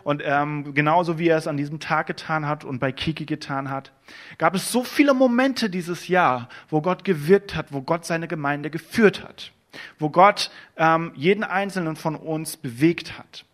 Und 0.04 0.22
ähm, 0.24 0.74
genauso 0.74 1.18
wie 1.18 1.28
er 1.28 1.38
es 1.38 1.46
an 1.46 1.56
diesem 1.56 1.80
Tag 1.80 2.06
getan 2.06 2.46
hat 2.46 2.64
und 2.64 2.78
bei 2.78 2.92
Kiki 2.92 3.24
getan 3.24 3.70
hat, 3.70 3.92
gab 4.38 4.54
es 4.54 4.70
so 4.70 4.84
viele 4.84 5.14
Momente 5.14 5.70
dieses 5.70 6.08
Jahr, 6.08 6.48
wo 6.68 6.80
Gott 6.80 7.04
gewirkt 7.04 7.54
hat, 7.54 7.72
wo 7.72 7.82
Gott 7.82 8.04
seine 8.04 8.28
Gemeinde 8.28 8.70
geführt 8.70 9.22
hat, 9.22 9.52
wo 9.98 10.10
Gott 10.10 10.50
ähm, 10.76 11.12
jeden 11.14 11.44
einzelnen 11.44 11.96
von 11.96 12.16
uns 12.16 12.56
bewegt 12.56 13.18
hat. 13.18 13.44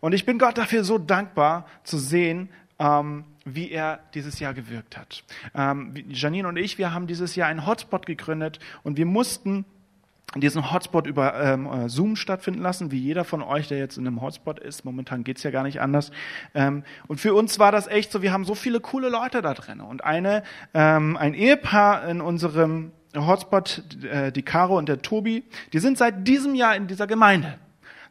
Und 0.00 0.12
ich 0.12 0.26
bin 0.26 0.38
Gott 0.38 0.58
dafür 0.58 0.82
so 0.84 0.98
dankbar 0.98 1.66
zu 1.84 1.98
sehen, 1.98 2.48
ähm, 2.78 3.24
wie 3.44 3.70
er 3.70 4.00
dieses 4.14 4.40
Jahr 4.40 4.54
gewirkt 4.54 4.96
hat. 4.96 5.24
Ähm, 5.54 5.94
Janine 6.08 6.48
und 6.48 6.56
ich, 6.56 6.78
wir 6.78 6.92
haben 6.92 7.06
dieses 7.06 7.36
Jahr 7.36 7.48
einen 7.48 7.66
Hotspot 7.66 8.06
gegründet 8.06 8.58
und 8.82 8.96
wir 8.96 9.06
mussten 9.06 9.64
diesen 10.40 10.72
Hotspot 10.72 11.06
über 11.06 11.40
ähm, 11.40 11.66
äh, 11.66 11.88
Zoom 11.88 12.16
stattfinden 12.16 12.60
lassen, 12.60 12.90
wie 12.90 12.98
jeder 12.98 13.24
von 13.24 13.42
euch, 13.42 13.68
der 13.68 13.78
jetzt 13.78 13.98
in 13.98 14.06
einem 14.06 14.22
Hotspot 14.22 14.58
ist. 14.58 14.84
Momentan 14.84 15.24
geht's 15.24 15.42
ja 15.42 15.50
gar 15.50 15.62
nicht 15.62 15.80
anders. 15.80 16.10
Ähm, 16.54 16.84
und 17.06 17.20
für 17.20 17.34
uns 17.34 17.58
war 17.58 17.72
das 17.72 17.86
echt 17.86 18.10
so, 18.10 18.22
wir 18.22 18.32
haben 18.32 18.44
so 18.44 18.54
viele 18.54 18.80
coole 18.80 19.10
Leute 19.10 19.42
da 19.42 19.52
drin. 19.54 19.80
Und 19.80 20.04
eine, 20.04 20.42
ähm, 20.72 21.16
ein 21.16 21.34
Ehepaar 21.34 22.08
in 22.08 22.20
unserem 22.20 22.92
Hotspot, 23.14 23.82
äh, 24.04 24.32
die 24.32 24.42
Caro 24.42 24.78
und 24.78 24.88
der 24.88 25.02
Tobi, 25.02 25.44
die 25.72 25.78
sind 25.78 25.98
seit 25.98 26.26
diesem 26.26 26.54
Jahr 26.54 26.76
in 26.76 26.86
dieser 26.86 27.06
Gemeinde. 27.06 27.58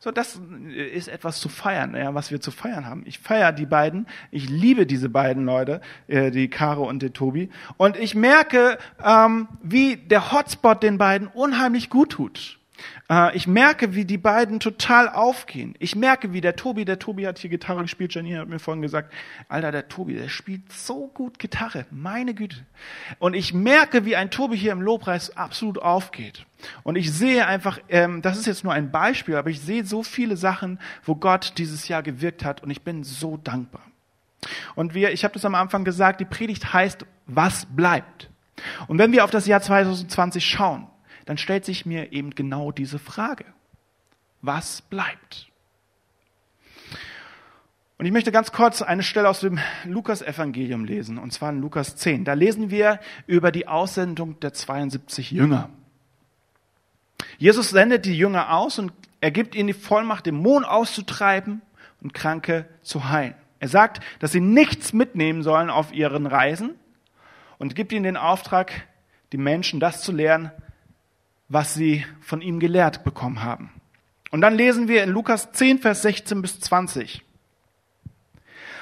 So, 0.03 0.09
das 0.09 0.41
ist 0.75 1.09
etwas 1.09 1.39
zu 1.39 1.47
feiern, 1.47 1.95
ja, 1.95 2.15
was 2.15 2.31
wir 2.31 2.41
zu 2.41 2.49
feiern 2.49 2.87
haben. 2.87 3.03
Ich 3.05 3.19
feiere 3.19 3.51
die 3.51 3.67
beiden. 3.67 4.07
Ich 4.31 4.49
liebe 4.49 4.87
diese 4.87 5.09
beiden 5.09 5.45
Leute, 5.45 5.79
äh, 6.07 6.31
die 6.31 6.47
Caro 6.47 6.89
und 6.89 7.03
der 7.03 7.13
Tobi. 7.13 7.51
Und 7.77 7.97
ich 7.97 8.15
merke, 8.15 8.79
ähm, 9.05 9.47
wie 9.61 9.97
der 9.97 10.31
Hotspot 10.31 10.81
den 10.81 10.97
beiden 10.97 11.27
unheimlich 11.27 11.91
gut 11.91 12.13
tut. 12.13 12.60
Äh, 13.09 13.35
ich 13.35 13.47
merke, 13.47 13.95
wie 13.95 14.05
die 14.05 14.17
beiden 14.17 14.59
total 14.59 15.09
aufgehen. 15.09 15.75
Ich 15.79 15.95
merke, 15.95 16.33
wie 16.33 16.41
der 16.41 16.55
Tobi, 16.55 16.85
der 16.85 16.99
Tobi 16.99 17.27
hat 17.27 17.39
hier 17.39 17.49
Gitarre 17.49 17.81
gespielt. 17.81 18.13
Janine 18.13 18.39
hat 18.39 18.47
mir 18.47 18.59
vorhin 18.59 18.81
gesagt, 18.81 19.13
Alter, 19.49 19.71
der 19.71 19.87
Tobi, 19.87 20.15
der 20.15 20.29
spielt 20.29 20.71
so 20.71 21.07
gut 21.07 21.39
Gitarre. 21.39 21.85
Meine 21.91 22.33
Güte. 22.33 22.57
Und 23.19 23.33
ich 23.33 23.53
merke, 23.53 24.05
wie 24.05 24.15
ein 24.15 24.31
Tobi 24.31 24.57
hier 24.57 24.71
im 24.71 24.81
Lobpreis 24.81 25.35
absolut 25.37 25.79
aufgeht. 25.79 26.45
Und 26.83 26.95
ich 26.95 27.11
sehe 27.11 27.47
einfach, 27.47 27.79
ähm, 27.89 28.21
das 28.21 28.37
ist 28.37 28.45
jetzt 28.45 28.63
nur 28.63 28.73
ein 28.73 28.91
Beispiel, 28.91 29.35
aber 29.35 29.49
ich 29.49 29.61
sehe 29.61 29.85
so 29.85 30.03
viele 30.03 30.37
Sachen, 30.37 30.79
wo 31.03 31.15
Gott 31.15 31.53
dieses 31.57 31.87
Jahr 31.87 32.03
gewirkt 32.03 32.45
hat 32.45 32.61
und 32.63 32.69
ich 32.69 32.81
bin 32.81 33.03
so 33.03 33.37
dankbar. 33.37 33.81
Und 34.75 34.93
wir, 34.93 35.11
ich 35.11 35.23
habe 35.23 35.33
das 35.33 35.45
am 35.45 35.55
Anfang 35.55 35.83
gesagt, 35.83 36.19
die 36.19 36.25
Predigt 36.25 36.73
heißt, 36.73 37.05
was 37.27 37.65
bleibt? 37.65 38.29
Und 38.87 38.97
wenn 38.97 39.11
wir 39.11 39.23
auf 39.23 39.31
das 39.31 39.47
Jahr 39.47 39.61
2020 39.61 40.45
schauen, 40.45 40.87
dann 41.31 41.37
stellt 41.37 41.63
sich 41.63 41.85
mir 41.85 42.11
eben 42.11 42.31
genau 42.31 42.73
diese 42.73 42.99
Frage. 42.99 43.45
Was 44.41 44.81
bleibt? 44.81 45.49
Und 47.97 48.05
ich 48.05 48.11
möchte 48.11 48.33
ganz 48.33 48.51
kurz 48.51 48.81
eine 48.81 49.01
Stelle 49.01 49.29
aus 49.29 49.39
dem 49.39 49.57
Lukas-Evangelium 49.85 50.83
lesen, 50.83 51.17
und 51.17 51.31
zwar 51.31 51.51
in 51.51 51.61
Lukas 51.61 51.95
10. 51.95 52.25
Da 52.25 52.33
lesen 52.33 52.69
wir 52.69 52.99
über 53.27 53.53
die 53.53 53.65
Aussendung 53.65 54.41
der 54.41 54.51
72 54.51 55.31
Jünger. 55.31 55.69
Jesus 57.37 57.69
sendet 57.69 58.03
die 58.03 58.17
Jünger 58.17 58.53
aus 58.53 58.77
und 58.77 58.91
er 59.21 59.31
gibt 59.31 59.55
ihnen 59.55 59.67
die 59.67 59.73
Vollmacht, 59.73 60.25
Dämonen 60.25 60.65
auszutreiben 60.65 61.61
und 62.01 62.13
Kranke 62.13 62.65
zu 62.81 63.07
heilen. 63.07 63.35
Er 63.61 63.69
sagt, 63.69 64.03
dass 64.19 64.33
sie 64.33 64.41
nichts 64.41 64.91
mitnehmen 64.91 65.43
sollen 65.43 65.69
auf 65.69 65.93
ihren 65.93 66.25
Reisen 66.25 66.71
und 67.57 67.73
gibt 67.73 67.93
ihnen 67.93 68.03
den 68.03 68.17
Auftrag, 68.17 68.85
die 69.31 69.37
Menschen 69.37 69.79
das 69.79 70.01
zu 70.01 70.11
lehren, 70.11 70.51
was 71.51 71.73
sie 71.73 72.05
von 72.21 72.41
ihm 72.41 72.59
gelehrt 72.59 73.03
bekommen 73.03 73.43
haben. 73.43 73.71
Und 74.31 74.39
dann 74.39 74.55
lesen 74.55 74.87
wir 74.87 75.03
in 75.03 75.09
Lukas 75.09 75.51
10, 75.51 75.79
Vers 75.79 76.01
16 76.03 76.41
bis 76.41 76.59
20. 76.61 77.23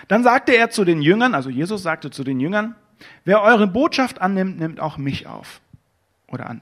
Dann 0.07 0.23
sagte 0.23 0.55
er 0.55 0.69
zu 0.69 0.85
den 0.85 1.01
Jüngern, 1.01 1.33
also 1.33 1.49
Jesus 1.49 1.81
sagte 1.81 2.11
zu 2.11 2.23
den 2.23 2.39
Jüngern, 2.39 2.75
wer 3.25 3.41
eure 3.41 3.65
Botschaft 3.65 4.21
annimmt, 4.21 4.59
nimmt 4.59 4.79
auch 4.79 4.97
mich 4.97 5.25
auf 5.25 5.61
oder 6.27 6.47
an. 6.47 6.61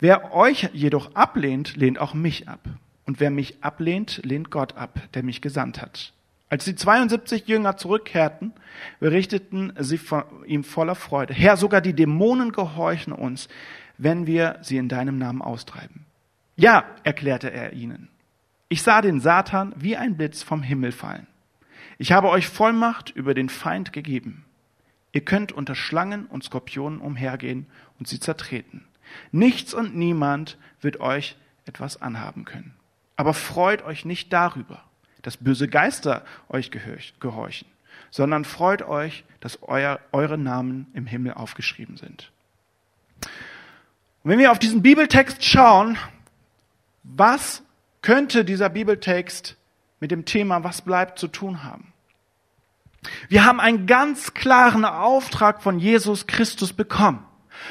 Wer 0.00 0.34
euch 0.34 0.70
jedoch 0.72 1.14
ablehnt, 1.14 1.76
lehnt 1.76 2.00
auch 2.00 2.14
mich 2.14 2.48
ab. 2.48 2.60
Und 3.04 3.20
wer 3.20 3.30
mich 3.30 3.62
ablehnt, 3.62 4.20
lehnt 4.24 4.50
Gott 4.50 4.76
ab, 4.76 5.00
der 5.14 5.22
mich 5.22 5.40
gesandt 5.40 5.80
hat. 5.80 6.12
Als 6.50 6.64
die 6.64 6.74
72 6.74 7.46
Jünger 7.46 7.76
zurückkehrten, 7.76 8.52
berichteten 9.00 9.72
sie 9.78 9.98
von 9.98 10.24
ihm 10.46 10.64
voller 10.64 10.94
Freude. 10.94 11.34
Herr, 11.34 11.56
sogar 11.56 11.80
die 11.80 11.94
Dämonen 11.94 12.52
gehorchen 12.52 13.12
uns, 13.12 13.48
wenn 13.98 14.26
wir 14.26 14.58
sie 14.62 14.78
in 14.78 14.88
deinem 14.88 15.18
Namen 15.18 15.42
austreiben. 15.42 16.06
Ja, 16.56 16.84
erklärte 17.04 17.52
er 17.52 17.72
ihnen. 17.72 18.08
Ich 18.68 18.82
sah 18.82 19.02
den 19.02 19.20
Satan 19.20 19.74
wie 19.76 19.96
ein 19.96 20.16
Blitz 20.16 20.42
vom 20.42 20.62
Himmel 20.62 20.92
fallen. 20.92 21.26
Ich 21.98 22.12
habe 22.12 22.28
euch 22.28 22.48
Vollmacht 22.48 23.10
über 23.10 23.34
den 23.34 23.48
Feind 23.48 23.92
gegeben. 23.92 24.44
Ihr 25.12 25.24
könnt 25.24 25.52
unter 25.52 25.74
Schlangen 25.74 26.26
und 26.26 26.44
Skorpionen 26.44 27.00
umhergehen 27.00 27.66
und 27.98 28.08
sie 28.08 28.20
zertreten. 28.20 28.84
Nichts 29.32 29.74
und 29.74 29.96
niemand 29.96 30.58
wird 30.80 31.00
euch 31.00 31.36
etwas 31.64 32.00
anhaben 32.00 32.44
können. 32.44 32.74
Aber 33.16 33.34
freut 33.34 33.82
euch 33.82 34.04
nicht 34.04 34.32
darüber, 34.32 34.84
dass 35.22 35.38
böse 35.38 35.66
Geister 35.66 36.24
euch 36.48 36.70
gehorchen, 36.70 37.68
sondern 38.10 38.44
freut 38.44 38.82
euch, 38.82 39.24
dass 39.40 39.62
euer, 39.62 39.98
eure 40.12 40.38
Namen 40.38 40.86
im 40.94 41.06
Himmel 41.06 41.34
aufgeschrieben 41.34 41.96
sind. 41.96 42.30
Und 44.22 44.30
wenn 44.30 44.38
wir 44.38 44.52
auf 44.52 44.58
diesen 44.58 44.82
Bibeltext 44.82 45.44
schauen, 45.44 45.96
was 47.02 47.62
könnte 48.02 48.44
dieser 48.44 48.68
Bibeltext 48.68 49.56
mit 50.00 50.10
dem 50.10 50.24
Thema 50.24 50.64
Was 50.64 50.82
bleibt 50.82 51.18
zu 51.18 51.28
tun 51.28 51.64
haben? 51.64 51.92
Wir 53.28 53.44
haben 53.44 53.60
einen 53.60 53.86
ganz 53.86 54.34
klaren 54.34 54.84
Auftrag 54.84 55.62
von 55.62 55.78
Jesus 55.78 56.26
Christus 56.26 56.72
bekommen. 56.72 57.24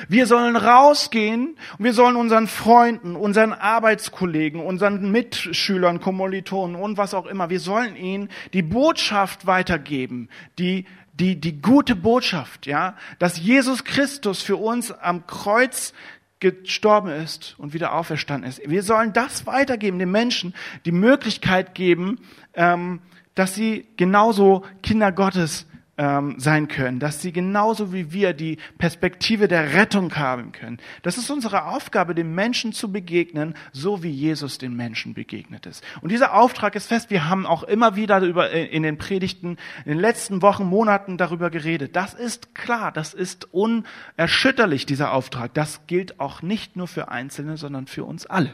Wir 0.08 0.26
sollen 0.26 0.56
rausgehen 0.56 1.58
und 1.78 1.86
wir 1.86 1.94
sollen 1.94 2.16
unseren 2.16 2.48
Freunden, 2.48 3.16
unseren 3.16 3.54
Arbeitskollegen, 3.54 4.62
unseren 4.62 5.12
Mitschülern, 5.12 6.02
Kommilitonen 6.02 6.76
und 6.76 6.98
was 6.98 7.14
auch 7.14 7.26
immer, 7.26 7.50
wir 7.50 7.60
sollen 7.60 7.96
ihnen 7.96 8.30
die 8.54 8.62
Botschaft 8.62 9.48
weitergeben, 9.48 10.30
die, 10.60 10.86
die, 11.14 11.40
die 11.40 11.62
gute 11.62 11.96
Botschaft, 11.96 12.66
ja, 12.66 12.96
dass 13.18 13.40
Jesus 13.40 13.86
Christus 13.86 14.44
für 14.44 14.58
uns 14.58 14.92
am 14.92 15.26
Kreuz 15.26 15.94
gestorben 16.40 17.10
ist 17.10 17.56
und 17.58 17.74
wieder 17.74 17.94
auferstanden 17.94 18.50
ist. 18.50 18.62
Wir 18.68 18.84
sollen 18.84 19.14
das 19.14 19.46
weitergeben, 19.46 20.00
den 20.00 20.12
Menschen 20.12 20.54
die 20.86 20.92
Möglichkeit 20.92 21.76
geben, 21.76 22.20
ähm, 22.54 23.00
dass 23.36 23.56
sie 23.56 23.88
genauso 23.98 24.64
Kinder 24.82 25.12
Gottes 25.12 25.67
ähm, 25.98 26.36
sein 26.38 26.68
können, 26.68 27.00
dass 27.00 27.22
sie 27.22 27.32
genauso 27.32 27.92
wie 27.92 28.12
wir 28.12 28.34
die 28.34 28.58
Perspektive 28.78 29.48
der 29.48 29.74
Rettung 29.74 30.16
haben 30.16 30.52
können. 30.52 30.78
Das 31.02 31.18
ist 31.18 31.30
unsere 31.30 31.66
Aufgabe, 31.66 32.14
den 32.14 32.36
Menschen 32.36 32.72
zu 32.72 32.92
begegnen, 32.92 33.56
so 33.72 34.04
wie 34.04 34.12
Jesus 34.12 34.60
den 34.60 34.76
Menschen 34.76 35.14
begegnet 35.14 35.66
ist. 35.66 35.84
Und 36.02 36.12
dieser 36.12 36.36
Auftrag 36.36 36.76
ist 36.76 36.88
fest. 36.88 37.10
Wir 37.10 37.28
haben 37.28 37.46
auch 37.46 37.64
immer 37.64 37.96
wieder 37.96 38.20
über, 38.20 38.52
äh, 38.52 38.66
in 38.66 38.84
den 38.84 38.98
Predigten 38.98 39.58
in 39.86 39.92
den 39.92 40.00
letzten 40.00 40.42
Wochen, 40.42 40.66
Monaten 40.66 41.18
darüber 41.18 41.50
geredet. 41.50 41.96
Das 41.96 42.14
ist 42.14 42.54
klar, 42.54 42.92
das 42.92 43.14
ist 43.14 43.48
unerschütterlich, 43.54 44.86
dieser 44.86 45.14
Auftrag. 45.14 45.54
Das 45.56 45.88
gilt 45.88 46.20
auch 46.20 46.42
nicht 46.42 46.76
nur 46.76 46.88
für 46.88 47.10
Einzelne, 47.10 47.58
sondern 47.58 47.88
für 47.88 48.04
uns 48.04 48.26
alle. 48.26 48.54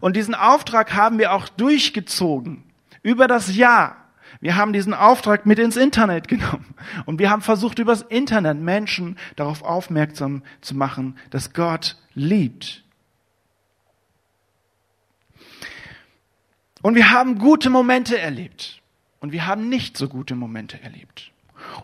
Und 0.00 0.16
diesen 0.16 0.34
Auftrag 0.34 0.94
haben 0.94 1.18
wir 1.18 1.32
auch 1.32 1.48
durchgezogen 1.48 2.64
über 3.02 3.28
das 3.28 3.54
Jahr 3.54 4.03
wir 4.44 4.56
haben 4.56 4.74
diesen 4.74 4.92
Auftrag 4.92 5.46
mit 5.46 5.58
ins 5.58 5.74
Internet 5.74 6.28
genommen 6.28 6.74
und 7.06 7.18
wir 7.18 7.30
haben 7.30 7.40
versucht, 7.40 7.78
übers 7.78 8.02
Internet 8.02 8.58
Menschen 8.58 9.16
darauf 9.36 9.62
aufmerksam 9.62 10.42
zu 10.60 10.74
machen, 10.74 11.16
dass 11.30 11.54
Gott 11.54 11.96
liebt. 12.12 12.84
Und 16.82 16.94
wir 16.94 17.10
haben 17.10 17.38
gute 17.38 17.70
Momente 17.70 18.18
erlebt 18.18 18.82
und 19.20 19.32
wir 19.32 19.46
haben 19.46 19.70
nicht 19.70 19.96
so 19.96 20.10
gute 20.10 20.34
Momente 20.34 20.78
erlebt. 20.82 21.32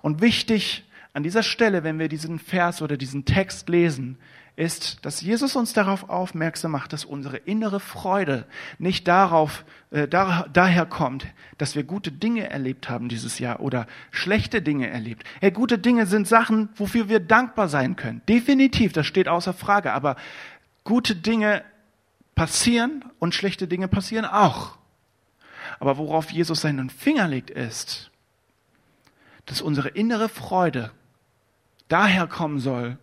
Und 0.02 0.20
wichtig 0.20 0.84
an 1.14 1.22
dieser 1.22 1.42
Stelle, 1.42 1.82
wenn 1.82 1.98
wir 1.98 2.08
diesen 2.08 2.38
Vers 2.38 2.82
oder 2.82 2.98
diesen 2.98 3.24
Text 3.24 3.70
lesen, 3.70 4.18
ist, 4.56 5.04
dass 5.04 5.20
Jesus 5.20 5.56
uns 5.56 5.72
darauf 5.72 6.08
aufmerksam 6.08 6.72
macht, 6.72 6.92
dass 6.92 7.04
unsere 7.04 7.36
innere 7.36 7.80
Freude 7.80 8.46
nicht 8.78 9.08
darauf, 9.08 9.64
äh, 9.90 10.06
da, 10.06 10.46
daher 10.52 10.86
kommt, 10.86 11.26
dass 11.58 11.74
wir 11.74 11.84
gute 11.84 12.12
Dinge 12.12 12.50
erlebt 12.50 12.90
haben 12.90 13.08
dieses 13.08 13.38
Jahr 13.38 13.60
oder 13.60 13.86
schlechte 14.10 14.60
Dinge 14.62 14.88
erlebt. 14.88 15.24
Hey, 15.40 15.50
gute 15.50 15.78
Dinge 15.78 16.06
sind 16.06 16.28
Sachen, 16.28 16.68
wofür 16.74 17.08
wir 17.08 17.20
dankbar 17.20 17.68
sein 17.68 17.96
können. 17.96 18.22
Definitiv, 18.28 18.92
das 18.92 19.06
steht 19.06 19.28
außer 19.28 19.52
Frage. 19.52 19.92
Aber 19.92 20.16
gute 20.84 21.16
Dinge 21.16 21.64
passieren 22.34 23.04
und 23.18 23.34
schlechte 23.34 23.68
Dinge 23.68 23.88
passieren 23.88 24.24
auch. 24.24 24.78
Aber 25.78 25.96
worauf 25.96 26.30
Jesus 26.30 26.62
seinen 26.62 26.90
Finger 26.90 27.28
legt, 27.28 27.50
ist, 27.50 28.10
dass 29.46 29.62
unsere 29.62 29.88
innere 29.88 30.28
Freude 30.28 30.90
daher 31.88 32.26
kommen 32.26 32.58
soll, 32.58 32.98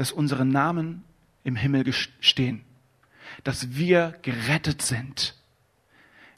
dass 0.00 0.12
unsere 0.12 0.46
Namen 0.46 1.04
im 1.44 1.56
Himmel 1.56 1.92
stehen, 1.92 2.64
dass 3.44 3.76
wir 3.76 4.14
gerettet 4.22 4.80
sind. 4.80 5.34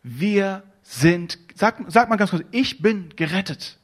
Wir 0.03 0.65
sind, 0.83 1.39
sag, 1.55 1.77
sag 1.87 2.09
mal 2.09 2.17
ganz 2.17 2.31
kurz, 2.31 2.43
ich 2.51 2.83
bin 2.83 3.11
gerettet. 3.15 3.79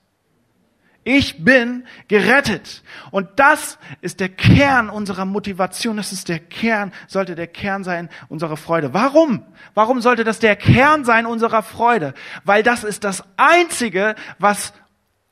Ich 1.04 1.44
bin 1.44 1.86
gerettet. 2.08 2.82
Und 3.12 3.28
das 3.36 3.78
ist 4.00 4.18
der 4.18 4.30
Kern 4.30 4.90
unserer 4.90 5.24
Motivation. 5.24 5.96
Das 5.96 6.10
ist 6.10 6.28
der 6.28 6.40
Kern, 6.40 6.92
sollte 7.06 7.36
der 7.36 7.46
Kern 7.46 7.84
sein 7.84 8.08
unserer 8.28 8.56
Freude. 8.56 8.94
Warum? 8.94 9.44
Warum 9.74 10.00
sollte 10.00 10.24
das 10.24 10.40
der 10.40 10.56
Kern 10.56 11.04
sein 11.04 11.24
unserer 11.24 11.62
Freude? 11.62 12.14
Weil 12.42 12.64
das 12.64 12.82
ist 12.82 13.04
das 13.04 13.22
Einzige, 13.36 14.16
was 14.40 14.72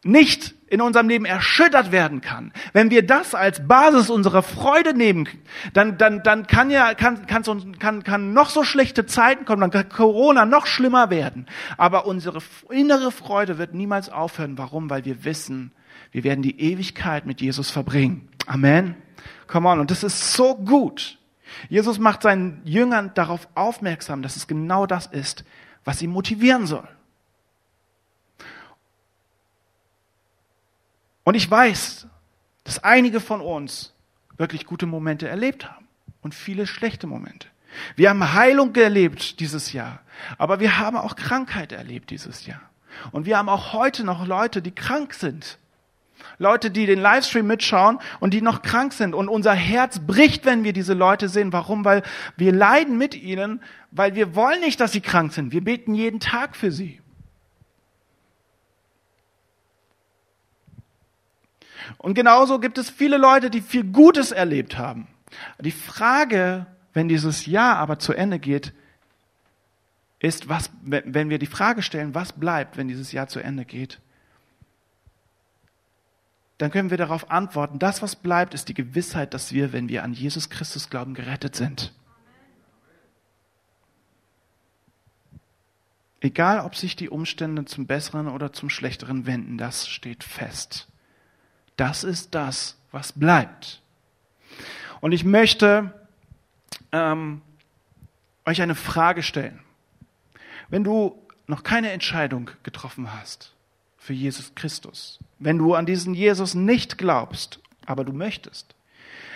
nicht 0.04 0.54
in 0.68 0.80
unserem 0.80 1.08
Leben 1.08 1.24
erschüttert 1.24 1.92
werden 1.92 2.20
kann, 2.20 2.52
wenn 2.72 2.90
wir 2.90 3.06
das 3.06 3.34
als 3.34 3.66
Basis 3.68 4.10
unserer 4.10 4.42
Freude 4.42 4.94
nehmen, 4.94 5.28
dann, 5.72 5.96
dann, 5.96 6.22
dann 6.22 6.46
kann 6.46 6.70
ja, 6.70 6.94
kann, 6.94 7.26
kann, 7.26 7.44
kann, 7.78 8.02
kann 8.02 8.32
noch 8.32 8.50
so 8.50 8.64
schlechte 8.64 9.06
Zeiten 9.06 9.44
kommen, 9.44 9.60
dann 9.60 9.70
kann 9.70 9.88
Corona 9.88 10.44
noch 10.44 10.66
schlimmer 10.66 11.10
werden. 11.10 11.46
Aber 11.76 12.06
unsere 12.06 12.40
innere 12.68 13.12
Freude 13.12 13.58
wird 13.58 13.74
niemals 13.74 14.08
aufhören. 14.08 14.58
Warum? 14.58 14.90
Weil 14.90 15.04
wir 15.04 15.24
wissen, 15.24 15.70
wir 16.10 16.24
werden 16.24 16.42
die 16.42 16.60
Ewigkeit 16.60 17.26
mit 17.26 17.40
Jesus 17.40 17.70
verbringen. 17.70 18.28
Amen. 18.46 18.96
Come 19.46 19.68
on. 19.68 19.80
Und 19.80 19.90
das 19.90 20.02
ist 20.02 20.32
so 20.32 20.56
gut. 20.56 21.18
Jesus 21.68 21.98
macht 21.98 22.22
seinen 22.22 22.60
Jüngern 22.64 23.12
darauf 23.14 23.48
aufmerksam, 23.54 24.22
dass 24.22 24.36
es 24.36 24.46
genau 24.46 24.86
das 24.86 25.06
ist, 25.06 25.44
was 25.84 25.98
sie 25.98 26.08
motivieren 26.08 26.66
soll. 26.66 26.88
Und 31.26 31.34
ich 31.34 31.50
weiß, 31.50 32.06
dass 32.62 32.84
einige 32.84 33.18
von 33.18 33.40
uns 33.40 33.92
wirklich 34.36 34.64
gute 34.64 34.86
Momente 34.86 35.26
erlebt 35.26 35.68
haben 35.68 35.88
und 36.22 36.36
viele 36.36 36.68
schlechte 36.68 37.08
Momente. 37.08 37.48
Wir 37.96 38.10
haben 38.10 38.32
Heilung 38.32 38.72
erlebt 38.76 39.40
dieses 39.40 39.72
Jahr, 39.72 39.98
aber 40.38 40.60
wir 40.60 40.78
haben 40.78 40.96
auch 40.96 41.16
Krankheit 41.16 41.72
erlebt 41.72 42.10
dieses 42.10 42.46
Jahr. 42.46 42.60
Und 43.10 43.26
wir 43.26 43.38
haben 43.38 43.48
auch 43.48 43.72
heute 43.72 44.04
noch 44.04 44.24
Leute, 44.24 44.62
die 44.62 44.70
krank 44.70 45.14
sind. 45.14 45.58
Leute, 46.38 46.70
die 46.70 46.86
den 46.86 47.00
Livestream 47.00 47.48
mitschauen 47.48 47.98
und 48.20 48.32
die 48.32 48.40
noch 48.40 48.62
krank 48.62 48.92
sind. 48.92 49.12
Und 49.12 49.28
unser 49.28 49.52
Herz 49.52 49.98
bricht, 49.98 50.44
wenn 50.44 50.62
wir 50.62 50.72
diese 50.72 50.94
Leute 50.94 51.28
sehen. 51.28 51.52
Warum? 51.52 51.84
Weil 51.84 52.04
wir 52.36 52.52
leiden 52.52 52.98
mit 52.98 53.16
ihnen, 53.16 53.60
weil 53.90 54.14
wir 54.14 54.36
wollen 54.36 54.60
nicht, 54.60 54.78
dass 54.78 54.92
sie 54.92 55.00
krank 55.00 55.32
sind. 55.32 55.50
Wir 55.50 55.64
beten 55.64 55.92
jeden 55.92 56.20
Tag 56.20 56.54
für 56.54 56.70
sie. 56.70 57.00
Und 61.98 62.14
genauso 62.14 62.58
gibt 62.58 62.78
es 62.78 62.90
viele 62.90 63.18
Leute, 63.18 63.50
die 63.50 63.60
viel 63.60 63.84
Gutes 63.84 64.32
erlebt 64.32 64.78
haben. 64.78 65.06
Die 65.60 65.72
Frage, 65.72 66.66
wenn 66.92 67.08
dieses 67.08 67.46
Jahr 67.46 67.76
aber 67.76 67.98
zu 67.98 68.12
Ende 68.12 68.38
geht, 68.38 68.72
ist, 70.18 70.48
was, 70.48 70.70
wenn 70.82 71.30
wir 71.30 71.38
die 71.38 71.46
Frage 71.46 71.82
stellen, 71.82 72.14
was 72.14 72.32
bleibt, 72.32 72.76
wenn 72.76 72.88
dieses 72.88 73.12
Jahr 73.12 73.28
zu 73.28 73.40
Ende 73.40 73.64
geht, 73.64 74.00
dann 76.58 76.70
können 76.70 76.90
wir 76.90 76.96
darauf 76.96 77.30
antworten, 77.30 77.78
das, 77.78 78.00
was 78.00 78.16
bleibt, 78.16 78.54
ist 78.54 78.68
die 78.68 78.74
Gewissheit, 78.74 79.34
dass 79.34 79.52
wir, 79.52 79.72
wenn 79.74 79.88
wir 79.90 80.02
an 80.02 80.14
Jesus 80.14 80.48
Christus 80.48 80.88
glauben, 80.88 81.12
gerettet 81.12 81.54
sind. 81.54 81.92
Egal, 86.20 86.60
ob 86.60 86.74
sich 86.74 86.96
die 86.96 87.10
Umstände 87.10 87.66
zum 87.66 87.86
Besseren 87.86 88.28
oder 88.28 88.52
zum 88.52 88.70
Schlechteren 88.70 89.26
wenden, 89.26 89.58
das 89.58 89.86
steht 89.86 90.24
fest. 90.24 90.88
Das 91.76 92.04
ist 92.04 92.34
das, 92.34 92.76
was 92.90 93.12
bleibt. 93.12 93.82
Und 95.00 95.12
ich 95.12 95.24
möchte 95.24 95.92
ähm, 96.92 97.42
euch 98.44 98.62
eine 98.62 98.74
Frage 98.74 99.22
stellen. 99.22 99.60
Wenn 100.68 100.84
du 100.84 101.22
noch 101.46 101.62
keine 101.62 101.90
Entscheidung 101.90 102.50
getroffen 102.62 103.12
hast 103.12 103.54
für 103.98 104.14
Jesus 104.14 104.54
Christus, 104.54 105.18
wenn 105.38 105.58
du 105.58 105.74
an 105.74 105.86
diesen 105.86 106.14
Jesus 106.14 106.54
nicht 106.54 106.98
glaubst, 106.98 107.60
aber 107.84 108.04
du 108.04 108.12
möchtest, 108.12 108.74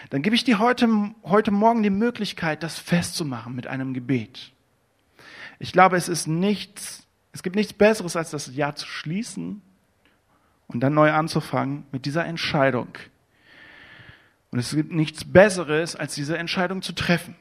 dann 0.08 0.22
gebe 0.22 0.34
ich 0.34 0.44
dir 0.44 0.58
heute, 0.58 0.88
heute 1.22 1.50
Morgen 1.50 1.82
die 1.82 1.90
Möglichkeit, 1.90 2.62
das 2.62 2.78
festzumachen 2.78 3.54
mit 3.54 3.66
einem 3.66 3.94
Gebet. 3.94 4.52
Ich 5.58 5.72
glaube, 5.72 5.96
es 5.96 6.08
ist 6.08 6.26
nichts, 6.26 7.06
es 7.32 7.42
gibt 7.42 7.54
nichts 7.54 7.72
Besseres, 7.72 8.16
als 8.16 8.30
das 8.30 8.54
Jahr 8.54 8.74
zu 8.74 8.86
schließen 8.86 9.62
und 10.72 10.80
dann 10.80 10.94
neu 10.94 11.12
anzufangen 11.12 11.84
mit 11.92 12.06
dieser 12.06 12.24
Entscheidung. 12.24 12.88
Und 14.50 14.58
es 14.58 14.74
gibt 14.74 14.92
nichts 14.92 15.24
Besseres, 15.24 15.96
als 15.96 16.14
diese 16.14 16.38
Entscheidung 16.38 16.82
zu 16.82 16.92
treffen. 16.92 17.36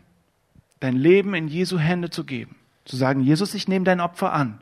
Dein 0.79 0.95
Leben 0.95 1.33
in 1.33 1.47
Jesu 1.47 1.79
Hände 1.79 2.09
zu 2.09 2.23
geben. 2.23 2.55
Zu 2.85 2.95
sagen, 2.95 3.21
Jesus, 3.21 3.53
ich 3.53 3.67
nehme 3.67 3.85
dein 3.85 3.99
Opfer 3.99 4.33
an. 4.33 4.61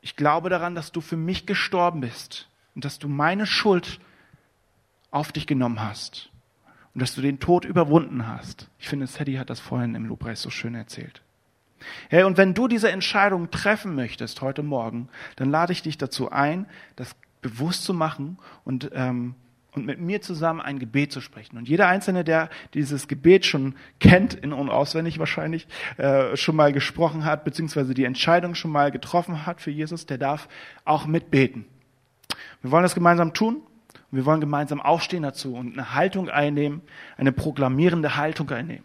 Ich 0.00 0.16
glaube 0.16 0.50
daran, 0.50 0.74
dass 0.74 0.92
du 0.92 1.00
für 1.00 1.16
mich 1.16 1.46
gestorben 1.46 2.00
bist 2.00 2.48
und 2.74 2.84
dass 2.84 2.98
du 2.98 3.08
meine 3.08 3.46
Schuld 3.46 4.00
auf 5.10 5.32
dich 5.32 5.46
genommen 5.46 5.80
hast 5.80 6.30
und 6.92 7.00
dass 7.00 7.14
du 7.14 7.22
den 7.22 7.40
Tod 7.40 7.64
überwunden 7.64 8.26
hast. 8.26 8.68
Ich 8.78 8.88
finde, 8.88 9.06
Sadie 9.06 9.38
hat 9.38 9.50
das 9.50 9.60
vorhin 9.60 9.94
im 9.94 10.06
Lobpreis 10.06 10.42
so 10.42 10.50
schön 10.50 10.74
erzählt. 10.74 11.22
Hey, 12.08 12.24
und 12.24 12.36
wenn 12.36 12.54
du 12.54 12.68
diese 12.68 12.90
Entscheidung 12.90 13.50
treffen 13.50 13.94
möchtest 13.94 14.40
heute 14.40 14.62
Morgen, 14.62 15.08
dann 15.36 15.50
lade 15.50 15.72
ich 15.72 15.82
dich 15.82 15.98
dazu 15.98 16.30
ein, 16.30 16.66
das 16.96 17.16
bewusst 17.40 17.84
zu 17.84 17.92
machen 17.92 18.38
und, 18.64 18.90
ähm, 18.94 19.34
und 19.72 19.84
mit 19.84 20.00
mir 20.00 20.22
zusammen 20.22 20.60
ein 20.60 20.78
Gebet 20.78 21.12
zu 21.12 21.20
sprechen. 21.20 21.58
Und 21.58 21.68
jeder 21.68 21.88
Einzelne, 21.88 22.24
der 22.24 22.48
dieses 22.74 23.08
Gebet 23.08 23.44
schon 23.44 23.74
kennt, 24.00 24.34
in 24.34 24.52
und 24.52 24.70
auswendig 24.70 25.18
wahrscheinlich, 25.18 25.66
äh, 25.96 26.36
schon 26.36 26.56
mal 26.56 26.72
gesprochen 26.72 27.24
hat, 27.24 27.44
beziehungsweise 27.44 27.92
die 27.92 28.04
Entscheidung 28.04 28.54
schon 28.54 28.70
mal 28.70 28.90
getroffen 28.90 29.46
hat 29.46 29.60
für 29.60 29.70
Jesus, 29.70 30.06
der 30.06 30.18
darf 30.18 30.48
auch 30.84 31.06
mitbeten. 31.06 31.66
Wir 32.62 32.70
wollen 32.70 32.82
das 32.82 32.94
gemeinsam 32.94 33.34
tun. 33.34 33.62
Wir 34.10 34.24
wollen 34.24 34.40
gemeinsam 34.40 34.80
aufstehen 34.80 35.24
dazu 35.24 35.56
und 35.56 35.72
eine 35.72 35.94
Haltung 35.94 36.28
einnehmen, 36.28 36.82
eine 37.16 37.32
proklamierende 37.32 38.16
Haltung 38.16 38.48
einnehmen. 38.50 38.84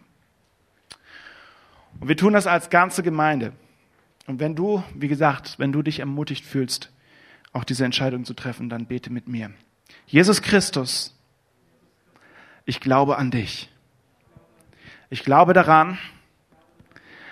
Und 2.00 2.08
wir 2.08 2.16
tun 2.16 2.32
das 2.32 2.46
als 2.46 2.70
ganze 2.70 3.02
Gemeinde. 3.02 3.52
Und 4.26 4.40
wenn 4.40 4.56
du, 4.56 4.82
wie 4.94 5.08
gesagt, 5.08 5.58
wenn 5.58 5.72
du 5.72 5.82
dich 5.82 6.00
ermutigt 6.00 6.44
fühlst, 6.44 6.90
auch 7.52 7.64
diese 7.64 7.84
Entscheidung 7.84 8.24
zu 8.24 8.34
treffen, 8.34 8.68
dann 8.68 8.86
bete 8.86 9.10
mit 9.12 9.28
mir. 9.28 9.50
Jesus 10.06 10.40
Christus, 10.40 11.18
ich 12.64 12.80
glaube 12.80 13.18
an 13.18 13.30
dich. 13.30 13.70
Ich 15.10 15.24
glaube 15.24 15.52
daran, 15.52 15.98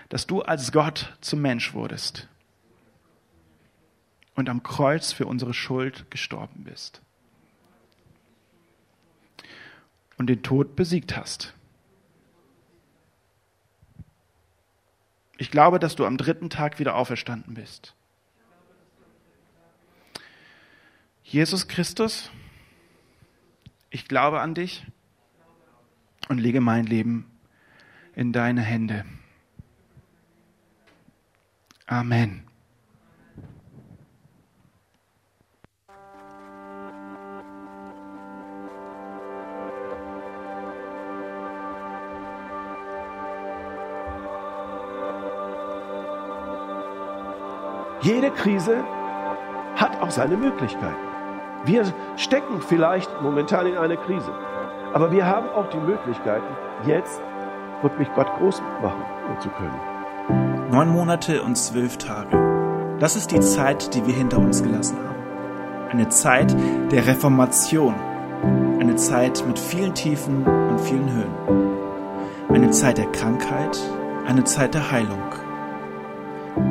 dass 0.08 0.26
du 0.26 0.42
als 0.42 0.72
Gott 0.72 1.16
zum 1.20 1.40
Mensch 1.40 1.74
wurdest. 1.74 2.28
und 4.38 4.48
am 4.48 4.62
Kreuz 4.62 5.10
für 5.10 5.26
unsere 5.26 5.52
Schuld 5.52 6.08
gestorben 6.12 6.62
bist. 6.62 7.02
Und 10.16 10.28
den 10.28 10.44
Tod 10.44 10.76
besiegt 10.76 11.16
hast. 11.16 11.54
Ich 15.38 15.52
glaube, 15.52 15.78
dass 15.78 15.94
du 15.94 16.04
am 16.04 16.18
dritten 16.18 16.50
Tag 16.50 16.80
wieder 16.80 16.96
auferstanden 16.96 17.54
bist. 17.54 17.94
Jesus 21.22 21.68
Christus, 21.68 22.30
ich 23.88 24.08
glaube 24.08 24.40
an 24.40 24.54
dich 24.54 24.84
und 26.28 26.38
lege 26.38 26.60
mein 26.60 26.86
Leben 26.86 27.30
in 28.16 28.32
deine 28.32 28.62
Hände. 28.62 29.04
Amen. 31.86 32.47
Jede 48.00 48.30
Krise 48.30 48.84
hat 49.74 50.00
auch 50.00 50.10
seine 50.10 50.36
Möglichkeiten. 50.36 50.94
Wir 51.64 51.82
stecken 52.16 52.60
vielleicht 52.60 53.10
momentan 53.20 53.66
in 53.66 53.76
einer 53.76 53.96
Krise, 53.96 54.30
aber 54.94 55.10
wir 55.10 55.26
haben 55.26 55.48
auch 55.48 55.68
die 55.70 55.78
Möglichkeiten, 55.78 56.46
jetzt 56.86 57.20
wirklich 57.82 58.08
Gott 58.14 58.28
groß 58.38 58.62
machen 58.80 59.02
zu 59.40 59.48
können. 59.48 60.70
Neun 60.70 60.90
Monate 60.90 61.42
und 61.42 61.56
zwölf 61.56 61.96
Tage. 61.98 62.96
Das 63.00 63.16
ist 63.16 63.32
die 63.32 63.40
Zeit, 63.40 63.92
die 63.94 64.06
wir 64.06 64.14
hinter 64.14 64.38
uns 64.38 64.62
gelassen 64.62 64.98
haben. 64.98 65.88
Eine 65.90 66.08
Zeit 66.08 66.54
der 66.92 67.04
Reformation. 67.06 67.96
Eine 68.78 68.94
Zeit 68.94 69.44
mit 69.46 69.58
vielen 69.58 69.94
Tiefen 69.94 70.44
und 70.44 70.80
vielen 70.80 71.10
Höhen. 71.12 72.48
Eine 72.48 72.70
Zeit 72.70 72.98
der 72.98 73.10
Krankheit, 73.10 73.76
eine 74.26 74.44
Zeit 74.44 74.74
der 74.74 74.92
Heilung. 74.92 75.27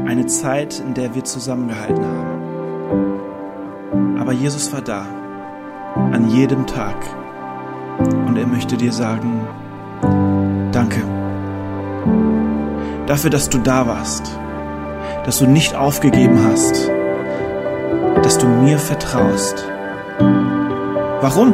Eine 0.05 0.25
Zeit, 0.25 0.79
in 0.79 0.93
der 0.93 1.15
wir 1.15 1.23
zusammengehalten 1.23 2.05
haben. 2.05 2.37
Aber 4.19 4.31
Jesus 4.31 4.73
war 4.73 4.81
da, 4.81 5.05
an 6.11 6.29
jedem 6.29 6.65
Tag. 6.67 6.95
Und 7.99 8.37
er 8.37 8.47
möchte 8.47 8.77
dir 8.77 8.91
sagen, 8.91 9.47
danke. 10.71 11.01
Dafür, 13.05 13.29
dass 13.29 13.49
du 13.49 13.57
da 13.57 13.87
warst, 13.87 14.37
dass 15.25 15.39
du 15.39 15.47
nicht 15.47 15.75
aufgegeben 15.75 16.39
hast, 16.43 16.89
dass 18.23 18.37
du 18.37 18.47
mir 18.47 18.77
vertraust. 18.77 19.65
Warum? 21.21 21.53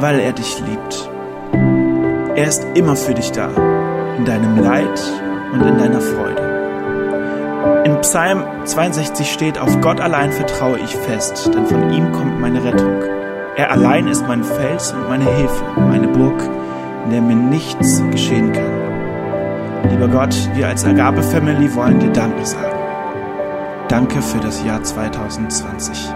Weil 0.00 0.18
er 0.18 0.32
dich 0.32 0.60
liebt. 0.60 1.10
Er 2.34 2.48
ist 2.48 2.66
immer 2.74 2.96
für 2.96 3.14
dich 3.14 3.30
da, 3.30 3.48
in 4.18 4.24
deinem 4.24 4.58
Leid 4.60 5.00
und 5.52 5.62
in 5.62 5.78
deiner 5.78 6.00
Freude. 6.00 6.53
Psalm 8.04 8.44
62 8.66 9.32
steht, 9.32 9.58
auf 9.58 9.80
Gott 9.80 9.98
allein 9.98 10.30
vertraue 10.30 10.78
ich 10.78 10.94
fest, 10.94 11.50
denn 11.54 11.64
von 11.64 11.90
ihm 11.90 12.12
kommt 12.12 12.38
meine 12.38 12.62
Rettung. 12.62 13.02
Er 13.56 13.70
allein 13.70 14.08
ist 14.08 14.28
mein 14.28 14.44
Fels 14.44 14.92
und 14.92 15.08
meine 15.08 15.24
Hilfe, 15.24 15.64
meine 15.78 16.08
Burg, 16.08 16.38
in 17.06 17.12
der 17.12 17.22
mir 17.22 17.34
nichts 17.34 18.02
geschehen 18.10 18.52
kann. 18.52 19.90
Lieber 19.90 20.08
Gott, 20.08 20.36
wir 20.52 20.68
als 20.68 20.84
Agape 20.84 21.22
Family 21.22 21.74
wollen 21.74 21.98
dir 21.98 22.10
Danke 22.10 22.44
sagen. 22.44 22.76
Danke 23.88 24.20
für 24.20 24.38
das 24.38 24.62
Jahr 24.62 24.82
2020. 24.82 26.12